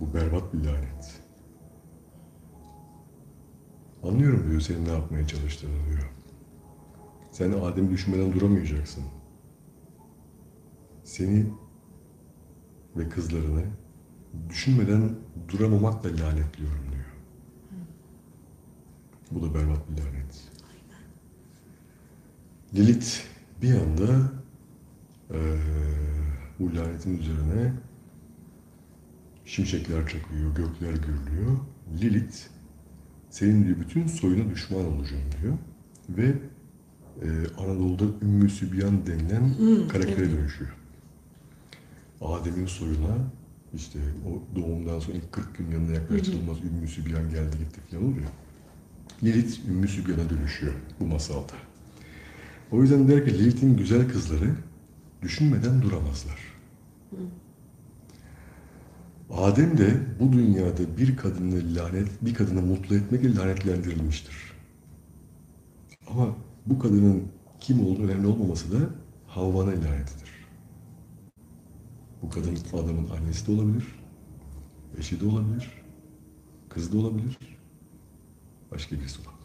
Bu 0.00 0.14
berbat 0.14 0.54
bir 0.54 0.58
lanet. 0.58 1.20
Anlıyorum 4.02 4.50
diyor 4.50 4.60
senin 4.60 4.84
ne 4.84 4.92
yapmaya 4.92 5.26
çalıştığını 5.26 5.86
diyor. 5.90 6.10
Sen 7.32 7.52
Adem'i 7.52 7.90
düşünmeden 7.90 8.32
duramayacaksın. 8.32 9.04
Seni 11.04 11.46
ve 12.96 13.08
kızlarını 13.08 13.64
düşünmeden 14.48 15.10
duramamakla 15.48 16.10
lanetliyorum 16.10 16.84
diyor. 16.92 17.04
Bu 19.30 19.42
da 19.42 19.54
berbat 19.54 19.90
bir 19.90 19.98
lanet. 20.02 20.48
Lilith 22.74 23.10
bir 23.62 23.74
anda 23.74 24.32
eee, 25.30 25.38
bu 26.58 26.76
lanetin 26.76 27.18
üzerine 27.18 27.72
şimşekler 29.44 30.08
çakıyor, 30.08 30.54
gökler 30.54 30.92
gürlüyor. 30.92 31.56
Lilith 32.00 32.36
senin 33.30 33.64
diyor 33.66 33.80
bütün 33.80 34.06
soyuna 34.06 34.50
düşman 34.50 34.84
olacağım 34.84 35.24
diyor. 35.42 35.58
Ve 36.08 36.34
e, 37.22 37.28
Anadolu'da 37.58 38.04
Ümmü 38.22 38.50
Sübyan 38.50 39.06
denilen 39.06 39.54
karaktere 39.88 40.24
evet. 40.26 40.38
dönüşüyor. 40.38 40.70
Adem'in 42.20 42.66
soyuna 42.66 43.16
işte 43.74 43.98
o 44.26 44.56
doğumdan 44.56 45.00
sonra 45.00 45.16
ilk 45.16 45.32
40 45.32 45.58
gün 45.58 45.70
yanına 45.70 45.92
yaklaştırılmaz 45.92 46.58
Ümmü 46.64 46.88
Sübyan 46.88 47.30
geldi 47.30 47.56
gitti 47.58 47.80
falan 47.90 48.04
oluyor. 48.04 48.26
Lilith 49.22 49.68
Ümmü 49.68 49.88
Sübyan'a 49.88 50.30
dönüşüyor 50.30 50.74
bu 51.00 51.06
masalda. 51.06 51.52
O 52.72 52.82
yüzden 52.82 53.08
der 53.08 53.24
ki 53.24 53.38
Lilith'in 53.38 53.76
güzel 53.76 54.08
kızları 54.08 54.54
düşünmeden 55.22 55.82
duramazlar. 55.82 56.38
Adem 59.30 59.78
de 59.78 60.00
bu 60.20 60.32
dünyada 60.32 60.96
bir 60.98 61.16
kadını 61.16 61.74
lanet, 61.74 62.08
bir 62.22 62.34
kadını 62.34 62.62
mutlu 62.62 62.96
etmekle 62.96 63.34
lanetlendirilmiştir. 63.34 64.34
Ama 66.06 66.36
bu 66.66 66.78
kadının 66.78 67.22
kim 67.60 67.86
olduğu 67.86 68.02
önemli 68.02 68.26
olmaması 68.26 68.72
da 68.72 68.90
Havva'na 69.26 69.70
lanetidir. 69.70 70.30
Bu 72.22 72.30
kadın 72.30 72.58
adamın 72.72 73.10
annesi 73.10 73.46
de 73.46 73.52
olabilir, 73.52 73.84
eşi 74.98 75.20
de 75.20 75.26
olabilir, 75.26 75.70
kızı 76.68 76.92
da 76.92 76.98
olabilir, 76.98 77.38
başka 78.70 78.96
birisi 78.96 79.18
olabilir. 79.18 79.40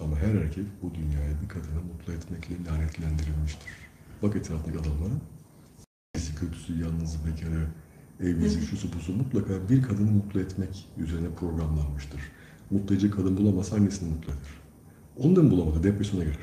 Ama 0.00 0.16
her 0.16 0.34
erkek 0.34 0.64
bu 0.82 0.94
dünyaya 0.94 1.42
bir 1.42 1.48
kadını 1.48 1.82
mutlu 1.92 2.12
etmekle 2.12 2.64
lanetlendirilmiştir. 2.64 3.70
Bak 4.22 4.36
etrafındaki 4.36 4.78
adamlara. 4.78 5.14
İyisi 6.16 6.34
kötüsü, 6.34 6.78
yalnızı, 6.78 7.18
bekarı, 7.26 7.66
evlisi, 8.20 8.66
şusu 8.66 8.92
busu 8.92 9.12
mutlaka 9.12 9.68
bir 9.68 9.82
kadını 9.82 10.10
mutlu 10.10 10.40
etmek 10.40 10.88
üzerine 10.98 11.28
programlanmıştır. 11.30 12.20
Mutlu 12.70 12.94
edecek 12.94 13.12
kadın 13.12 13.36
bulamazsa 13.36 13.76
annesini 13.76 14.08
mutlu 14.08 14.32
eder. 14.32 14.65
Onu 15.18 15.36
da 15.36 15.42
mı 15.42 15.50
bulamadı? 15.50 15.82
Depresyona 15.82 16.24
girer. 16.24 16.36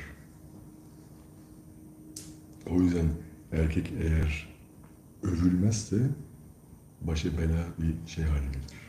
O 2.70 2.80
yüzden 2.80 3.06
erkek 3.52 3.92
eğer 4.00 4.48
övülmezse 5.22 5.96
başa 7.00 7.38
bela 7.38 7.64
bir 7.78 8.10
şey 8.10 8.24
haline 8.24 8.46
gelir. 8.46 8.84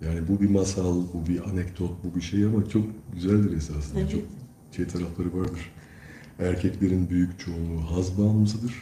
Yani 0.00 0.28
bu 0.28 0.40
bir 0.40 0.50
masal, 0.50 1.02
bu 1.14 1.26
bir 1.28 1.48
anekdot, 1.48 2.04
bu 2.04 2.16
bir 2.16 2.20
şey 2.20 2.44
ama 2.44 2.68
çok 2.68 2.86
güzeldir 3.14 3.56
esasında. 3.56 4.00
Evet. 4.00 4.10
Çok 4.10 4.22
şey 4.76 4.86
tarafları 4.86 5.38
vardır. 5.38 5.72
Erkeklerin 6.38 7.10
büyük 7.10 7.40
çoğunluğu 7.40 7.80
haz 7.80 8.18
bağımlısıdır. 8.18 8.72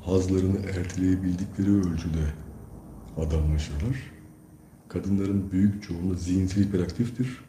Hazlarını 0.00 0.58
erteleyebildikleri 0.58 1.70
ölçüde 1.70 2.32
adamlaşırlar. 3.16 4.12
Kadınların 4.88 5.50
büyük 5.52 5.82
çoğunluğu 5.82 6.14
zihinsel 6.14 6.64
hiperaktiftir. 6.64 7.47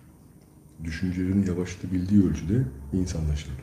Düşüncelerini 0.83 1.47
yavaşlatabildiği 1.47 2.23
ölçüde 2.23 2.63
insanlaşırlar. 2.93 3.57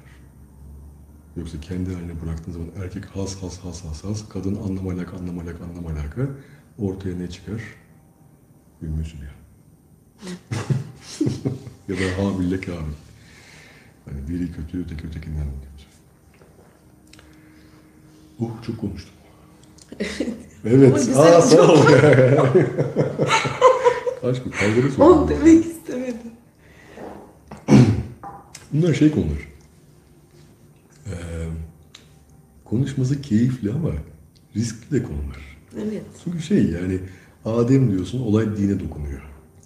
Yoksa 1.37 1.61
kendi 1.61 1.95
haline 1.95 2.23
bıraktığın 2.23 2.53
zaman 2.53 2.69
erkek 2.83 3.05
has 3.05 3.43
has 3.43 3.59
has 3.59 3.85
has 3.85 4.05
has, 4.05 4.29
kadın 4.29 4.55
anlam 4.57 4.89
alaka 4.89 5.17
anlam 5.17 5.39
alaka 5.39 5.64
anlam 5.64 5.87
alaka 5.87 6.29
ortaya 6.79 7.17
ne 7.19 7.31
çıkar? 7.31 7.61
Ümmü 8.83 9.05
Sübyan. 9.05 9.33
ya 11.89 11.97
da 11.97 12.01
Habil'le 12.25 12.61
Kabil. 12.61 12.93
Hani 14.05 14.29
biri 14.29 14.53
kötü, 14.53 14.81
öteki 14.81 15.07
ötekinden 15.07 15.45
kötü. 15.45 15.87
Uh 18.39 18.51
çok 18.67 18.79
konuştum. 18.79 19.14
evet. 20.64 21.09
Aa, 21.17 21.43
sağ 21.43 21.73
ol. 21.73 21.79
Aşkım 24.23 24.53
kavgalı 24.53 24.85
Onu 24.87 24.91
soruyor. 24.91 25.29
demek 25.29 25.67
istemedim. 25.67 26.36
Bunlar 28.73 28.95
şey 28.95 29.11
konular. 29.11 29.49
Ee, 31.07 31.12
konuşması 32.64 33.23
keyifli 33.23 33.73
ama 33.73 33.91
riskli 34.57 34.91
de 34.91 35.03
konular. 35.03 35.59
Evet. 35.77 36.03
Çünkü 36.25 36.43
şey 36.43 36.71
yani 36.71 36.99
Adem 37.45 37.91
diyorsun 37.91 38.21
olay 38.21 38.57
dine 38.57 38.81
dokunuyor. 38.81 39.23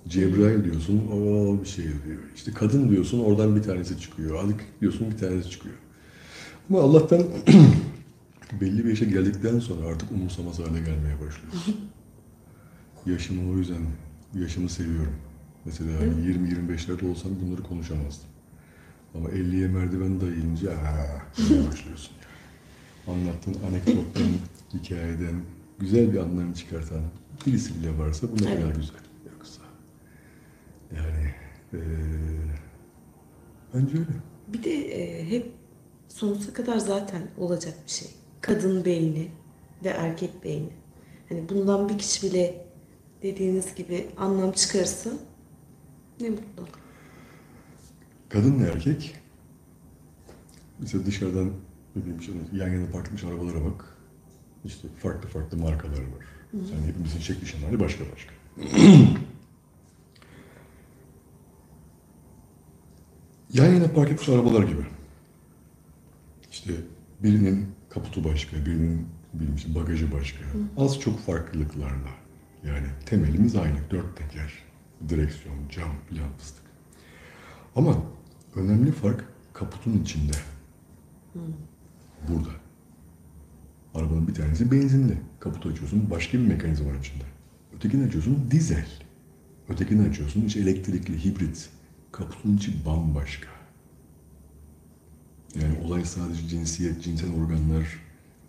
Cebrail 0.08 0.64
diyorsun 0.64 1.02
o 1.12 1.60
bir 1.62 1.68
şey 1.68 1.84
diyor. 1.84 2.18
İşte 2.36 2.52
kadın 2.52 2.90
diyorsun 2.90 3.20
oradan 3.20 3.56
bir 3.56 3.62
tanesi 3.62 4.00
çıkıyor. 4.00 4.44
Adık 4.44 4.60
diyorsun 4.80 5.10
bir 5.10 5.18
tanesi 5.18 5.50
çıkıyor. 5.50 5.74
Ama 6.70 6.80
Allah'tan 6.80 7.22
belli 8.60 8.84
bir 8.84 8.90
yaşa 8.90 9.04
geldikten 9.04 9.58
sonra 9.58 9.86
artık 9.86 10.12
umursamaz 10.12 10.58
hale 10.58 10.78
gelmeye 10.78 11.14
başlıyorsun. 11.14 11.76
Yaşımı 13.06 13.52
o 13.52 13.56
yüzden 13.56 13.82
yaşımı 14.34 14.68
seviyorum. 14.68 15.12
Mesela 15.64 15.90
hani 16.00 16.10
20-25'lerde 16.10 17.10
olsam 17.10 17.32
bunları 17.44 17.62
konuşamazdım. 17.62 18.29
Ama 19.14 19.28
50'ye 19.28 19.68
merdiven 19.68 20.20
dayayınca 20.20 20.70
demeye 21.38 21.68
başlıyorsun. 21.68 22.12
Yani. 23.06 23.18
Anlattığın 23.18 23.56
anekdottan, 23.68 24.28
hikayeden 24.74 25.34
güzel 25.78 26.12
bir 26.12 26.18
anlam 26.18 26.52
çıkartan 26.52 27.00
birisi 27.46 27.80
bile 27.80 27.98
varsa 27.98 28.26
bu 28.32 28.36
ne 28.36 28.38
kadar 28.54 28.66
Evet. 28.66 28.76
güzel. 28.76 28.96
Yoksa 29.32 29.62
yani 30.96 31.34
eee 31.72 31.80
bence 33.74 33.92
öyle. 33.98 34.06
Bir 34.48 34.62
de 34.62 34.72
e, 34.88 35.30
hep 35.30 35.52
sonsuza 36.08 36.52
kadar 36.52 36.78
zaten 36.78 37.22
olacak 37.38 37.74
bir 37.86 37.90
şey. 37.90 38.08
Kadın 38.40 38.84
beyni 38.84 39.28
ve 39.84 39.88
erkek 39.88 40.44
beyni. 40.44 40.68
Hani 41.28 41.48
bundan 41.48 41.88
bir 41.88 41.98
kişi 41.98 42.26
bile 42.30 42.66
dediğiniz 43.22 43.74
gibi 43.74 44.06
anlam 44.16 44.52
çıkarsa 44.52 45.10
ne 46.20 46.30
mutlu. 46.30 46.66
Kadın 48.30 48.64
ve 48.64 48.64
erkek 48.64 49.14
mesela 50.78 51.06
dışarıdan 51.06 51.50
ne 51.96 52.02
bileyim 52.02 52.20
işte 52.20 52.32
yan 52.52 52.68
yana 52.68 52.90
park 52.90 53.06
etmiş 53.06 53.24
arabalara 53.24 53.64
bak. 53.64 53.84
İşte 54.64 54.88
farklı 55.02 55.28
farklı 55.28 55.58
markalar 55.58 55.98
var. 55.98 56.24
Yani 56.52 56.86
hepimizin 56.86 57.20
şekli 57.20 57.46
şemali 57.46 57.80
başka 57.80 58.04
başka. 58.12 58.32
yan 63.52 63.74
yana 63.74 63.92
park 63.92 64.10
etmiş 64.10 64.28
arabalar 64.28 64.62
gibi. 64.62 64.82
İşte 66.52 66.72
birinin 67.22 67.66
kaputu 67.90 68.24
başka, 68.24 68.56
birinin 68.66 69.06
işte 69.56 69.74
bagajı 69.74 70.12
başka. 70.12 70.44
Az 70.76 71.00
çok 71.00 71.20
farklılıklarla. 71.20 72.10
Yani 72.64 72.86
temelimiz 73.06 73.56
aynı. 73.56 73.78
Dört 73.90 74.16
teker, 74.16 74.52
direksiyon, 75.08 75.56
cam, 75.70 75.92
plan 76.10 76.28
fıstık. 76.38 76.64
Ama 77.76 77.96
önemli 78.54 78.92
fark 78.92 79.24
kaputun 79.52 80.02
içinde. 80.02 80.32
Burada. 82.28 82.50
Arabanın 83.94 84.28
bir 84.28 84.34
tanesi 84.34 84.70
benzinli. 84.70 85.18
Kaputu 85.40 85.68
açıyorsun 85.68 86.10
başka 86.10 86.38
bir 86.38 86.46
mekanizma 86.46 86.90
var 86.90 86.98
içinde. 86.98 87.24
Ötekini 87.76 88.06
açıyorsun 88.06 88.50
dizel. 88.50 88.86
Ötekini 89.68 90.08
açıyorsun 90.08 90.42
içi 90.42 90.60
elektrikli, 90.60 91.24
hibrit. 91.24 91.70
Kaputun 92.12 92.56
içi 92.56 92.86
bambaşka. 92.86 93.48
Yani 95.54 95.78
olay 95.84 96.04
sadece 96.04 96.48
cinsiyet, 96.48 97.02
cinsel 97.02 97.34
organlar 97.34 97.86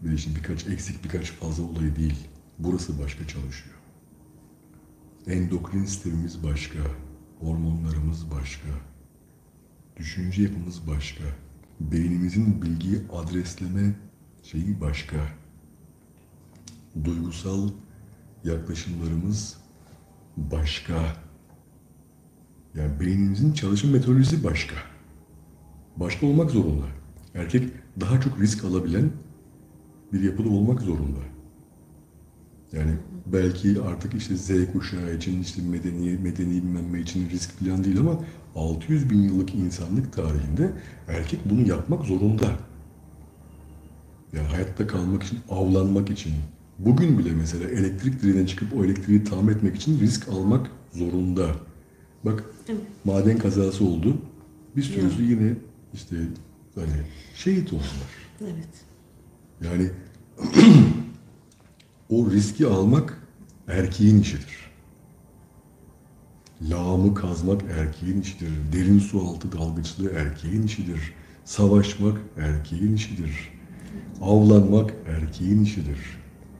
ve 0.03 0.13
işte 0.13 0.35
birkaç 0.35 0.67
eksik 0.67 1.03
birkaç 1.03 1.31
fazla 1.31 1.63
olayı 1.63 1.95
değil. 1.95 2.27
Burası 2.59 2.99
başka 2.99 3.27
çalışıyor. 3.27 3.75
Endokrin 5.27 5.85
sistemimiz 5.85 6.43
başka. 6.43 6.79
Hormonlarımız 7.39 8.31
başka. 8.31 8.67
Düşünce 9.97 10.43
yapımız 10.43 10.87
başka. 10.87 11.23
Beynimizin 11.79 12.61
bilgiyi 12.61 13.01
adresleme 13.13 13.95
şeyi 14.43 14.81
başka. 14.81 15.17
Duygusal 17.03 17.69
yaklaşımlarımız 18.43 19.57
başka. 20.37 21.15
Yani 22.75 22.99
beynimizin 22.99 23.53
çalışım 23.53 23.91
metodolojisi 23.91 24.43
başka. 24.43 24.75
Başka 25.97 26.25
olmak 26.25 26.51
zorunda. 26.51 26.85
Erkek 27.33 27.69
daha 27.99 28.21
çok 28.21 28.39
risk 28.39 28.63
alabilen 28.65 29.11
bir 30.13 30.21
yapıda 30.21 30.49
olmak 30.49 30.81
zorunda. 30.81 31.19
Yani 32.71 32.97
Belki 33.25 33.81
artık 33.81 34.13
işte 34.13 34.35
Z 34.35 34.49
kuşağı 34.73 35.15
için, 35.15 35.41
işte 35.41 35.61
medeni, 35.61 36.17
medeni 36.23 36.51
bilmem 36.51 36.95
için 36.95 37.29
risk 37.29 37.59
falan 37.59 37.83
değil 37.83 37.99
ama 37.99 38.19
600 38.55 39.09
bin 39.09 39.21
yıllık 39.23 39.55
insanlık 39.55 40.13
tarihinde 40.13 40.71
erkek 41.07 41.39
bunu 41.45 41.67
yapmak 41.67 42.05
zorunda. 42.05 42.51
Yani 44.33 44.47
hayatta 44.47 44.87
kalmak 44.87 45.23
için, 45.23 45.39
avlanmak 45.49 46.09
için. 46.09 46.33
Bugün 46.79 47.19
bile 47.19 47.31
mesela 47.31 47.69
elektrik 47.69 48.21
direğine 48.21 48.47
çıkıp 48.47 48.77
o 48.77 48.85
elektriği 48.85 49.23
tamir 49.23 49.55
etmek 49.55 49.75
için 49.75 49.99
risk 49.99 50.29
almak 50.29 50.71
zorunda. 50.93 51.55
Bak 52.25 52.43
Evet. 52.69 52.81
maden 53.05 53.37
kazası 53.37 53.85
oldu. 53.85 54.17
Bir 54.75 54.83
sürüsü 54.83 55.23
yine 55.23 55.53
işte 55.93 56.15
hani 56.75 56.93
şehit 57.35 57.73
oldular. 57.73 58.11
Evet. 58.41 58.69
Yani 59.61 59.89
o 62.11 62.31
riski 62.31 62.67
almak 62.67 63.27
erkeğin 63.67 64.21
işidir. 64.21 64.71
Lağımı 66.69 67.15
kazmak 67.15 67.61
erkeğin 67.63 68.21
işidir. 68.21 68.49
Derin 68.73 68.99
su 68.99 69.21
altı 69.21 69.51
dalgıçlığı 69.51 70.11
erkeğin 70.11 70.63
işidir. 70.63 71.13
Savaşmak 71.45 72.17
erkeğin 72.37 72.95
işidir. 72.95 73.49
Avlanmak 74.21 74.93
erkeğin 75.07 75.63
işidir. 75.63 75.99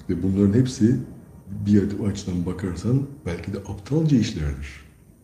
Ve 0.10 0.24
bunların 0.24 0.60
hepsi 0.60 1.00
bir 1.66 2.00
açıdan 2.00 2.46
bakarsan 2.46 3.08
belki 3.26 3.54
de 3.54 3.58
aptalca 3.58 4.18
işlerdir. 4.18 4.70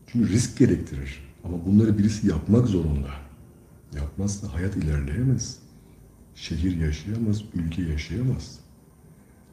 Çünkü 0.07 0.29
risk 0.29 0.57
gerektirir. 0.57 1.27
Ama 1.43 1.65
bunları 1.65 1.97
birisi 1.97 2.27
yapmak 2.27 2.67
zorunda. 2.67 3.09
Yapmazsa 3.95 4.53
hayat 4.53 4.75
ilerleyemez. 4.75 5.57
Şehir 6.35 6.77
yaşayamaz, 6.77 7.43
ülke 7.53 7.81
yaşayamaz. 7.81 8.66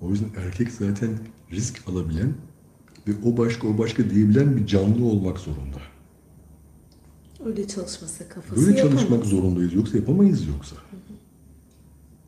O 0.01 0.11
yüzden 0.11 0.29
erkek 0.47 0.71
zaten 0.73 1.11
risk 1.51 1.89
alabilen 1.89 2.35
ve 3.09 3.13
o 3.25 3.37
başka 3.37 3.69
o 3.69 3.79
başka 3.79 4.11
diyebilen 4.11 4.57
bir 4.57 4.67
canlı 4.67 5.05
olmak 5.05 5.39
zorunda. 5.39 5.79
Öyle 7.45 7.69
çalışmasa 7.69 8.29
kafası 8.29 8.57
Böyle 8.67 8.79
yapamaz. 8.79 9.01
çalışmak 9.01 9.25
zorundayız. 9.25 9.73
Yoksa 9.75 9.97
yapamayız 9.99 10.47
yoksa. 10.47 10.77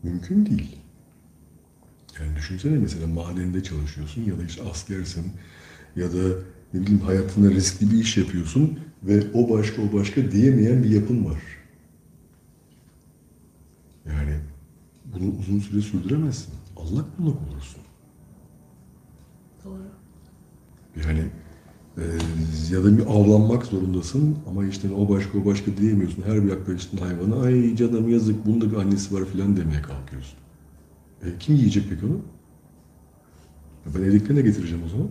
Mümkün 0.03 0.47
değil. 0.47 0.77
Yani 2.21 2.37
düşünsene 2.37 2.79
mesela 2.79 3.07
madende 3.07 3.62
çalışıyorsun 3.62 4.23
ya 4.23 4.39
da 4.39 4.45
işte 4.45 4.62
askersin 4.62 5.25
ya 5.97 6.12
da 6.12 6.17
ne 6.75 6.81
bileyim 6.81 7.01
hayatında 7.01 7.51
riskli 7.51 7.91
bir 7.91 7.99
iş 7.99 8.17
yapıyorsun 8.17 8.79
ve 9.03 9.23
o 9.35 9.51
başka 9.51 9.83
o 9.83 9.93
başka 9.93 10.33
diyemeyen 10.33 10.83
bir 10.83 10.91
yapın 10.91 11.25
var. 11.25 11.43
Yani 14.07 14.37
bunu 15.05 15.35
uzun 15.39 15.59
süre 15.61 15.81
sürdüremezsin. 15.81 16.55
Allak 16.77 17.18
bullak 17.18 17.37
olursun. 17.51 17.83
Doğru. 19.64 19.83
Yani 21.07 21.24
e, 21.99 22.03
ya 22.74 22.85
da 22.85 22.99
bir 22.99 23.07
avlanmak 23.07 23.64
zorundasın 23.66 24.39
ama 24.49 24.66
işte 24.66 24.93
o 24.95 25.09
başka 25.09 25.39
o 25.39 25.45
başka 25.45 25.77
diyemiyorsun. 25.77 26.22
Her 26.22 26.45
bir 26.45 26.51
yaklaştığın 26.51 26.99
hayvana 26.99 27.43
ay 27.43 27.77
canım 27.77 28.09
yazık 28.09 28.47
bunda 28.47 28.70
bir 28.70 28.77
annesi 28.77 29.14
var 29.14 29.24
filan 29.24 29.57
demeye 29.57 29.83
kalkıyorsun. 29.83 30.39
E, 31.22 31.27
kim 31.39 31.57
yiyecek 31.57 31.85
peki 31.91 32.07
onu? 32.07 32.20
Ben 33.95 34.03
evliliklerine 34.03 34.43
getireceğim 34.43 34.85
o 34.87 34.89
zaman. 34.89 35.09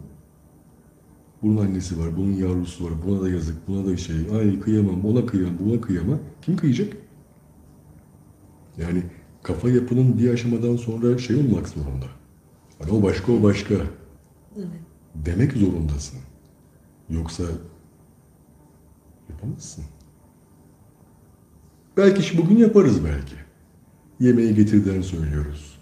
Bunun 1.42 1.58
annesi 1.66 2.00
var, 2.00 2.18
bunun 2.18 2.34
yavrusu 2.34 2.86
var, 2.86 2.94
buna 3.08 3.22
da 3.22 3.30
yazık, 3.30 3.68
buna 3.68 3.86
da 3.86 3.98
şey, 3.98 4.16
ay 4.34 4.60
kıyamam, 4.60 5.06
ona 5.06 5.26
kıyamam, 5.26 5.60
buna 5.60 5.82
kıyamam. 5.82 6.20
Kim 6.42 6.58
kıyacak? 6.58 6.94
Yani 8.78 9.04
kafa 9.46 9.70
yapının 9.70 10.18
bir 10.18 10.30
aşamadan 10.30 10.76
sonra 10.76 11.18
şey 11.18 11.36
olmak 11.36 11.68
zorunda. 11.68 12.06
Hani 12.80 12.92
o 12.92 13.04
başka, 13.04 13.32
o 13.32 13.44
başka 13.44 13.76
Evet. 14.58 14.68
demek 15.16 15.54
zorundasın. 15.54 16.20
Yoksa 17.10 17.44
yapamazsın. 19.30 19.84
Belki 21.98 22.20
iş 22.20 22.38
bugün 22.38 22.58
yaparız 22.58 23.06
belki. 23.06 23.36
Yemeği 24.20 24.56
getirden 24.56 25.02
söylüyoruz. 25.02 25.80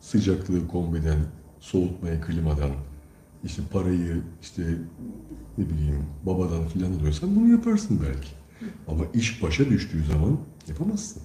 Sıcaklığı 0.00 0.68
kombiden, 0.68 1.18
soğutmayı 1.60 2.20
klimadan, 2.20 2.70
işte 3.44 3.62
parayı 3.72 4.22
işte 4.42 4.62
ne 5.58 5.64
bileyim 5.70 6.04
babadan 6.26 6.68
filan 6.68 6.92
alıyorsan 6.92 7.36
bunu 7.36 7.48
yaparsın 7.48 8.00
belki. 8.06 8.30
Ama 8.88 9.04
iş 9.14 9.42
başa 9.42 9.68
düştüğü 9.68 10.04
zaman 10.04 10.38
yapamazsın. 10.68 11.22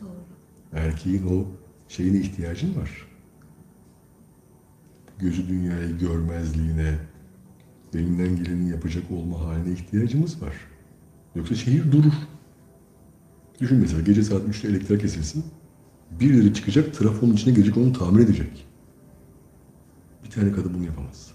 Doğru. 0.00 0.24
Erkeğin 0.72 1.26
o 1.26 1.46
şeyine 1.88 2.18
ihtiyacın 2.18 2.76
var. 2.76 3.08
Gözü 5.18 5.48
dünyayı 5.48 5.98
görmezliğine, 5.98 6.98
elinden 7.94 8.36
geleni 8.36 8.70
yapacak 8.70 9.10
olma 9.10 9.40
haline 9.40 9.72
ihtiyacımız 9.72 10.42
var. 10.42 10.54
Yoksa 11.34 11.54
şehir 11.54 11.92
durur. 11.92 12.12
Düşün 13.60 13.78
mesela 13.78 14.02
gece 14.02 14.22
saat 14.22 14.42
3'te 14.42 14.68
elektrik 14.68 15.00
kesilsin. 15.00 15.44
Birileri 16.20 16.54
çıkacak, 16.54 16.94
trafonun 16.94 17.32
içine 17.32 17.54
girecek, 17.54 17.76
onu 17.76 17.92
tamir 17.92 18.24
edecek. 18.24 18.66
Bir 20.24 20.30
tane 20.30 20.52
kadın 20.52 20.74
bunu 20.74 20.84
yapamaz. 20.84 21.32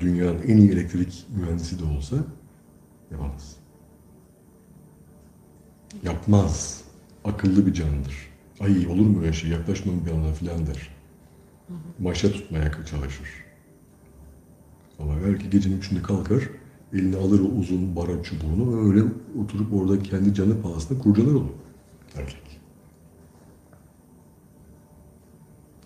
Dünyanın 0.00 0.42
en 0.42 0.56
iyi 0.56 0.70
elektrik 0.70 1.26
mühendisi 1.36 1.78
de 1.78 1.84
olsa 1.84 2.16
yapamaz. 3.10 3.56
Yapmaz. 6.02 6.81
Akıllı 7.24 7.66
bir 7.66 7.74
canlıdır. 7.74 8.16
Ay 8.60 8.86
olur 8.86 9.06
mu 9.06 9.20
öyle 9.20 9.32
şey 9.32 9.50
yaklaşmam 9.50 10.06
bir 10.06 10.10
anda 10.10 10.32
filan 10.32 10.66
der. 10.66 10.90
Maşa 11.98 12.32
tutmaya 12.32 12.84
çalışır. 12.90 13.28
Ama 14.98 15.12
belki 15.26 15.50
gecenin 15.50 15.78
üçünde 15.78 16.02
kalkar, 16.02 16.48
eline 16.92 17.16
alır 17.16 17.40
o 17.40 17.44
uzun 17.44 17.96
bara 17.96 18.22
çubuğunu 18.22 18.88
öyle 18.88 19.02
oturup 19.38 19.74
orada 19.74 20.02
kendi 20.02 20.34
canı 20.34 20.62
pahasına 20.62 20.98
kurcalar 20.98 21.34
onu. 21.34 21.52
Erkek. 22.16 22.60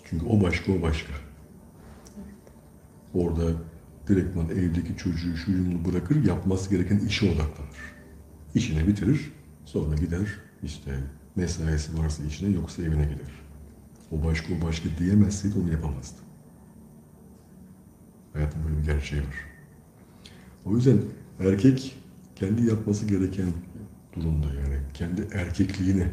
Çünkü 0.05 0.27
o 0.27 0.43
başka 0.43 0.73
o 0.73 0.83
başka. 0.83 1.13
Orada 3.15 3.53
direktman 4.09 4.49
evdeki 4.49 4.97
çocuğu 4.97 5.37
şu 5.37 5.51
yumunu 5.51 5.85
bırakır, 5.85 6.25
yapması 6.25 6.71
gereken 6.71 6.99
işe 6.99 7.27
odaklanır. 7.27 7.95
İşini 8.55 8.87
bitirir, 8.87 9.33
sonra 9.65 9.97
gider 9.97 10.29
işte 10.63 11.01
mesaisi 11.37 11.99
varsa 11.99 12.25
işine 12.25 12.49
yoksa 12.55 12.83
evine 12.83 13.05
gider. 13.05 13.31
O 14.11 14.25
başka 14.25 14.55
o 14.55 14.67
başka 14.67 14.89
diyemezseydi 14.99 15.59
onu 15.59 15.73
yapamazdı. 15.73 16.21
Hayatın 18.33 18.65
böyle 18.65 18.79
bir 18.79 18.85
gerçeği 18.85 19.23
var. 19.23 19.37
O 20.65 20.77
yüzden 20.77 20.99
erkek 21.41 21.97
kendi 22.37 22.67
yapması 22.67 23.07
gereken 23.07 23.53
durumda 24.13 24.47
yani 24.47 24.81
kendi 24.95 25.29
erkekliğini 25.33 26.07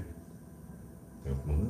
yapmalı. 1.28 1.66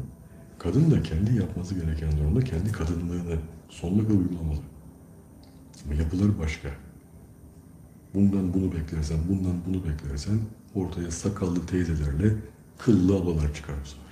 Kadın 0.60 0.92
da 0.92 1.04
kendi 1.04 1.36
yapması 1.36 1.76
gereken 1.76 2.18
durumda 2.18 2.40
kendi 2.40 2.72
kadınlığını 2.72 3.38
sonuna 3.70 4.08
kadar 4.08 4.20
uygulamalı. 4.20 4.60
Ama 5.86 5.94
yapılar 5.94 6.40
başka. 6.40 6.70
Bundan 8.14 8.54
bunu 8.54 8.72
beklersen, 8.72 9.18
bundan 9.30 9.56
bunu 9.68 9.84
beklersen 9.84 10.40
ortaya 10.76 11.12
sakallı 11.12 11.66
teyzelerle 11.66 12.36
kıllı 12.78 13.16
ablalar 13.16 13.54
çıkar 13.56 13.76
bu 13.84 13.88
sefer. 13.88 14.04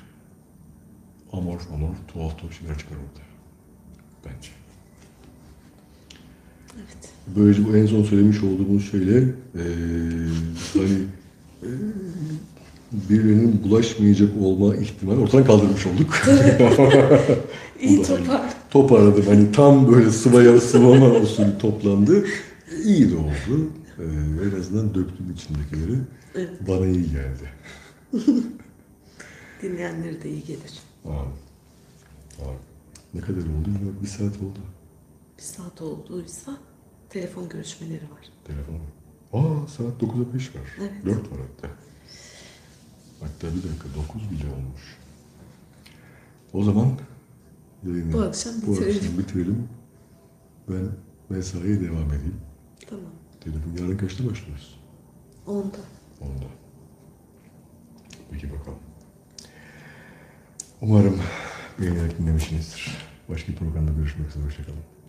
Amorf 1.34 1.72
amorf 1.74 1.97
tuhaf 2.14 2.39
tuhaf 2.39 2.59
şeyler 2.59 2.78
çıkar 2.78 2.95
ortaya. 2.95 3.32
Bence. 4.26 4.49
Evet. 6.76 7.09
Böylece 7.36 7.68
bu 7.68 7.78
en 7.78 7.86
son 7.86 8.03
söylemiş 8.03 8.43
olduğumuz 8.43 8.91
şeyle 8.91 9.20
eee 9.22 9.64
hani 10.74 10.97
eee, 11.64 11.70
birilerinin 13.09 13.64
bulaşmayacak 13.64 14.30
olma 14.41 14.76
ihtimali 14.76 15.20
ortadan 15.20 15.45
kaldırmış 15.45 15.86
olduk. 15.88 16.22
İyi 17.82 18.03
topar. 18.03 18.41
Toparladım. 18.72 19.26
Hani 19.28 19.51
tam 19.51 19.91
böyle 19.93 20.09
sıvaya 20.12 20.59
sıvama 20.62 21.09
usulü 21.12 21.57
toplandı. 21.57 22.26
İyi 22.86 23.12
de 23.12 23.16
oldu. 23.16 23.70
Eee, 23.99 24.05
en 24.55 24.59
azından 24.59 24.93
döktüm 24.95 25.32
içindekileri. 25.36 25.99
Evet. 26.36 26.49
Bana 26.68 26.86
iyi 26.88 27.03
geldi. 27.12 27.49
Dinleyenlere 29.62 30.22
de 30.24 30.30
iyi 30.30 30.43
gelir. 30.43 30.80
Aa, 31.05 31.09
aa. 32.41 32.53
Ne 33.14 33.22
kadar 33.22 33.41
oldu? 33.41 33.70
Bir 34.01 34.07
saat 34.07 34.38
oldu. 34.38 34.59
Bir 35.38 35.43
saat 35.43 35.82
olduysa 35.82 36.57
telefon 37.09 37.49
görüşmeleri 37.49 38.03
var. 38.03 38.30
Telefon. 38.47 38.76
Aa 39.34 39.68
saat 39.68 40.01
9'a 40.01 40.34
5 40.34 40.55
var. 40.55 40.62
Evet. 40.80 41.05
4 41.05 41.32
var 41.32 41.39
hatta. 41.39 41.70
Hatta 43.20 43.47
bir 43.55 43.64
dakika 43.70 43.88
9 44.09 44.32
bile 44.32 44.47
olmuş. 44.53 44.97
O 46.53 46.64
zaman 46.64 46.91
yayını 47.88 48.14
Bu 48.14 48.22
akşam 48.22 48.53
bu 48.68 48.72
bitirelim. 48.72 48.97
akşam 48.97 49.18
bitirelim. 49.18 49.70
Ben 50.70 50.89
mesaiye 51.30 51.82
devam 51.82 52.07
edeyim. 52.14 52.41
Tamam. 52.89 53.05
Telefon 53.41 53.72
yarın 53.84 53.97
kaçta 53.97 54.30
başlıyoruz? 54.30 54.80
Onda. 55.47 55.78
Onda. 56.22 56.45
Peki 58.32 58.52
bakalım. 58.52 58.80
Umarım 60.82 61.22
beğenerek 61.80 62.20
dinlemişsinizdir. 62.20 62.98
Başka 63.30 63.52
bir 63.52 63.58
programda 63.58 63.92
görüşmek 63.92 64.30
üzere. 64.30 64.44
Hoşçakalın. 64.44 65.01